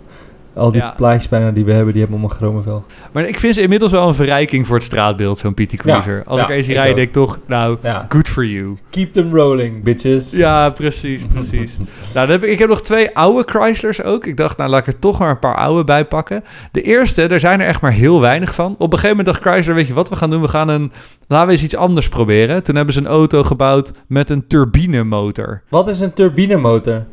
Al 0.55 0.71
die 0.71 0.81
Ja. 0.81 0.93
plaatjes 0.97 1.29
bijna 1.29 1.51
die 1.51 1.65
we 1.65 1.71
hebben, 1.73 1.93
die 1.93 2.01
hebben 2.01 2.19
allemaal 2.19 2.37
chrome 2.37 2.61
velgen. 2.61 2.83
Maar 3.11 3.27
ik 3.27 3.39
vind 3.39 3.55
ze 3.55 3.61
inmiddels 3.61 3.91
wel 3.91 4.07
een 4.07 4.13
verrijking 4.13 4.67
voor 4.67 4.75
het 4.75 4.85
straatbeeld, 4.85 5.37
zo'n 5.37 5.53
PT 5.53 5.75
Cruiser. 5.75 6.23
Als 6.25 6.39
ja, 6.39 6.45
ik 6.49 6.51
eens 6.55 6.67
ook. 6.77 6.83
denk 6.83 6.97
ik 6.97 7.11
toch, 7.11 7.39
nou, 7.47 7.77
good 8.09 8.27
for 8.29 8.45
you. 8.45 8.77
Keep 8.89 9.13
them 9.13 9.35
rolling, 9.35 9.83
bitches. 9.83 10.31
Ja, 10.31 10.69
precies, 10.69 11.25
precies. 11.33 11.77
nou, 11.77 11.87
dan 12.13 12.29
heb 12.29 12.43
ik, 12.43 12.49
ik 12.49 12.59
heb 12.59 12.69
nog 12.69 12.81
twee 12.81 13.15
oude 13.15 13.43
Chryslers 13.45 14.03
ook. 14.03 14.25
Ik 14.25 14.37
dacht, 14.37 14.57
nou, 14.57 14.69
laat 14.69 14.79
ik 14.87 14.93
er 14.93 14.99
toch 14.99 15.19
maar 15.19 15.29
een 15.29 15.39
paar 15.39 15.55
oude 15.57 15.83
bij 15.83 16.05
pakken. 16.05 16.43
De 16.71 16.81
eerste, 16.81 17.25
daar 17.27 17.39
zijn 17.39 17.61
er 17.61 17.67
echt 17.67 17.81
maar 17.81 17.91
heel 17.91 18.21
weinig 18.21 18.53
van. 18.53 18.71
Op 18.73 18.79
een 18.93 18.99
gegeven 18.99 19.17
moment 19.17 19.27
dacht 19.27 19.41
Chrysler, 19.41 19.75
weet 19.75 19.87
je 19.87 19.93
wat 19.93 20.09
we 20.09 20.15
gaan 20.15 20.29
doen? 20.29 20.41
We 20.41 20.47
gaan 20.47 20.67
een, 20.67 20.91
laten 21.27 21.47
we 21.47 21.53
eens 21.53 21.63
iets 21.63 21.75
anders 21.75 22.09
proberen. 22.09 22.63
Toen 22.63 22.75
hebben 22.75 22.93
ze 22.93 22.99
een 22.99 23.07
auto 23.07 23.43
gebouwd 23.43 23.91
met 24.07 24.29
een 24.29 24.47
turbinemotor. 24.47 25.61
Wat 25.69 25.87
is 25.87 25.99
een 25.99 26.13
turbinemotor? 26.13 27.05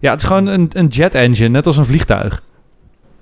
Ja, 0.00 0.10
het 0.10 0.20
is 0.22 0.26
gewoon 0.26 0.46
een, 0.46 0.70
een 0.72 0.86
jet 0.86 1.14
engine, 1.14 1.48
net 1.48 1.66
als 1.66 1.76
een 1.76 1.84
vliegtuig. 1.84 2.42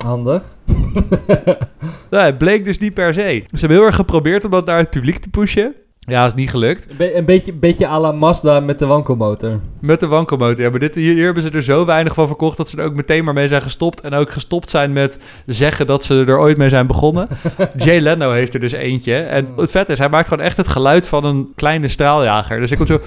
Handig. 0.04 0.42
Het 2.10 2.38
bleek 2.38 2.64
dus 2.64 2.78
niet 2.78 2.94
per 2.94 3.14
se. 3.14 3.20
Ze 3.46 3.58
hebben 3.58 3.76
heel 3.78 3.86
erg 3.86 3.94
geprobeerd 3.94 4.44
om 4.44 4.50
dat 4.50 4.66
naar 4.66 4.78
het 4.78 4.90
publiek 4.90 5.18
te 5.18 5.28
pushen. 5.28 5.74
Ja, 5.98 6.26
is 6.26 6.34
niet 6.34 6.50
gelukt. 6.50 6.86
Een, 6.90 6.96
be- 6.96 7.16
een 7.16 7.24
beetje, 7.24 7.52
beetje 7.52 7.86
à 7.86 8.00
la 8.00 8.12
Mazda 8.12 8.60
met 8.60 8.78
de 8.78 8.86
wankelmotor. 8.86 9.60
Met 9.80 10.00
de 10.00 10.06
wankelmotor. 10.06 10.64
Ja, 10.64 10.70
maar 10.70 10.78
dit, 10.78 10.94
hier, 10.94 11.14
hier 11.14 11.24
hebben 11.24 11.42
ze 11.42 11.50
er 11.50 11.62
zo 11.62 11.84
weinig 11.84 12.14
van 12.14 12.26
verkocht 12.26 12.56
dat 12.56 12.68
ze 12.68 12.76
er 12.76 12.84
ook 12.84 12.94
meteen 12.94 13.24
maar 13.24 13.34
mee 13.34 13.48
zijn 13.48 13.62
gestopt. 13.62 14.00
En 14.00 14.14
ook 14.14 14.30
gestopt 14.30 14.70
zijn 14.70 14.92
met 14.92 15.18
zeggen 15.46 15.86
dat 15.86 16.04
ze 16.04 16.24
er 16.26 16.38
ooit 16.38 16.56
mee 16.56 16.68
zijn 16.68 16.86
begonnen. 16.86 17.28
Jay 17.76 17.98
Leno 18.00 18.30
heeft 18.30 18.54
er 18.54 18.60
dus 18.60 18.72
eentje. 18.72 19.14
En 19.14 19.48
het 19.56 19.70
vet 19.70 19.88
is, 19.88 19.98
hij 19.98 20.08
maakt 20.08 20.28
gewoon 20.28 20.44
echt 20.44 20.56
het 20.56 20.68
geluid 20.68 21.08
van 21.08 21.24
een 21.24 21.52
kleine 21.54 21.88
straaljager. 21.88 22.60
Dus 22.60 22.70
ik 22.70 22.76
kom 22.76 22.86
zo... 22.86 22.98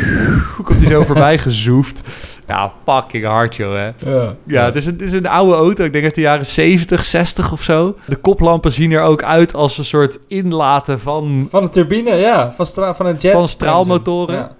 komt 0.64 0.78
hij 0.78 0.90
zo 0.90 1.02
voorbij 1.04 1.38
gezoefd. 1.38 2.00
Ja, 2.46 2.72
fucking 2.86 3.24
hard, 3.24 3.56
joh, 3.56 3.72
hè. 3.74 3.90
Ja. 4.10 4.34
Ja, 4.46 4.64
het 4.64 4.76
is, 4.76 4.86
een, 4.86 4.92
het 4.92 5.02
is 5.02 5.12
een 5.12 5.26
oude 5.26 5.54
auto. 5.54 5.84
Ik 5.84 5.92
denk 5.92 6.04
uit 6.04 6.14
de 6.14 6.20
jaren 6.20 6.46
70, 6.46 7.04
60 7.04 7.52
of 7.52 7.62
zo. 7.62 7.96
De 8.06 8.16
koplampen 8.16 8.72
zien 8.72 8.92
er 8.92 9.02
ook 9.02 9.22
uit 9.22 9.54
als 9.54 9.78
een 9.78 9.84
soort 9.84 10.18
inlaten 10.28 11.00
van... 11.00 11.46
Van 11.50 11.62
een 11.62 11.70
turbine, 11.70 12.10
ja. 12.14 12.52
Van, 12.52 12.66
stra- 12.66 12.94
van 12.94 13.06
een 13.06 13.16
jet. 13.16 13.32
Van 13.32 13.48
straalmotoren. 13.48 14.34
Ja. 14.34 14.54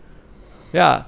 Ja, 0.70 1.06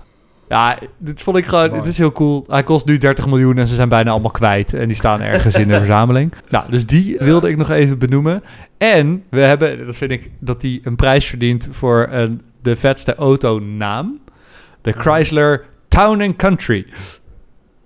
ja 0.49 0.79
dit 0.99 1.23
vond 1.23 1.37
ik 1.37 1.47
gewoon... 1.47 1.73
Dit 1.73 1.87
is 1.87 1.99
heel 1.99 2.13
cool. 2.13 2.45
Hij 2.49 2.63
kost 2.63 2.87
nu 2.87 2.99
30 2.99 3.27
miljoen 3.27 3.59
en 3.59 3.69
ze 3.69 3.75
zijn 3.75 3.89
bijna 3.89 4.11
allemaal 4.11 4.31
kwijt. 4.31 4.75
En 4.75 4.87
die 4.87 4.97
staan 4.97 5.21
ergens 5.21 5.55
in 5.55 5.69
de 5.69 5.77
verzameling. 5.85 6.33
Nou, 6.49 6.71
dus 6.71 6.87
die 6.87 7.17
wilde 7.19 7.49
ik 7.49 7.57
nog 7.57 7.71
even 7.71 7.99
benoemen. 7.99 8.43
En 8.79 9.25
we 9.31 9.41
hebben, 9.41 9.87
dat 9.87 9.97
vind 9.97 10.11
ik, 10.11 10.31
dat 10.39 10.63
hij 10.63 10.81
een 10.85 10.97
prijs 10.97 11.27
verdient 11.27 11.69
voor 11.71 12.09
een, 12.11 12.43
de 12.63 12.77
vetste 12.77 13.15
autonaam. 13.15 14.19
De 14.83 14.93
Chrysler 14.93 15.65
Town 15.95 16.21
and 16.21 16.37
Country. 16.37 16.87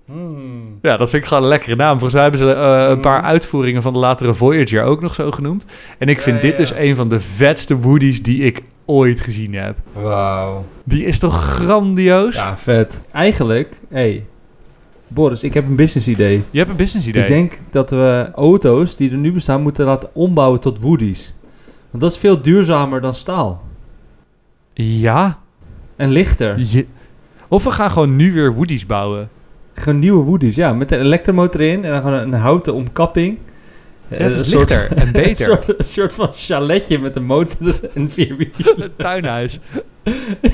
Hmm. 0.07 0.79
Ja, 0.83 0.97
dat 0.97 1.11
vind 1.11 1.23
ik 1.23 1.29
gewoon 1.29 1.43
een 1.43 1.49
lekkere 1.49 1.77
naam. 1.77 1.91
Volgens 1.99 2.13
mij 2.13 2.23
hebben 2.23 2.41
ze 2.41 2.53
eh, 2.53 2.89
een 2.89 3.01
paar 3.01 3.19
Mhm. 3.19 3.29
uitvoeringen 3.29 3.83
van 3.83 3.93
de 3.93 3.99
latere 3.99 4.35
Voyager 4.35 4.83
ook 4.83 5.01
nog 5.01 5.15
zo 5.15 5.31
genoemd. 5.31 5.65
En 5.99 6.09
ik 6.09 6.17
Ja, 6.17 6.23
vind 6.23 6.41
dit 6.41 6.51
ja. 6.51 6.57
dus 6.57 6.71
een 6.71 6.97
van 6.97 7.09
de 7.09 7.21
vetste 7.21 7.79
Woody's 7.79 8.23
die 8.23 8.43
ik 8.43 8.63
ooit 8.85 9.21
gezien 9.21 9.55
heb. 9.55 9.77
Wauw. 9.93 10.65
Die 10.85 11.05
is 11.05 11.19
toch 11.19 11.43
grandioos? 11.45 12.35
Ja, 12.35 12.57
vet. 12.57 13.03
Eigenlijk, 13.13 13.81
hey, 13.89 14.27
Boris, 15.09 15.43
ik 15.43 15.55
heb 15.55 15.67
een 15.67 15.77
business 15.77 16.09
idee. 16.09 16.43
Je 16.51 16.59
hebt 16.59 16.71
een 16.71 16.77
business 16.77 17.07
idee. 17.09 17.23
Ik 17.23 17.29
denk 17.29 17.53
dat 17.71 17.91
we 17.91 18.31
auto's 18.35 18.97
die 18.97 19.11
er 19.11 19.17
nu 19.17 19.33
bestaan 19.33 19.63
moeten 19.63 19.85
laten 19.87 20.09
ombouwen 20.15 20.61
tot 20.61 20.81
Woody's. 20.81 21.35
Want 21.91 22.03
dat 22.03 22.13
is 22.13 22.19
veel 22.19 22.43
duurzamer 22.43 23.01
dan 23.01 23.15
staal. 23.15 23.63
Ja. 24.75 25.39
En 25.97 26.09
lichter. 26.11 26.59
Je- 26.59 26.87
Of 27.49 27.65
we 27.65 27.71
gaan 27.71 27.91
gewoon 27.91 28.17
nu 28.17 28.33
weer 28.33 28.55
Woody's 28.55 28.87
bouwen. 28.87 29.29
Gewoon 29.75 29.99
nieuwe 29.99 30.25
Woody's, 30.25 30.55
ja. 30.55 30.73
Met 30.73 30.93
een 30.93 31.01
elektromotor 31.01 31.61
in 31.61 31.85
en 31.85 31.91
dan 31.93 32.03
gewoon 32.03 32.19
een 32.19 32.33
houten 32.41 32.75
omkapping. 32.75 33.39
Ja, 34.09 34.17
het 34.17 34.35
is 34.35 34.39
een 34.41 34.45
soort- 34.45 34.71
en 34.71 35.01
Een 35.07 35.13
beter. 35.13 35.37
soort, 35.45 35.79
een 35.79 35.85
soort 35.85 36.13
van 36.13 36.29
chaletje 36.33 36.99
met 36.99 37.17
een 37.17 37.25
motor 37.25 37.81
en 37.95 38.11
vier 38.11 38.37
wielen. 38.37 38.83
Een 38.83 38.93
tuinhuis. 38.97 39.59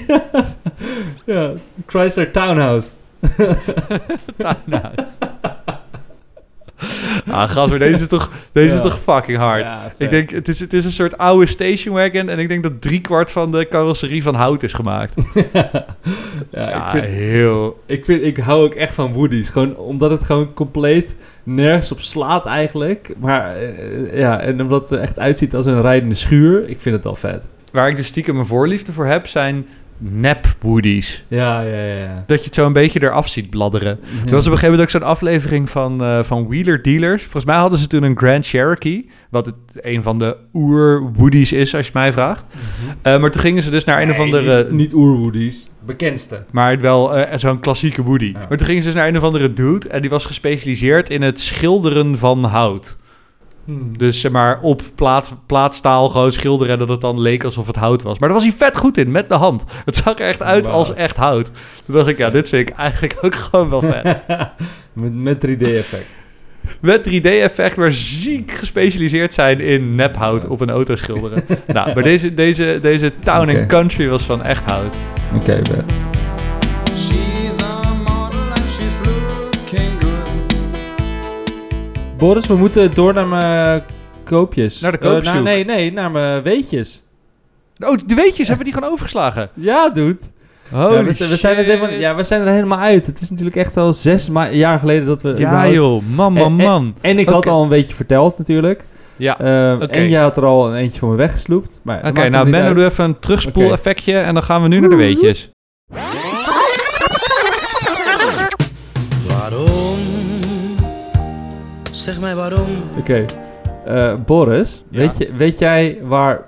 ja, 1.27 1.53
Chrysler 1.87 2.31
Townhouse. 2.31 2.89
tuinhuis. 4.37 4.99
Ah, 7.27 7.49
gast, 7.51 7.79
deze 7.79 8.01
is 8.01 8.09
toch, 8.09 8.31
deze 8.53 8.75
is 8.75 8.81
toch 8.81 8.99
fucking 8.99 9.39
hard. 9.39 9.69
Ja, 9.69 9.93
ik 9.97 10.11
denk, 10.11 10.31
het 10.31 10.49
is, 10.49 10.61
het 10.61 10.73
is 10.73 10.85
een 10.85 10.93
soort 10.93 11.19
oude 11.19 11.47
station 11.47 11.95
wagon. 11.95 12.29
En 12.29 12.39
ik 12.39 12.49
denk 12.49 12.63
dat 12.63 12.81
driekwart 12.81 13.31
van 13.31 13.53
de 13.53 13.69
carrosserie 13.69 14.23
van 14.23 14.35
hout 14.35 14.63
is 14.63 14.73
gemaakt. 14.73 15.15
ja, 16.51 16.85
ik, 16.85 16.91
vind, 16.91 17.05
heel... 17.05 17.83
ik, 17.87 18.05
vind, 18.05 18.23
ik 18.23 18.37
hou 18.37 18.65
ook 18.65 18.75
echt 18.75 18.95
van 18.95 19.13
Woody's. 19.13 19.49
Gewoon 19.49 19.77
omdat 19.77 20.11
het 20.11 20.23
gewoon 20.23 20.55
compleet 20.55 21.17
nergens 21.43 21.93
op 21.93 22.01
slaat 22.01 22.47
eigenlijk. 22.47 23.15
Maar 23.19 23.57
eh, 23.57 24.19
ja, 24.19 24.41
en 24.41 24.61
omdat 24.61 24.83
het 24.83 24.91
er 24.91 24.99
echt 24.99 25.19
uitziet 25.19 25.55
als 25.55 25.67
een 25.67 25.81
rijdende 25.81 26.15
schuur. 26.15 26.69
Ik 26.69 26.81
vind 26.81 26.97
het 26.97 27.07
al 27.07 27.17
vet. 27.17 27.49
Waar 27.73 27.89
ik 27.89 27.97
dus 27.97 28.07
stiekem 28.07 28.35
mijn 28.35 28.47
voorliefde 28.47 28.93
voor 28.93 29.07
heb, 29.07 29.27
zijn 29.27 29.67
nep 29.99 30.57
Woody's. 30.61 31.25
Ja, 31.29 31.61
ja, 31.61 31.83
ja. 31.85 31.95
ja. 31.95 32.25
Dat 32.27 32.39
je 32.39 32.45
het 32.45 32.55
zo 32.55 32.67
een 32.67 32.73
beetje 32.73 33.03
eraf 33.03 33.29
ziet 33.29 33.51
bladderen. 33.51 33.99
Er 34.27 34.31
was 34.33 34.47
op 34.47 34.53
een 34.53 34.59
gegeven 34.59 34.71
moment 34.71 34.81
ook 34.81 34.91
zo'n 34.91 35.03
aflevering 35.03 35.71
van, 35.71 36.03
eh, 36.03 36.23
van 36.23 36.49
Wheeler 36.49 36.83
Dealers. 36.83 37.23
Volgens 37.23 37.45
mij 37.45 37.57
hadden 37.57 37.79
ze 37.79 37.87
toen 37.87 38.03
een 38.03 38.19
Grand 38.19 38.47
Cherokee. 38.47 39.11
Wat 39.31 39.47
het, 39.47 39.55
een 39.75 40.03
van 40.03 40.19
de 40.19 40.37
oer-Woody's 40.55 41.53
is, 41.53 41.75
als 41.75 41.87
je 41.87 41.93
mij 41.95 42.13
vraagt. 42.13 42.45
Eh, 43.03 43.21
maar 43.21 43.31
toen 43.31 43.41
gingen 43.41 43.63
ze 43.63 43.71
dus 43.71 43.85
naar 43.85 44.03
een 44.03 44.11
of 44.11 44.19
andere... 44.19 44.63
Niet, 44.63 44.73
niet 44.73 44.95
oer-Woody's. 44.95 45.69
Bekendste. 45.87 46.45
Maar 46.51 46.81
wel 46.81 47.17
eh, 47.17 47.39
zo'n 47.39 47.61
klassieke 47.61 48.03
Woody. 48.03 48.33
Ja. 48.33 48.47
Maar 48.49 48.59
toen 48.59 48.67
gingen 48.67 48.83
ze 48.83 48.89
dus 48.89 48.97
naar 48.97 49.09
een 49.09 49.17
of 49.17 49.23
andere 49.23 49.53
dude. 49.53 49.89
En 49.89 50.01
die 50.01 50.11
was 50.11 50.25
gespecialiseerd 50.25 51.11
in 51.11 51.23
het 51.23 51.41
schilderen 51.41 52.19
van 52.19 52.45
hout. 52.45 52.97
Dus 53.97 54.21
zeg 54.21 54.33
maar 54.33 54.61
op 54.61 54.83
plaat, 54.95 55.35
plaatstaal 55.47 56.09
gewoon 56.09 56.33
schilderen. 56.33 56.79
Dat 56.79 56.89
het 56.89 57.01
dan 57.01 57.21
leek 57.21 57.45
alsof 57.45 57.67
het 57.67 57.77
hout 57.77 58.03
was. 58.03 58.19
Maar 58.19 58.29
daar 58.29 58.39
was 58.39 58.47
hij 58.47 58.57
vet 58.57 58.77
goed 58.77 58.97
in, 58.97 59.11
met 59.11 59.29
de 59.29 59.35
hand. 59.35 59.65
Het 59.85 59.97
zag 59.97 60.19
er 60.19 60.27
echt 60.27 60.43
uit 60.43 60.67
als 60.67 60.95
echt 60.95 61.17
hout. 61.17 61.51
Toen 61.87 61.95
dacht 61.95 62.09
ik, 62.09 62.19
ja, 62.19 62.31
dit 62.31 62.49
vind 62.49 62.69
ik 62.69 62.77
eigenlijk 62.77 63.19
ook 63.23 63.35
gewoon 63.35 63.69
wel 63.69 63.83
vet. 63.83 64.19
met, 64.93 65.15
met 65.15 65.47
3D-effect. 65.47 66.07
Met 66.81 67.09
3D-effect, 67.09 67.77
maar 67.77 67.93
ziek 67.93 68.53
gespecialiseerd 68.53 69.35
zijn 69.35 69.61
in 69.61 69.95
nephout 69.95 70.47
op 70.47 70.61
een 70.61 70.71
auto 70.71 70.97
schilderen. 70.97 71.45
nou, 71.67 71.95
maar 71.95 72.03
deze, 72.03 72.35
deze, 72.35 72.79
deze 72.83 73.13
Town 73.19 73.49
Oké. 73.49 73.59
and 73.59 73.67
Country 73.69 74.09
was 74.09 74.23
van 74.23 74.43
echt 74.43 74.65
hout. 74.65 74.95
Oké. 75.35 75.63
She's 75.67 76.04
Boris, 82.25 82.47
we 82.47 82.55
moeten 82.57 82.95
door 82.95 83.15
naar 83.15 83.27
mijn 83.27 83.83
koopjes. 84.25 84.81
Naar 84.81 84.93
de 84.93 84.99
Eh, 84.99 85.11
koopzoek. 85.11 85.43
nee, 85.43 85.65
nee, 85.65 85.93
naar 85.93 86.11
mijn 86.11 86.43
weetjes. 86.43 87.03
Oh, 87.79 87.99
de 88.07 88.15
weetjes 88.15 88.49
hebben 88.49 88.59
we 88.59 88.65
die 88.65 88.73
gewoon 88.73 88.91
overgeslagen. 88.91 89.51
Ja, 89.71 89.91
dude. 89.91 90.19
Ja, 90.73 91.05
we, 91.05 91.13
zijn- 91.13 91.29
we 91.31 91.37
zijn 91.37 91.57
er 91.57 91.65
shit. 91.65 91.73
helemaal, 91.73 91.99
ja, 91.99 92.15
we 92.15 92.23
zijn 92.23 92.41
er 92.41 92.53
helemaal 92.53 92.79
uit. 92.79 93.07
Het 93.07 93.21
is 93.21 93.31
natuurlijk 93.31 93.57
echt 93.57 93.77
al 93.77 93.93
zes 93.93 94.31
ma- 94.31 94.51
jaar 94.51 94.79
geleden 94.79 95.07
dat 95.07 95.23
we... 95.23 95.35
Ja, 95.39 95.69
joh. 95.69 96.03
Man, 96.15 96.33
man, 96.33 96.53
En- 96.53 96.59
en- 96.61 96.67
man. 96.67 96.95
En 97.01 97.19
ik 97.19 97.29
had 97.29 97.47
al 97.47 97.63
een 97.63 97.69
beetje 97.69 97.95
verteld 97.95 98.39
natuurlijk. 98.39 98.85
Ja. 99.17 99.39
Ehm. 99.41 99.83
En 99.83 100.09
jij 100.09 100.23
had 100.23 100.37
er 100.37 100.45
al 100.45 100.69
een 100.69 100.75
eentje 100.77 100.99
voor 100.99 101.09
me 101.11 101.17
weggesloept. 101.17 101.81
Oké, 102.05 102.29
nou 102.29 102.49
Menno, 102.49 102.75
doe 102.75 102.85
even 102.85 103.05
een 103.05 103.19
terugspoel-effectje 103.19 104.19
en 104.19 104.35
dan 104.35 104.43
gaan 104.43 104.63
we 104.63 104.69
nu 104.69 104.81
naar 104.81 104.91
de 104.91 104.97
weetjes. 104.97 105.51
Zeg 112.05 112.21
mij 112.21 112.35
waarom. 112.35 112.67
Oké. 112.99 113.25
Eh, 113.85 114.15
Boris, 114.27 114.85
Ja. 114.91 114.99
weet, 114.99 115.19
je, 115.19 115.33
weet 115.35 115.59
jij 115.59 115.99
waar 116.03 116.45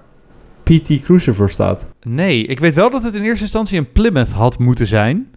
PT 0.63 1.03
Cruiser 1.03 1.35
voor 1.35 1.51
staat? 1.51 1.91
Nee, 2.03 2.47
ik 2.47 2.61
weet 2.61 2.75
wel 2.75 2.91
dat 2.91 3.03
het 3.03 3.15
in 3.15 3.23
eerste 3.23 3.43
instantie 3.43 3.79
een 3.79 3.93
Plymouth 3.93 4.31
had 4.33 4.59
moeten 4.59 4.87
zijn. 4.87 5.31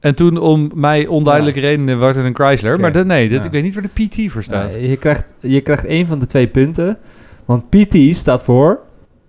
En 0.00 0.14
toen 0.14 0.38
om 0.38 0.70
mij 0.74 1.06
onduidelijke 1.06 1.60
redenen 1.60 1.98
werd 1.98 2.16
het 2.16 2.24
een 2.24 2.34
Chrysler. 2.34 2.80
Maar 2.80 2.92
dat, 2.92 3.06
nee, 3.06 3.28
dit, 3.28 3.38
Ja. 3.38 3.44
ik 3.44 3.50
weet 3.50 3.62
niet 3.62 3.74
waar 3.74 3.88
de 3.94 4.06
PT 4.06 4.32
voor 4.32 4.42
staat. 4.42 4.72
Je, 4.72 4.96
krijgt, 4.96 5.34
je 5.40 5.60
krijgt 5.60 5.84
één 5.84 6.06
van 6.06 6.18
de 6.18 6.26
twee 6.26 6.48
punten. 6.48 6.98
Want 7.44 7.68
PT 7.70 8.16
staat 8.16 8.44
voor 8.44 8.80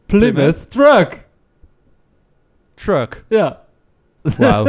Plymouth, 0.05 0.33
Plymouth. 0.33 0.71
Truck. 0.71 1.25
Truck. 2.75 3.23
Ja. 3.29 3.61
Wauw. 4.37 4.65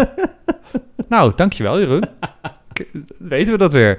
nou, 1.08 1.32
dankjewel 1.36 1.78
Jeroen. 1.80 2.04
K- 2.72 2.86
Weten 3.18 3.52
we 3.52 3.58
dat 3.58 3.72
weer. 3.72 3.98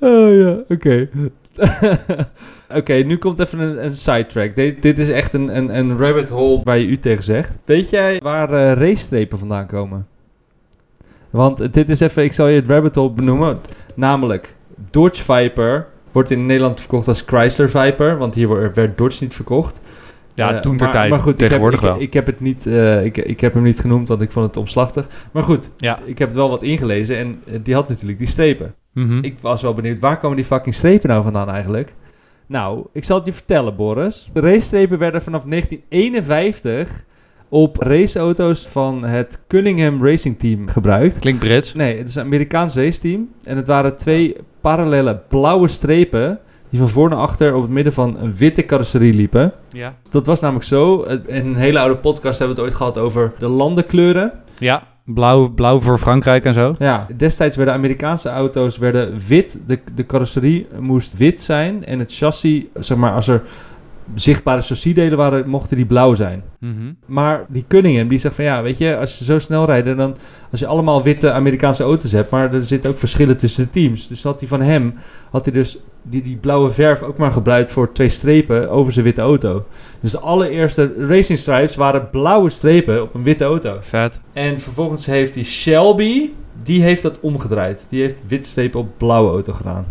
Oh 0.00 0.34
ja, 0.34 0.58
oké. 0.68 1.08
Oké, 2.74 2.92
nu 2.94 3.16
komt 3.16 3.38
even 3.38 3.58
een, 3.58 3.84
een 3.84 3.96
sidetrack. 3.96 4.54
Dit, 4.54 4.82
dit 4.82 4.98
is 4.98 5.08
echt 5.08 5.32
een, 5.32 5.56
een, 5.56 5.78
een 5.78 5.98
rabbit 5.98 6.28
hole 6.28 6.60
waar 6.64 6.78
je 6.78 6.86
u 6.86 6.96
tegen 6.96 7.22
zegt. 7.24 7.58
Weet 7.64 7.90
jij 7.90 8.20
waar 8.22 8.52
eh 8.52 8.72
racestrepen 8.72 9.38
vandaan 9.38 9.66
komen? 9.66 10.06
Want 11.30 11.72
dit 11.74 11.88
is 11.88 12.00
even, 12.00 12.22
ik 12.24 12.32
zal 12.32 12.46
je 12.48 12.60
het 12.60 12.68
rabbit 12.68 12.94
hole 12.94 13.10
benoemen. 13.12 13.58
Namelijk, 13.94 14.54
Dodge 14.90 15.22
Viper 15.22 15.86
wordt 16.12 16.30
in 16.30 16.46
Nederland 16.46 16.80
verkocht 16.80 17.08
als 17.08 17.22
Chrysler 17.26 17.70
Viper. 17.70 18.18
Want 18.18 18.34
hier 18.34 18.46
wordt- 18.46 18.76
werd 18.76 18.98
Dodge 18.98 19.22
niet 19.22 19.34
verkocht. 19.34 19.80
Ja, 20.34 20.54
Eh, 20.54 20.60
toen 20.60 20.76
ter 20.76 20.90
tijd. 20.90 21.10
Maar 21.10 21.18
goed, 21.18 21.32
ik 21.32 21.38
heb, 21.38 21.46
Tegenwoordig 21.48 21.80
ik, 21.80 21.86
wel. 21.86 22.00
ik 22.00 22.12
heb 22.12 22.26
het 22.26 22.40
niet, 22.40 22.66
eh, 22.66 23.04
ik, 23.04 23.16
ik 23.18 23.40
heb 23.40 23.54
hem 23.54 23.62
niet 23.62 23.78
genoemd, 23.80 24.08
want 24.08 24.20
ik 24.22 24.32
vond 24.32 24.46
het 24.46 24.56
omslachtig. 24.56 25.06
Maar 25.32 25.42
goed, 25.42 25.70
Ja. 25.76 25.98
ik 26.04 26.18
heb 26.18 26.28
het 26.28 26.36
wel 26.36 26.48
wat 26.48 26.62
ingelezen 26.62 27.16
en 27.16 27.42
die 27.62 27.74
had 27.74 27.88
natuurlijk 27.88 28.18
die 28.18 28.26
strepen. 28.28 28.74
Mhm. 28.96 29.18
Ik 29.24 29.38
was 29.40 29.62
wel 29.62 29.72
benieuwd, 29.72 29.98
waar 29.98 30.18
komen 30.18 30.36
die 30.36 30.44
fucking 30.44 30.74
strepen 30.74 31.08
nou 31.08 31.22
vandaan 31.22 31.48
eigenlijk? 31.48 31.94
Nou, 32.46 32.86
ik 32.92 33.04
zal 33.04 33.16
het 33.16 33.26
je 33.26 33.32
vertellen, 33.32 33.76
Boris. 33.76 34.30
De 34.32 34.40
racestrepen 34.40 34.98
werden 34.98 35.22
vanaf 35.22 35.44
1951 35.44 37.04
op 37.48 37.76
raceauto's 37.76 38.68
van 38.68 39.04
het 39.04 39.40
Cunningham 39.48 40.06
Racing 40.06 40.38
Team 40.38 40.68
gebruikt. 40.68 41.18
Klinkt 41.18 41.40
Brits. 41.40 41.74
Nee, 41.74 41.98
het 41.98 42.08
is 42.08 42.14
een 42.14 42.24
Amerikaans 42.24 42.74
raceteam. 42.74 43.28
En 43.44 43.56
het 43.56 43.66
waren 43.66 43.96
twee 43.96 44.36
parallele 44.60 45.20
blauwe 45.28 45.68
strepen 45.68 46.40
die 46.70 46.78
van 46.78 46.88
voor 46.88 47.08
naar 47.08 47.18
achter 47.18 47.54
op 47.54 47.62
het 47.62 47.70
midden 47.70 47.92
van 47.92 48.18
een 48.18 48.36
witte 48.36 48.64
carrosserie 48.64 49.14
liepen. 49.14 49.52
Ja. 49.72 49.96
Dat 50.08 50.26
was 50.26 50.40
namelijk 50.40 50.66
zo. 50.66 51.02
In 51.02 51.46
een 51.46 51.56
hele 51.56 51.78
oude 51.78 51.96
podcast 51.96 52.38
hebben 52.38 52.56
we 52.56 52.62
het 52.62 52.70
ooit 52.70 52.80
gehad 52.80 52.98
over 52.98 53.32
de 53.38 53.48
landenkleuren. 53.48 54.32
Ja, 54.58 54.86
blauw, 55.06 55.48
blauw 55.48 55.80
voor 55.80 55.98
Frankrijk 55.98 56.44
en 56.44 56.54
zo. 56.54 56.74
Ja, 56.78 57.06
destijds 57.16 57.56
werden 57.56 57.74
Amerikaanse 57.74 58.28
auto's 58.28 58.78
werden 58.78 59.18
wit. 59.28 59.60
De, 59.66 59.78
de 59.94 60.06
carrosserie 60.06 60.66
moest 60.78 61.16
wit 61.16 61.40
zijn. 61.40 61.84
En 61.84 61.98
het 61.98 62.14
chassis, 62.14 62.62
zeg 62.74 62.96
maar, 62.96 63.12
als 63.12 63.28
er 63.28 63.42
zichtbare 64.14 64.60
chassisdelen 64.60 65.18
waren, 65.18 65.48
mochten 65.48 65.76
die 65.76 65.86
blauw 65.86 66.14
zijn. 66.14 66.42
Mhm. 66.60 66.92
Maar 67.06 67.46
die 67.48 67.64
Cunningham, 67.68 68.08
die 68.08 68.18
zegt 68.18 68.34
van 68.34 68.44
ja, 68.44 68.62
weet 68.62 68.78
je, 68.78 68.96
als 68.96 69.18
je 69.18 69.24
zo 69.24 69.38
snel 69.38 69.64
rijdt, 69.66 69.96
dan 69.96 70.16
als 70.50 70.60
je 70.60 70.66
allemaal 70.66 71.02
witte 71.02 71.32
Amerikaanse 71.32 71.82
auto's 71.82 72.12
hebt, 72.12 72.30
maar 72.30 72.54
er 72.54 72.64
zitten 72.64 72.90
ook 72.90 72.98
verschillen 72.98 73.36
tussen 73.36 73.64
de 73.64 73.70
teams. 73.70 74.08
Dus 74.08 74.22
had 74.22 74.40
hij 74.40 74.48
van 74.48 74.60
hem, 74.60 74.94
had 75.30 75.44
hij 75.44 75.54
dus 75.54 75.78
die, 76.02 76.22
die 76.22 76.36
blauwe 76.36 76.70
verf 76.70 77.02
ook 77.02 77.16
maar 77.18 77.32
gebruikt 77.32 77.70
voor 77.70 77.92
twee 77.92 78.08
strepen 78.08 78.70
over 78.70 78.92
zijn 78.92 79.04
witte 79.04 79.20
auto. 79.20 79.64
Dus 80.00 80.10
de 80.10 80.18
allereerste 80.20 80.92
racing 80.98 81.38
stripes 81.38 81.76
waren 81.76 82.10
blauwe 82.10 82.50
strepen 82.50 83.02
op 83.02 83.14
een 83.14 83.22
witte 83.22 83.44
auto. 83.44 83.78
Vet. 83.80 84.20
En 84.32 84.60
vervolgens 84.60 85.06
heeft 85.06 85.34
die 85.34 85.44
Shelby, 85.44 86.30
die 86.62 86.82
heeft 86.82 87.02
dat 87.02 87.20
omgedraaid. 87.20 87.84
Die 87.88 88.00
heeft 88.00 88.22
wit 88.28 88.46
strepen 88.46 88.80
op 88.80 88.88
blauwe 88.96 89.30
auto 89.30 89.52
gedaan. 89.52 89.86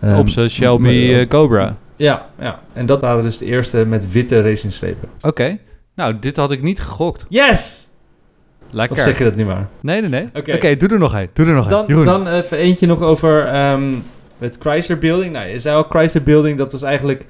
Ehm, 0.00 0.18
Op 0.18 0.28
zijn 0.28 0.50
Shelby 0.50 1.12
eh, 1.12 1.28
Cobra. 1.28 1.76
Ja, 2.00 2.26
ja. 2.38 2.60
En 2.72 2.86
dat 2.86 3.00
waren 3.00 3.22
dus 3.22 3.38
de 3.38 3.44
eerste 3.44 3.86
met 3.86 4.12
witte 4.12 4.42
racing 4.42 4.72
strepen. 4.72 5.08
Oké. 5.20 5.58
Nou, 5.94 6.18
dit 6.18 6.36
had 6.36 6.50
ik 6.50 6.62
niet 6.62 6.80
gegokt. 6.80 7.24
Yes! 7.28 7.88
Lekker. 8.70 8.96
Of 8.96 9.02
zeg 9.02 9.18
je 9.18 9.24
dat 9.24 9.34
niet 9.34 9.46
maar? 9.46 9.68
Nee, 9.80 10.00
nee, 10.00 10.10
nee. 10.10 10.54
Oké, 10.54 10.76
doe 10.76 10.88
er 10.88 10.98
nog 10.98 11.14
een. 11.14 11.28
Doe 11.32 11.46
er 11.46 11.54
nog. 11.54 11.66
Dan, 11.66 12.04
dan 12.04 12.28
even 12.28 12.58
eentje 12.58 12.86
nog 12.86 13.00
over 13.00 13.46
ehm, 13.46 13.94
het 14.38 14.56
Chrysler 14.60 14.98
Building. 14.98 15.32
Nou, 15.32 15.48
je 15.48 15.58
zei 15.58 15.76
al, 15.76 15.82
Chrysler 15.82 16.22
Building, 16.22 16.58
dat 16.58 16.72
was 16.72 16.82
eigenlijk 16.82 17.26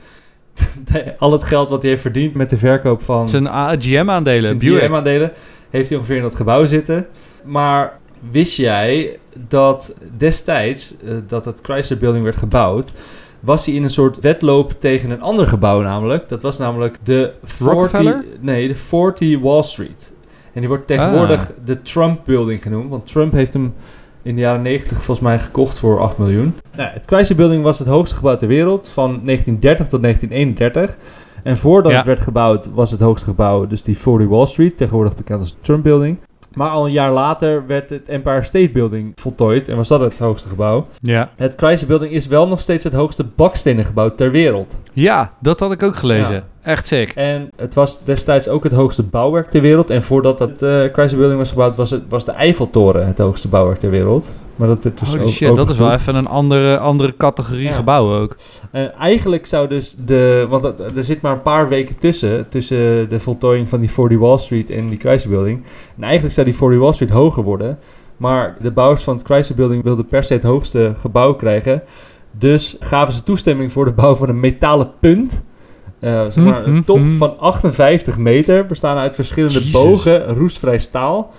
al 1.18 1.32
het 1.32 1.44
geld 1.44 1.70
wat 1.70 1.80
hij 1.80 1.90
heeft 1.90 2.02
verdiend 2.02 2.34
met 2.34 2.50
de 2.50 2.58
verkoop 2.58 3.02
van 3.02 3.28
zijn 3.28 3.46
GM-aandelen. 3.80 4.44
zijn 4.44 4.58
Buick. 4.58 4.82
GM-aandelen. 4.82 5.32
heeft 5.70 5.88
hij 5.88 5.98
ongeveer 5.98 6.16
in 6.16 6.22
dat 6.22 6.34
gebouw 6.34 6.64
zitten. 6.64 7.06
Maar 7.44 7.98
wist 8.30 8.56
jij 8.56 9.18
dat 9.48 9.94
destijds 10.16 10.94
eh, 11.04 11.14
dat 11.26 11.44
het 11.44 11.60
Chrysler 11.62 11.98
Building 11.98 12.24
werd 12.24 12.36
gebouwd, 12.36 12.92
was 13.40 13.66
hij 13.66 13.74
in 13.74 13.82
een 13.82 13.90
soort 13.90 14.18
wedloop 14.20 14.72
tegen 14.78 15.10
een 15.10 15.20
ander 15.22 15.46
gebouw 15.46 15.80
namelijk. 15.82 16.28
Dat 16.28 16.42
was 16.42 16.58
namelijk 16.58 16.96
de 17.02 17.32
40, 17.42 17.74
Rockefeller? 17.74 18.24
nee, 18.40 18.68
de 18.68 18.74
40 18.74 19.38
Wall 19.40 19.62
Street. 19.62 20.12
En 20.52 20.60
die 20.60 20.68
wordt 20.68 20.86
tegenwoordig 20.86 21.40
Ah. 21.40 21.46
de 21.64 21.82
Trump 21.82 22.20
Building 22.24 22.62
genoemd, 22.62 22.90
want 22.90 23.06
Trump 23.06 23.32
heeft 23.32 23.52
hem 23.52 23.74
in 24.22 24.34
de 24.34 24.40
jaren 24.40 24.62
90 24.62 24.96
volgens 24.96 25.20
mij 25.20 25.38
gekocht 25.38 25.78
voor 25.78 26.00
8 26.00 26.18
miljoen. 26.18 26.54
Nou, 26.76 26.90
het 26.92 27.06
Chrysler 27.06 27.36
Building 27.36 27.62
was 27.62 27.78
het 27.78 27.88
hoogste 27.88 28.14
gebouw 28.16 28.36
ter 28.36 28.48
wereld 28.48 28.88
van 28.88 29.20
1930 29.24 29.88
tot 29.88 30.02
1931. 30.02 30.96
En 31.42 31.58
voordat 31.58 31.90
Ja. 31.90 31.96
het 31.96 32.06
werd 32.06 32.20
gebouwd 32.20 32.68
was 32.74 32.90
het 32.90 33.00
hoogste 33.00 33.26
gebouw 33.26 33.66
dus 33.66 33.82
die 33.82 33.98
40 33.98 34.28
Wall 34.28 34.46
Street, 34.46 34.76
tegenwoordig 34.76 35.14
bekend 35.14 35.40
als 35.40 35.50
de 35.50 35.60
Trump 35.60 35.82
Building. 35.82 36.16
Maar 36.54 36.70
al 36.70 36.86
een 36.86 36.92
jaar 36.92 37.12
later 37.12 37.66
werd 37.66 37.90
het 37.90 38.08
Empire 38.08 38.42
State 38.42 38.70
Building 38.70 39.12
voltooid 39.14 39.68
en 39.68 39.76
was 39.76 39.88
dat 39.88 40.00
het 40.00 40.18
hoogste 40.18 40.48
gebouw. 40.48 40.86
Ja. 41.00 41.30
Het 41.36 41.54
Chrysler 41.56 41.88
Building 41.88 42.12
is 42.12 42.26
wel 42.26 42.48
nog 42.48 42.60
steeds 42.60 42.84
het 42.84 42.92
hoogste 42.92 43.24
bakstenen 43.24 43.84
gebouw 43.84 44.14
ter 44.14 44.30
wereld. 44.30 44.78
ja, 44.92 45.32
dat 45.40 45.60
had 45.60 45.72
ik 45.72 45.82
ook 45.82 45.96
gelezen. 45.96 46.34
Ja. 46.34 46.44
Echt 46.62 46.86
sick. 46.86 47.10
En 47.14 47.50
het 47.56 47.74
was 47.74 48.04
destijds 48.04 48.48
ook 48.48 48.64
het 48.64 48.72
hoogste 48.72 49.02
bouwwerk 49.02 49.50
ter 49.50 49.60
wereld. 49.60 49.90
En 49.90 50.02
voordat 50.02 50.38
het 50.38 50.62
eh 50.62 50.82
Chrysler 50.92 51.18
Building 51.18 51.38
was 51.38 51.50
gebouwd, 51.50 51.76
was, 51.76 51.90
het, 51.90 52.02
was 52.08 52.24
de 52.24 52.32
Eiffeltoren 52.32 53.06
het 53.06 53.18
hoogste 53.18 53.48
bouwwerk 53.48 53.78
ter 53.78 53.90
wereld. 53.90 54.32
Maar 54.60 54.68
dat 54.68 54.84
werd 54.84 54.98
dus 54.98 55.08
Holy 55.08 55.22
ook 55.22 55.28
shit, 55.30 55.56
dat 55.56 55.70
is 55.70 55.76
wel 55.76 55.92
even 55.92 56.14
een 56.14 56.26
andere, 56.26 56.78
andere 56.78 57.14
categorie 57.16 57.62
Ja. 57.68 57.72
gebouw 57.72 58.14
ook. 58.20 58.36
En 58.70 58.94
eigenlijk 58.94 59.46
zou 59.46 59.68
dus 59.68 59.94
de... 60.04 60.46
Want 60.48 60.64
er 60.96 61.04
zit 61.04 61.20
maar 61.20 61.32
een 61.32 61.42
paar 61.42 61.68
weken 61.68 61.98
tussen. 61.98 62.48
Tussen 62.48 63.08
de 63.08 63.20
voltooiing 63.20 63.68
van 63.68 63.80
die 63.80 63.90
40 63.90 64.18
Wall 64.18 64.38
Street 64.38 64.70
en 64.70 64.88
die 64.88 64.98
Chrysler 64.98 65.32
Building. 65.34 65.62
En 65.96 66.02
eigenlijk 66.02 66.34
zou 66.34 66.46
die 66.46 66.54
40 66.56 66.78
Wall 66.78 66.92
Street 66.92 67.10
hoger 67.10 67.42
worden. 67.42 67.78
Maar 68.16 68.56
de 68.60 68.70
bouwers 68.70 69.02
van 69.02 69.16
het 69.16 69.24
Chrysler 69.24 69.56
Building 69.56 69.82
wilden 69.84 70.06
per 70.06 70.24
se 70.24 70.32
het 70.32 70.42
hoogste 70.42 70.94
gebouw 70.98 71.34
krijgen. 71.34 71.82
Dus 72.38 72.76
gaven 72.80 73.14
ze 73.14 73.22
toestemming 73.22 73.72
voor 73.72 73.84
de 73.84 73.92
bouw 73.92 74.14
van 74.14 74.28
een 74.28 74.40
metalen 74.40 74.90
punt. 75.00 75.42
Eh, 76.00 76.24
zeg 76.28 76.44
maar, 76.44 76.66
een 76.66 76.84
top 76.84 76.98
Mhm. 76.98 77.16
van 77.16 77.38
58 77.38 78.18
meter. 78.18 78.66
Bestaan 78.66 78.96
uit 78.96 79.14
verschillende 79.14 79.70
bogen, 79.72 80.26
roestvrij 80.34 80.78
staal. 80.78 81.30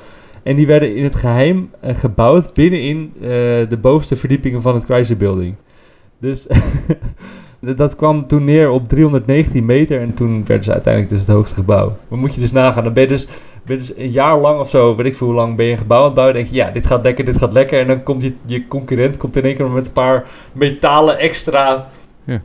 En 0.44 0.56
die 0.56 0.68
werden 0.68 0.96
in 0.96 1.04
het 1.04 1.16
geheim 1.16 1.70
eh, 1.80 1.96
gebouwd 1.96 2.54
binnenin 2.54 3.14
eh, 3.16 3.30
de 3.70 3.78
bovenste 3.82 4.16
verdiepingen 4.16 4.62
van 4.62 4.74
het 4.74 4.84
Chrysler 4.84 5.18
Building. 5.18 5.56
Dus 6.20 6.48
dat 7.76 7.96
kwam 7.96 8.28
toen 8.28 8.44
neer 8.44 8.70
op 8.70 8.88
319 8.88 9.66
meter 9.66 10.00
en 10.00 10.14
toen 10.14 10.46
werden 10.46 10.64
ze 10.64 10.72
uiteindelijk 10.72 11.14
dus 11.14 11.22
het 11.22 11.36
hoogste 11.36 11.56
gebouw. 11.56 11.98
Maar 12.08 12.20
moet 12.20 12.36
je 12.36 12.42
dus 12.42 12.52
nagaan, 12.52 12.84
dan 12.84 12.94
ben 12.94 13.04
je 13.04 13.10
dus, 13.10 13.26
ben 13.66 13.76
je 13.76 13.78
dus 13.78 13.98
een 13.98 14.12
jaar 14.12 14.40
lang 14.40 14.60
of 14.60 14.70
zo, 14.70 14.96
weet 14.96 15.06
ik 15.06 15.16
veel 15.16 15.28
hoe 15.28 15.36
lang, 15.36 15.56
ben 15.56 15.66
je 15.66 15.72
een 15.72 15.78
gebouw 15.78 16.00
aan 16.00 16.06
het 16.06 16.14
bouwen. 16.14 16.36
denk 16.36 16.48
je, 16.48 16.56
ja, 16.56 16.70
dit 16.72 16.86
gaat 16.86 17.04
lekker, 17.04 17.26
dit 17.26 17.38
gaat 17.38 17.54
lekker. 17.54 17.80
En 17.80 17.88
dan 17.88 18.04
komt 18.04 18.22
je, 18.22 18.34
je 18.46 18.68
concurrent 18.68 19.18
komt 19.18 19.36
in 19.36 19.44
één 19.44 19.56
keer 19.56 19.70
met 19.70 19.86
een 19.86 19.92
paar 19.92 20.26
metalen 20.54 21.20
extra 21.20 21.90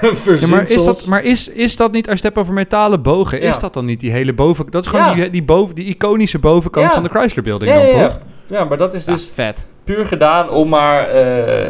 Ja. 0.00 0.46
maar 0.48 0.62
is 0.70 0.84
dat, 0.84 1.06
maar 1.08 1.24
is, 1.24 1.48
is 1.48 1.76
dat 1.76 1.92
niet, 1.92 2.08
als 2.08 2.18
je 2.18 2.24
het 2.26 2.34
hebt 2.34 2.38
over 2.38 2.52
metalen 2.54 3.02
bogen, 3.02 3.42
Ja. 3.42 3.48
is 3.48 3.58
dat 3.58 3.74
dan 3.74 3.84
niet 3.84 4.00
die 4.00 4.10
hele 4.10 4.32
boven... 4.32 4.70
Dat 4.70 4.84
is 4.84 4.90
gewoon 4.90 5.14
die, 5.14 5.30
die, 5.30 5.42
boven, 5.42 5.74
die 5.74 5.84
iconische 5.84 6.38
bovenkant 6.38 6.92
van 6.92 7.02
de 7.02 7.08
Chrysler 7.08 7.44
Building 7.44 7.72
dan, 7.72 7.90
toch? 7.90 8.18
Ja, 8.46 8.64
maar 8.64 8.78
dat 8.78 8.94
is 8.94 9.04
dus 9.04 9.30
vet. 9.34 9.64
puur 9.84 10.06
gedaan 10.06 10.50
om 10.50 10.68
maar, 10.68 11.08
eh, 11.08 11.68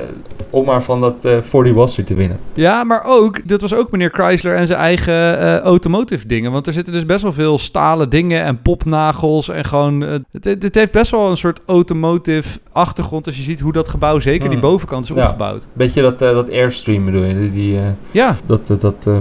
om 0.50 0.64
maar 0.64 0.82
van 0.82 1.00
dat 1.00 1.24
eh 1.24 1.36
40 1.40 1.72
Wall 1.74 1.86
Street 1.88 2.06
te 2.06 2.14
winnen. 2.14 2.38
Ja, 2.54 2.84
maar 2.84 3.02
ook, 3.06 3.48
dit 3.48 3.60
was 3.60 3.74
ook 3.74 3.90
meneer 3.90 4.10
Chrysler 4.12 4.56
en 4.56 4.66
zijn 4.66 4.78
eigen 4.78 5.38
eh, 5.38 5.58
automotive 5.58 6.26
dingen. 6.26 6.52
Want 6.52 6.66
er 6.66 6.72
zitten 6.72 6.92
dus 6.92 7.06
best 7.06 7.22
wel 7.22 7.32
veel 7.32 7.58
stalen 7.58 8.10
dingen 8.10 8.44
en 8.44 8.62
popnagels 8.62 9.48
en 9.48 9.64
gewoon... 9.64 10.00
het, 10.32 10.44
het 10.44 10.74
heeft 10.74 10.92
best 10.92 11.10
wel 11.10 11.30
een 11.30 11.36
soort 11.36 11.60
automotive 11.66 12.58
achtergrond 12.72 13.26
als 13.26 13.36
je 13.36 13.42
ziet 13.42 13.60
hoe 13.60 13.72
dat 13.72 13.88
gebouw, 13.88 14.18
zeker 14.20 14.48
die 14.48 14.58
Hmm. 14.58 14.68
bovenkant, 14.70 15.04
is 15.08 15.14
Ja. 15.16 15.22
opgebouwd. 15.22 15.66
Beetje 15.72 16.02
dat, 16.02 16.18
dat 16.18 16.50
Airstream 16.50 17.04
bedoel 17.04 17.24
je, 17.24 17.34
die, 17.38 17.52
die, 17.52 17.78
eh, 17.78 17.84
Ja, 18.10 18.36
dat, 18.46 18.66
dat, 18.66 18.80
dat 18.80 19.06
eh, 19.06 19.16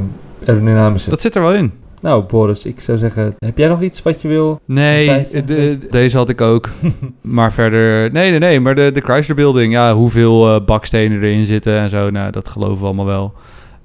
aerodynamische. 0.47 1.09
dat 1.09 1.21
zit 1.21 1.35
er 1.35 1.41
wel 1.41 1.53
in. 1.53 1.71
Nou, 2.01 2.23
Boris, 2.23 2.65
ik 2.65 2.79
zou 2.79 2.97
zeggen, 2.97 3.35
heb 3.39 3.57
jij 3.57 3.67
nog 3.67 3.81
iets 3.81 4.01
wat 4.01 4.21
je 4.21 4.27
wil? 4.27 4.59
Nee, 4.65 5.27
de- 5.45 5.77
deze 5.89 6.17
had 6.17 6.29
ik 6.29 6.41
ook. 6.41 6.69
maar 7.21 7.53
verder... 7.53 8.11
Nee, 8.11 8.29
nee, 8.29 8.39
nee. 8.39 8.59
Maar 8.59 8.75
de, 8.75 8.91
de 8.93 9.01
Chrysler 9.01 9.35
Building, 9.35 9.73
ja, 9.73 9.93
hoeveel 9.93 10.55
eh, 10.55 10.65
bakstenen 10.65 11.21
erin 11.21 11.45
zitten 11.45 11.77
en 11.79 11.89
zo. 11.89 12.09
Nou, 12.09 12.31
dat 12.31 12.47
geloven 12.47 12.79
we 12.79 12.85
allemaal 12.85 13.05
wel. 13.05 13.33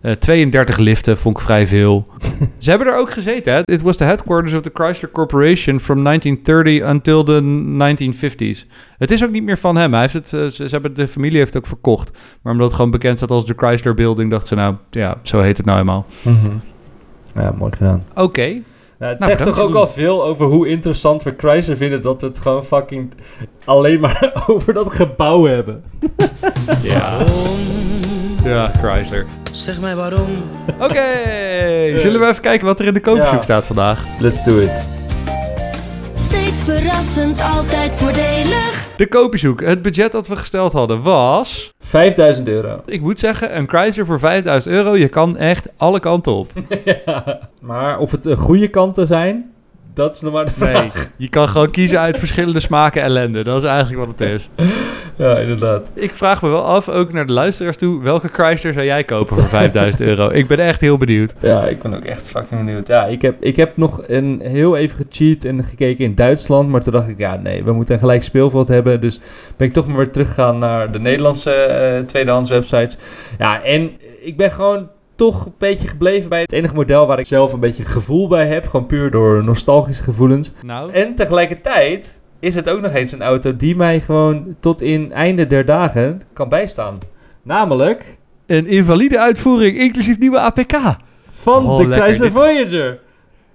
Eh, 0.00 0.12
32 0.12 0.76
liften 0.76 1.18
vond 1.18 1.36
ik 1.38 1.44
vrij 1.44 1.66
veel. 1.66 2.06
Ze 2.58 2.70
hebben 2.70 2.88
er 2.88 2.98
ook 2.98 3.10
gezeten, 3.10 3.52
hè. 3.54 3.60
It 3.64 3.82
was 3.82 3.96
the 3.96 4.04
headquarters 4.04 4.54
of 4.54 4.60
the 4.62 4.70
Chrysler 4.74 5.10
Corporation 5.10 5.80
from 5.80 6.04
1930 6.04 6.90
until 6.90 7.22
the 7.24 7.40
1950s. 7.42 8.66
Het 8.98 9.10
is 9.10 9.24
ook 9.24 9.30
niet 9.30 9.42
meer 9.44 9.58
van 9.58 9.76
hem. 9.76 9.92
Hij 9.92 10.00
heeft 10.00 10.12
het, 10.14 10.32
eh, 10.32 10.40
ze, 10.40 10.50
ze 10.50 10.68
hebben, 10.68 10.94
de 10.94 11.08
familie 11.08 11.38
heeft 11.38 11.54
het 11.54 11.62
ook 11.62 11.68
verkocht. 11.68 12.10
Maar 12.42 12.52
omdat 12.52 12.66
het 12.66 12.76
gewoon 12.76 12.90
bekend 12.90 13.16
staat 13.16 13.30
als 13.30 13.46
de 13.46 13.54
Chrysler 13.56 13.94
Building, 13.94 14.30
dachten 14.30 14.48
ze 14.48 14.54
nou, 14.54 14.74
ja, 14.90 15.18
zo 15.22 15.40
heet 15.40 15.56
het 15.56 15.66
nou 15.66 15.78
eenmaal. 15.78 16.06
Ja, 17.36 17.52
mooi 17.58 17.72
gedaan. 17.76 18.02
Oké. 18.14 18.42
Ja, 18.98 19.06
het 19.06 19.18
Nou, 19.18 19.30
zegt 19.30 19.42
toch 19.42 19.60
ook 19.60 19.74
al 19.74 19.88
veel 19.88 20.24
over 20.24 20.46
hoe 20.46 20.68
interessant 20.68 21.22
we 21.22 21.34
Chrysler 21.36 21.76
vinden 21.76 22.02
dat 22.02 22.20
we 22.20 22.26
het 22.26 22.40
gewoon 22.40 22.64
fucking 22.64 23.12
alleen 23.64 24.00
maar 24.00 24.32
over 24.46 24.72
dat 24.74 24.92
gebouw 24.92 25.44
hebben. 25.44 25.82
Ja. 26.82 27.16
Ja, 28.44 28.70
Chrysler. 28.82 29.26
Zeg 29.52 29.80
mij 29.80 29.96
waarom. 29.96 30.26
Oké, 30.80 31.04
zullen 32.02 32.20
we 32.20 32.26
even 32.26 32.40
kijken 32.42 32.66
wat 32.66 32.80
er 32.80 32.86
in 32.86 32.94
de 32.94 33.00
koopzoek 33.00 33.34
Ja. 33.34 33.42
staat 33.42 33.66
vandaag? 33.66 34.04
Let's 34.20 34.44
do 34.44 34.58
it. 34.58 34.88
Steeds 36.16 36.62
verrassend, 36.62 37.40
altijd 37.40 37.96
voordelig. 37.96 38.88
De 38.96 39.06
koopzoek. 39.08 39.60
Het 39.60 39.82
budget 39.82 40.12
dat 40.12 40.28
we 40.28 40.36
gesteld 40.36 40.72
hadden 40.72 41.02
was... 41.02 41.72
5000 41.80 42.48
euro. 42.48 42.82
Ik 42.86 43.00
moet 43.00 43.18
zeggen, 43.18 43.56
een 43.56 43.68
Chrysler 43.68 44.06
voor 44.06 44.18
5000 44.18 44.74
euro. 44.74 44.96
Je 44.96 45.08
kan 45.08 45.36
echt 45.36 45.68
alle 45.76 46.00
kanten 46.00 46.32
op. 46.32 46.52
ja. 47.06 47.38
Maar 47.60 47.98
of 47.98 48.10
het 48.10 48.24
een 48.24 48.36
goede 48.36 48.68
kanten 48.68 49.06
zijn, 49.06 49.50
dat 49.94 50.14
is 50.14 50.20
nog 50.20 50.32
maar 50.32 50.44
de 50.44 50.52
Nee, 50.58 50.68
vraag. 50.70 51.08
je 51.16 51.28
kan 51.28 51.48
gewoon 51.48 51.70
kiezen 51.70 52.00
uit 52.00 52.18
verschillende 52.18 52.60
smaken 52.60 53.02
ellende. 53.02 53.42
Dat 53.42 53.58
is 53.62 53.68
eigenlijk 53.68 54.06
wat 54.06 54.18
het 54.18 54.28
is. 54.30 54.48
Ja, 55.24 55.38
inderdaad. 55.38 55.90
Ik 55.94 56.14
vraag 56.14 56.42
me 56.42 56.48
wel 56.48 56.64
af, 56.64 56.88
ook 56.88 57.12
naar 57.12 57.26
de 57.26 57.32
luisteraars 57.32 57.76
toe... 57.76 58.02
welke 58.02 58.28
Chrysler 58.28 58.72
zou 58.72 58.84
jij 58.84 59.04
kopen 59.04 59.36
voor 59.36 59.48
5000 59.58 60.02
euro? 60.02 60.28
Ik 60.28 60.46
ben 60.46 60.58
echt 60.58 60.80
heel 60.80 60.96
benieuwd. 60.96 61.34
Ja, 61.40 61.64
ik 61.64 61.82
ben 61.82 61.94
ook 61.94 62.04
echt 62.04 62.30
fucking 62.30 62.64
benieuwd. 62.64 62.86
Ja, 62.86 63.04
ik 63.04 63.22
heb, 63.22 63.42
ik 63.42 63.56
heb 63.56 63.76
nog 63.76 64.02
een 64.06 64.40
heel 64.44 64.76
even 64.76 65.06
gecheat 65.06 65.44
en 65.44 65.64
gekeken 65.64 66.04
in 66.04 66.14
Duitsland. 66.14 66.68
Maar 66.68 66.82
toen 66.82 66.92
dacht 66.92 67.08
ik, 67.08 67.18
ja, 67.18 67.36
nee, 67.36 67.64
we 67.64 67.72
moeten 67.72 67.94
een 67.94 68.00
gelijk 68.00 68.22
speelveld 68.22 68.68
hebben. 68.68 69.00
Dus 69.00 69.20
ben 69.56 69.66
ik 69.66 69.72
toch 69.72 69.86
maar 69.86 69.96
weer 69.96 70.10
teruggegaan 70.10 70.58
naar 70.58 70.92
de 70.92 70.98
Nederlandse 71.00 71.52
eh, 71.52 72.04
tweedehands 72.04 72.50
websites. 72.50 72.98
Ja, 73.38 73.62
en 73.62 73.90
ik 74.20 74.36
ben 74.36 74.50
gewoon 74.50 74.88
toch 75.14 75.46
een 75.46 75.54
beetje 75.58 75.88
gebleven 75.88 76.28
bij 76.28 76.40
het 76.40 76.52
enige 76.52 76.74
model 76.74 77.06
waar 77.06 77.18
ik 77.18 77.26
zelf 77.26 77.52
een 77.52 77.60
beetje 77.60 77.84
gevoel 77.84 78.28
bij 78.28 78.46
heb. 78.46 78.66
Gewoon 78.66 78.86
puur 78.86 79.10
door 79.10 79.44
nostalgische 79.44 80.02
gevoelens. 80.02 80.52
Nou, 80.62 80.92
En 80.92 81.14
tegelijkertijd 81.14 82.20
is 82.40 82.54
het 82.54 82.68
ook 82.68 82.80
nog 82.80 82.92
eens 82.92 83.12
een 83.12 83.22
auto 83.22 83.56
die 83.56 83.76
mij 83.76 84.00
gewoon 84.00 84.56
tot 84.60 84.80
in 84.80 85.12
einde 85.12 85.46
der 85.46 85.64
dagen 85.64 86.20
kan 86.32 86.48
bijstaan. 86.48 86.98
Namelijk 87.42 88.16
een 88.46 88.66
invalide 88.66 89.18
uitvoering, 89.18 89.78
inclusief 89.78 90.18
nieuwe 90.18 90.38
APK. 90.40 90.72
van 91.28 91.66
Oh, 91.66 91.78
de. 91.78 91.94
Chrysler 91.94 92.30
Voyager. 92.30 92.98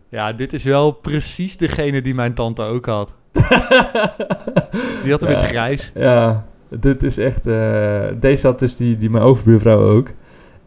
Ja, 0.09 0.33
dit 0.33 0.53
is 0.53 0.63
wel 0.63 0.91
precies 0.91 1.57
degene 1.57 2.01
die 2.01 2.13
mijn 2.15 2.33
tante 2.33 2.61
ook 2.61 2.85
had. 2.85 3.13
Die 5.03 5.11
had 5.11 5.21
hem 5.21 5.29
Ja. 5.31 5.41
grijs. 5.41 5.91
Ja, 5.95 6.45
dit 6.69 7.03
is 7.03 7.17
echt... 7.17 7.47
eh, 7.47 8.01
deze 8.19 8.47
had 8.47 8.59
dus 8.59 8.75
die, 8.75 8.97
die 8.97 9.09
mijn 9.09 9.23
overbuurvrouw 9.23 9.89
ook. 9.89 10.07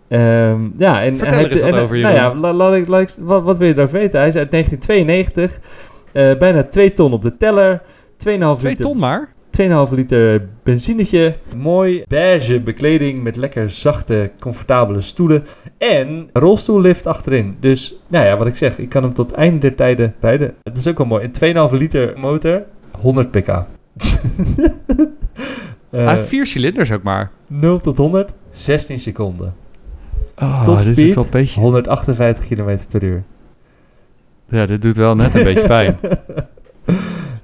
Ehm, 0.08 0.60
ja, 0.76 1.02
en 1.02 1.16
Vertel 1.16 1.34
hij 1.34 1.44
er 1.44 1.50
heeft- 1.50 1.62
en, 1.62 1.74
over, 1.74 1.98
Nou 1.98 2.14
ja, 2.14 2.52
la- 2.52 2.74
ik, 2.74 2.88
laat 2.88 3.18
wat, 3.20 3.42
wat 3.42 3.58
wil 3.58 3.66
je 3.66 3.74
daarover 3.74 3.98
weten? 3.98 4.18
Hij 4.18 4.28
is 4.28 4.36
uit 4.36 4.50
1992. 4.50 5.58
eh, 6.12 6.38
bijna 6.38 6.62
2 6.64 6.92
ton 6.92 7.12
op 7.12 7.22
de 7.22 7.36
teller. 7.36 7.82
2,5 8.24 8.58
Twee 8.58 8.70
liter 8.70 8.76
ton 8.76 8.98
maar. 8.98 9.28
2,5 9.60 9.94
liter 9.94 10.48
benzinetje. 10.62 11.36
Mooi 11.56 12.04
beige 12.08 12.60
bekleding 12.60 13.22
met 13.22 13.36
lekker 13.36 13.70
zachte, 13.70 14.30
comfortabele 14.40 15.00
stoelen. 15.00 15.44
En 15.78 16.28
rolstoellift 16.32 17.06
achterin. 17.06 17.56
Dus, 17.60 17.94
nou 18.06 18.26
ja, 18.26 18.36
wat 18.36 18.46
ik 18.46 18.56
zeg, 18.56 18.78
ik 18.78 18.88
kan 18.88 19.02
hem 19.02 19.14
tot 19.14 19.32
einde 19.32 19.58
der 19.58 19.74
tijden 19.74 20.14
rijden. 20.20 20.54
Het 20.62 20.76
is 20.76 20.86
ook 20.86 20.98
wel 20.98 21.06
mooi. 21.06 21.28
Een 21.40 21.68
2,5 21.70 21.74
liter 21.78 22.18
motor, 22.18 22.64
100 23.00 23.30
pk. 23.30 23.48
Eh, 25.90 26.04
Hij 26.04 26.14
heeft 26.14 26.28
vier 26.28 26.46
cilinders 26.46 26.92
ook 26.92 27.02
maar. 27.02 27.30
0 27.48 27.80
tot 27.80 27.96
100, 27.96 28.34
16 28.50 28.98
seconden. 28.98 29.54
Oh, 30.38 30.64
Top 30.64 30.78
speed, 30.78 30.98
is 30.98 31.14
wel 31.14 31.26
beetje... 31.30 31.60
158 31.60 32.46
km 32.46 32.78
per 32.90 33.02
uur. 33.02 33.22
Ja, 34.48 34.66
dit 34.66 34.82
doet 34.82 34.96
wel 34.96 35.14
net 35.14 35.34
een 35.34 35.42
beetje 35.42 35.66
pijn. 35.66 35.96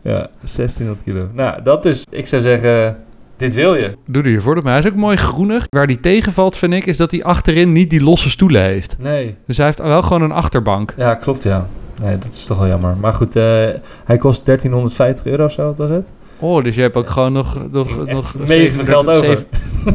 ja, 0.02 0.28
1600 0.40 1.02
kilo. 1.02 1.28
Nou, 1.32 1.62
dat 1.62 1.84
is, 1.84 2.06
ik 2.10 2.26
zou 2.26 2.42
zeggen, 2.42 2.96
dit 3.36 3.54
wil 3.54 3.74
je. 3.74 3.96
Doe 4.06 4.22
er 4.22 4.30
je 4.30 4.40
voordeel 4.40 4.62
mee. 4.62 4.72
Hij 4.72 4.82
is 4.82 4.88
ook 4.88 4.94
mooi 4.96 5.16
groenig. 5.16 5.66
Waar 5.70 5.86
die 5.86 6.00
tegenvalt, 6.00 6.56
vind 6.56 6.72
ik, 6.72 6.86
is 6.86 6.96
dat 6.96 7.10
hij 7.10 7.22
achterin 7.24 7.72
niet 7.72 7.90
die 7.90 8.02
losse 8.04 8.30
stoelen 8.30 8.62
heeft. 8.62 8.96
Nee. 8.98 9.36
Dus 9.46 9.56
hij 9.56 9.66
heeft 9.66 9.78
wel 9.78 10.02
gewoon 10.02 10.22
een 10.22 10.32
achterbank. 10.32 10.94
Ja, 10.96 11.14
klopt 11.14 11.42
ja. 11.42 11.66
Nee, 12.02 12.18
dat 12.18 12.32
is 12.32 12.44
toch 12.44 12.58
wel 12.58 12.66
jammer. 12.68 12.96
Maar 12.96 13.12
goed, 13.12 13.36
eh, 13.36 13.42
hij 14.04 14.16
kost 14.18 14.44
1350 14.44 15.26
euro 15.26 15.44
of 15.44 15.52
zo, 15.52 15.62
wat 15.64 15.78
was 15.78 15.90
het? 15.90 16.12
Oh, 16.38 16.64
dus 16.64 16.74
je 16.74 16.80
hebt 16.80 16.96
ook 16.96 17.08
gewoon 17.10 17.32
nog... 17.32 17.70
nog, 17.70 18.06
Echt 18.06 18.12
nog 18.76 18.86
geld 18.86 19.06
over. 19.08 19.24
zeven- 19.24 19.46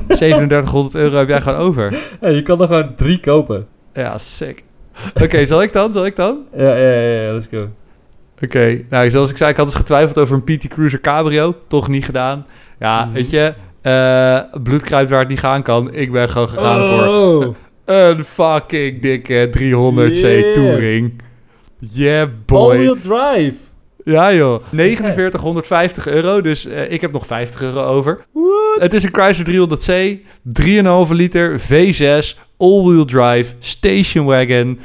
3700 0.18 0.95
euro 0.95 1.18
heb 1.18 1.28
jij 1.28 1.41
gewoon 1.41 1.60
over. 1.60 1.97
Ja, 2.22 2.28
je 2.30 2.41
kan 2.41 2.62
er 2.62 2.68
gewoon 2.68 2.95
drie 2.95 3.20
kopen. 3.20 3.66
Ja, 3.93 4.18
sick. 4.18 4.64
Oké, 5.24 5.45
zal 5.45 5.62
ik 5.62 5.74
dan? 5.74 5.93
Zal 5.93 6.06
ik 6.06 6.16
dan? 6.16 6.38
Ja, 6.56 6.76
ja, 6.76 6.91
ja, 6.91 7.22
ja 7.22 7.32
let's 7.34 7.47
go. 7.51 7.68
Oké, 8.43 8.81
nou 8.89 9.09
zoals 9.09 9.29
ik 9.29 9.38
zei, 9.38 9.49
ik 9.51 9.57
had 9.57 9.65
dus 9.65 9.75
getwijfeld 9.75 10.17
over 10.17 10.36
een 10.36 10.57
PT 10.57 10.67
Cruiser 10.67 11.01
Cabrio. 11.01 11.55
Toch 11.67 11.88
niet 11.88 12.05
gedaan. 12.05 12.45
Ja, 12.79 13.03
Mhm. 13.05 13.13
weet 13.13 13.29
je, 13.29 13.53
eh 13.81 14.39
bloedkruid 14.63 15.09
waar 15.09 15.19
het 15.19 15.27
niet 15.29 15.39
gaan 15.39 15.63
kan. 15.63 15.93
Ik 15.93 16.11
ben 16.11 16.29
gewoon 16.29 16.49
gegaan 16.49 16.88
voor 16.88 17.07
Oh. 17.07 17.55
een 17.86 18.23
fucking 18.23 19.01
dikke 19.01 19.47
300C 19.51 20.21
Yeah. 20.21 20.53
Touring. 20.53 21.21
Yeah, 21.79 22.29
boy. 22.45 22.71
All-wheel 22.71 22.95
drive. 22.95 23.55
Ja 24.03 24.33
joh, 24.33 24.61
4950 24.71 26.07
euro, 26.07 26.41
dus 26.41 26.65
eh, 26.65 26.91
ik 26.91 27.01
heb 27.01 27.11
nog 27.11 27.25
50 27.25 27.61
euro 27.61 27.83
over. 27.83 28.19
Het 28.79 28.93
is 28.93 29.03
een 29.03 29.09
Chrysler 29.13 29.45
300C, 29.45 30.19
3,5 30.43 31.11
liter, 31.11 31.59
V6, 31.59 32.39
all-wheel 32.58 33.06
drive, 33.06 33.53
station 33.60 34.26
wagon, 34.26 34.80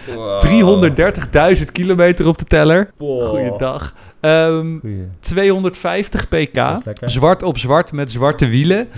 330.000 1.58 1.72
kilometer 1.72 2.26
op 2.26 2.38
de 2.38 2.44
teller. 2.44 2.90
Goeiedag. 2.98 3.94
Ehm, 4.20 4.78
Goeie. 4.80 5.04
250 5.20 6.28
pk, 6.28 6.54
Dat 6.54 6.78
is 6.78 6.84
lekker. 6.84 7.10
zwart 7.10 7.42
op 7.42 7.58
zwart 7.58 7.92
met 7.92 8.10
zwarte 8.10 8.48
wielen, 8.48 8.88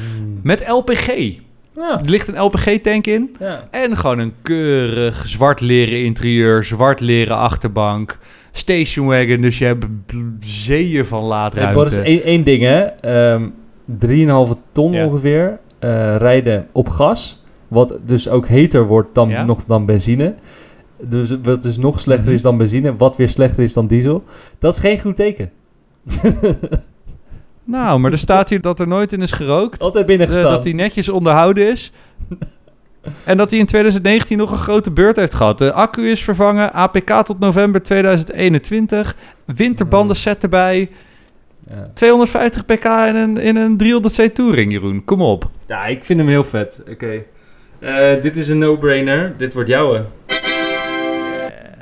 met 0.42 0.64
LPG. 0.68 1.06
Ja. 1.76 2.00
Er 2.02 2.10
ligt 2.10 2.28
een 2.28 2.40
LPG-tank 2.42 3.06
in. 3.06 3.36
ja. 3.38 3.68
En 3.70 3.96
gewoon 3.96 4.18
een 4.18 4.32
keurig 4.42 5.24
zwart 5.26 5.60
leren 5.60 6.04
interieur, 6.04 6.64
zwart 6.64 7.00
leren 7.00 7.36
achterbank, 7.36 8.18
station 8.52 9.06
wagon, 9.06 9.40
dus 9.40 9.58
je 9.58 9.64
hebt 9.64 9.86
zeeën 10.40 11.04
van 11.04 11.22
laadruimte. 11.22 11.74
Boris, 11.74 11.96
één, 11.96 12.22
één 12.22 12.44
ding 12.44 12.62
hè. 12.62 12.80
Ehm 12.80 13.42
3,5 14.00 14.58
ton 14.72 14.92
Ja. 14.92 15.04
ongeveer 15.06 15.58
eh, 15.78 16.16
rijden 16.16 16.66
op 16.72 16.88
gas. 16.88 17.41
Wat 17.72 17.98
dus 18.06 18.28
ook 18.28 18.46
heter 18.46 18.86
wordt 18.86 19.14
dan, 19.14 19.28
Ja. 19.28 19.44
nog 19.44 19.64
dan 19.64 19.86
benzine. 19.86 20.34
Dus 21.00 21.36
wat 21.42 21.62
dus 21.62 21.76
nog 21.76 22.00
slechter 22.00 22.26
Mhm. 22.26 22.34
is 22.34 22.42
dan 22.42 22.56
benzine. 22.56 22.96
Wat 22.96 23.16
weer 23.16 23.28
slechter 23.28 23.62
is 23.62 23.72
dan 23.72 23.86
diesel. 23.86 24.24
Dat 24.58 24.74
is 24.74 24.80
geen 24.80 25.00
goed 25.00 25.16
teken. 25.16 25.50
Nou, 27.64 27.98
maar 27.98 28.12
er 28.12 28.18
staat 28.18 28.48
hier 28.48 28.60
dat 28.60 28.80
er 28.80 28.88
nooit 28.88 29.12
in 29.12 29.22
is 29.22 29.32
gerookt. 29.32 29.78
Altijd 29.78 30.02
eh, 30.02 30.08
binnengestaan. 30.08 30.50
dat 30.50 30.64
hij 30.64 30.72
netjes 30.72 31.08
onderhouden 31.08 31.70
is. 31.70 31.92
en 33.24 33.36
dat 33.36 33.50
hij 33.50 33.58
in 33.58 33.66
2019 33.66 34.38
nog 34.38 34.50
een 34.50 34.58
grote 34.58 34.90
beurt 34.90 35.16
heeft 35.16 35.34
gehad. 35.34 35.58
De 35.58 35.72
accu 35.72 36.10
is 36.10 36.24
vervangen, 36.24 36.72
APK 36.72 37.10
tot 37.24 37.38
november 37.38 37.82
2021. 37.82 39.16
Winterbanden 39.44 40.16
set 40.16 40.42
erbij. 40.42 40.90
Ja. 41.70 41.90
250 41.94 42.64
pk 42.64 42.84
in 42.84 43.14
een, 43.14 43.36
in 43.36 43.56
een 43.56 43.76
300c 43.76 44.32
Touring, 44.32 44.72
Jeroen. 44.72 45.04
Kom 45.04 45.20
op. 45.22 45.50
Ja, 45.66 45.84
ik 45.86 46.04
vind 46.04 46.18
hem 46.18 46.28
heel 46.28 46.44
vet. 46.44 46.82
Oké. 46.90 47.22
Eh, 47.82 48.22
dit 48.22 48.36
is 48.36 48.48
een 48.48 48.58
no-brainer. 48.58 49.34
Dit 49.38 49.54
wordt 49.54 49.68
jouwe. 49.68 50.04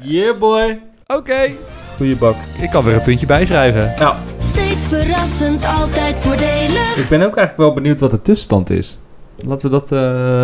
Yeah, 0.02 0.38
boy. 0.38 0.80
Oké, 1.06 1.50
Goeie 1.96 2.16
bak. 2.16 2.34
ik 2.60 2.70
kan 2.70 2.84
weer 2.84 2.94
een 2.94 3.02
puntje 3.02 3.26
bijschrijven. 3.26 3.94
Steeds 4.38 4.86
verrassend, 4.86 5.64
altijd 5.80 6.16
voordelig. 6.20 6.96
Ik 6.96 7.08
ben 7.08 7.18
ook 7.22 7.36
eigenlijk 7.36 7.56
wel 7.56 7.72
benieuwd 7.74 8.00
wat 8.00 8.10
de 8.10 8.20
tussenstand 8.20 8.70
is. 8.70 8.98
Laten 9.46 9.70
we 9.70 9.76
dat 9.78 9.92
eh 9.92 9.98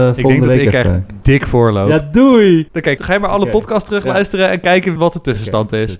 Ik 0.08 0.14
denk 0.14 0.20
volgende 0.20 0.46
dat 0.46 0.56
week 0.56 0.66
ik 0.66 0.72
echt 0.72 0.90
dik 1.22 1.46
voorloop. 1.46 1.88
Ja, 1.88 2.08
doei! 2.10 2.68
Dan 2.72 2.82
kijk, 2.82 3.00
ga 3.02 3.12
je 3.12 3.18
maar 3.18 3.30
alle 3.30 3.42
Oké. 3.42 3.50
podcasts 3.50 3.88
terugluisteren 3.88 4.50
en 4.50 4.60
kijken 4.60 4.96
wat 4.96 5.12
de 5.12 5.20
tussenstand 5.20 5.72
is. 5.72 5.98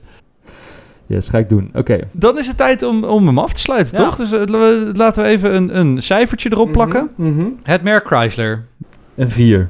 Yes, 1.07 1.29
ga 1.29 1.39
ik 1.39 1.49
doen. 1.49 1.71
Oké. 1.75 1.99
Dan 2.13 2.39
is 2.39 2.47
het 2.47 2.57
tijd 2.57 2.83
om, 2.83 3.05
om 3.05 3.27
hem 3.27 3.39
af 3.39 3.53
te 3.53 3.61
sluiten, 3.61 3.99
Ja. 3.99 4.05
toch? 4.05 4.17
Dus 4.17 4.33
eh, 4.33 4.41
la- 4.45 4.91
laten 4.95 5.23
we 5.23 5.29
even 5.29 5.55
een, 5.55 5.79
een 5.79 6.03
cijfertje 6.03 6.49
erop 6.53 6.73
plakken. 6.73 7.11
Mhm, 7.17 7.31
mhm. 7.35 7.47
Het 7.63 7.83
merk 7.83 8.07
Chrysler. 8.07 8.65
Een 9.17 9.31
4. 9.31 9.69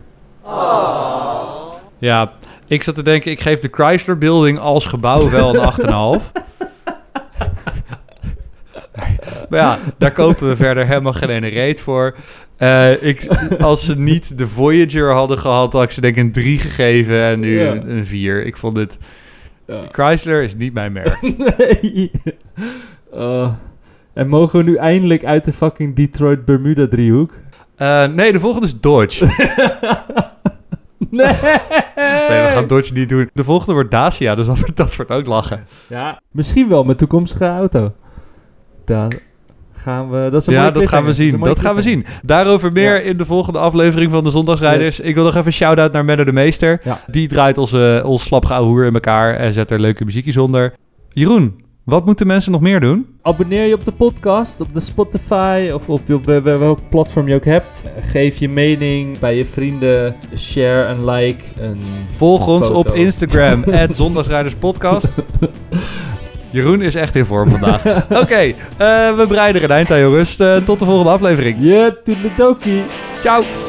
Ja, 1.99 2.33
ik 2.67 2.83
zat 2.83 2.95
te 2.95 3.03
denken, 3.03 3.31
ik 3.31 3.41
geef 3.41 3.59
de 3.59 3.69
Chrysler 3.73 4.19
Building 4.19 4.59
als 4.59 4.87
gebouw 4.87 5.31
wel 5.31 5.57
een 5.57 6.21
8,5. 6.21 6.25
maar 9.49 9.59
ja, 9.61 9.79
daar 9.99 10.13
kopen 10.13 10.49
we 10.49 10.57
verder 10.57 10.87
helemaal 10.87 11.13
geen 11.13 11.31
ene 11.31 11.49
reet 11.49 11.81
voor. 11.81 12.15
Eh, 12.57 13.03
ik, 13.03 13.27
als 13.61 13.85
ze 13.85 13.99
niet 13.99 14.39
de 14.39 14.47
Voyager 14.47 15.13
hadden 15.13 15.39
gehad, 15.39 15.73
had 15.73 15.83
ik 15.83 15.91
ze 15.91 16.01
denk 16.01 16.17
ik 16.17 16.23
een 16.23 16.33
3 16.33 16.59
gegeven 16.59 17.23
en 17.23 17.41
nu 17.41 17.61
Ja. 17.63 17.71
een, 17.71 17.91
een 17.91 18.07
4. 18.07 18.47
Ik 18.47 18.57
vond 18.57 18.75
dit... 18.75 18.99
Chrysler 19.93 20.43
is 20.43 20.55
niet 20.55 20.75
mijn 20.75 20.93
merk. 20.93 21.21
nee. 21.59 22.11
Oh. 23.11 23.53
En 24.13 24.29
mogen 24.29 24.59
we 24.59 24.71
nu 24.71 24.77
eindelijk 24.77 25.25
uit 25.25 25.45
de 25.45 25.53
fucking 25.53 25.97
Detroit 25.97 26.45
Bermuda 26.45 26.89
driehoek? 26.89 27.33
Eh, 27.77 28.07
nee, 28.07 28.33
de 28.33 28.41
volgende 28.41 28.67
is 28.67 28.81
Dodge. 28.81 29.25
nee! 31.11 31.27
Nee, 32.29 32.43
we 32.43 32.51
gaan 32.53 32.67
Dodge 32.67 32.93
niet 32.93 33.09
doen. 33.09 33.31
De 33.33 33.45
volgende 33.45 33.73
wordt 33.73 33.91
Dacia, 33.91 34.35
dus 34.35 34.47
dat, 34.47 34.59
wordt- 34.59 34.77
dat 34.77 34.97
wordt 34.97 35.11
ook 35.11 35.27
lachen. 35.27 35.67
Ja, 35.89 36.21
misschien 36.31 36.69
wel 36.69 36.85
mijn 36.85 36.97
toekomstige 36.97 37.47
auto. 37.47 37.93
Daar 38.85 39.13
gaan 39.73 40.11
we... 40.11 40.29
Dat 40.31 40.41
is 40.41 40.47
een 40.47 40.55
Ja, 40.55 40.71
dat 40.71 40.89
gaan 40.89 41.05
we 41.05 41.13
zien. 41.15 41.41
Dat 41.41 41.59
gaan 41.59 41.75
we 41.75 41.83
zien. 41.83 42.07
Daarover 42.23 42.73
meer 42.73 42.95
Ja. 42.95 43.01
in 43.01 43.17
de 43.17 43.27
volgende 43.27 43.59
aflevering 43.59 44.11
van 44.13 44.25
de 44.25 44.31
Zondagsrijders. 44.31 44.97
Yes. 44.97 45.01
Ik 45.07 45.15
wil 45.15 45.25
nog 45.25 45.35
even 45.35 45.47
een 45.47 45.53
shout-out 45.53 45.93
naar 45.93 46.05
Menno 46.05 46.25
de 46.25 46.33
Meester. 46.33 46.81
Ja. 46.85 47.01
Die 47.07 47.29
draait 47.29 47.59
onze, 47.59 48.03
ons 48.05 48.23
slapgouwe 48.23 48.69
hoer 48.69 48.85
in 48.85 48.95
elkaar 48.95 49.35
en 49.37 49.53
zet 49.53 49.71
er 49.71 49.81
leuke 49.81 50.05
muziekjes 50.05 50.37
onder. 50.37 50.75
Jeroen, 51.13 51.65
wat 51.87 52.05
moeten 52.05 52.27
mensen 52.27 52.53
nog 52.53 52.61
meer 52.61 52.81
doen? 52.81 53.07
Abonneer 53.23 53.67
je 53.67 53.75
op 53.75 53.85
de 53.85 53.93
podcast, 53.93 54.61
op 54.61 54.73
de 54.73 54.81
Spotify 54.81 55.71
of 55.75 55.89
op, 55.89 56.11
op, 56.11 56.29
op 56.29 56.45
welk 56.45 56.89
platform 56.89 57.29
je 57.29 57.35
ook 57.35 57.45
hebt. 57.45 57.85
Geef 58.01 58.39
je 58.39 58.49
mening 58.49 59.19
bij 59.19 59.37
je 59.37 59.45
vrienden. 59.45 60.17
Share 60.37 60.85
en 60.85 61.05
like. 61.05 61.45
Een 61.57 61.81
Volg 62.17 62.47
ons 62.47 62.71
op 62.71 62.93
Instagram, 62.93 63.65
Zondagsrijderspodcast. 63.95 65.09
Jeroen 66.51 66.83
is 66.83 66.95
echt 66.95 67.15
in 67.15 67.25
vorm 67.25 67.49
vandaag. 67.49 67.85
Oké, 68.23 68.37
eh, 68.37 68.55
we 69.17 69.25
breiden 69.29 69.63
er 69.63 69.71
een 69.71 69.77
eind 69.77 69.91
aan 69.91 70.01
jongens. 70.01 70.37
Eh, 70.39 70.57
tot 70.57 70.79
de 70.79 70.85
volgende 70.85 71.11
aflevering. 71.11 71.57
Yeah, 71.61 71.93
toedeledokie. 72.03 72.85
Ciao! 73.21 73.66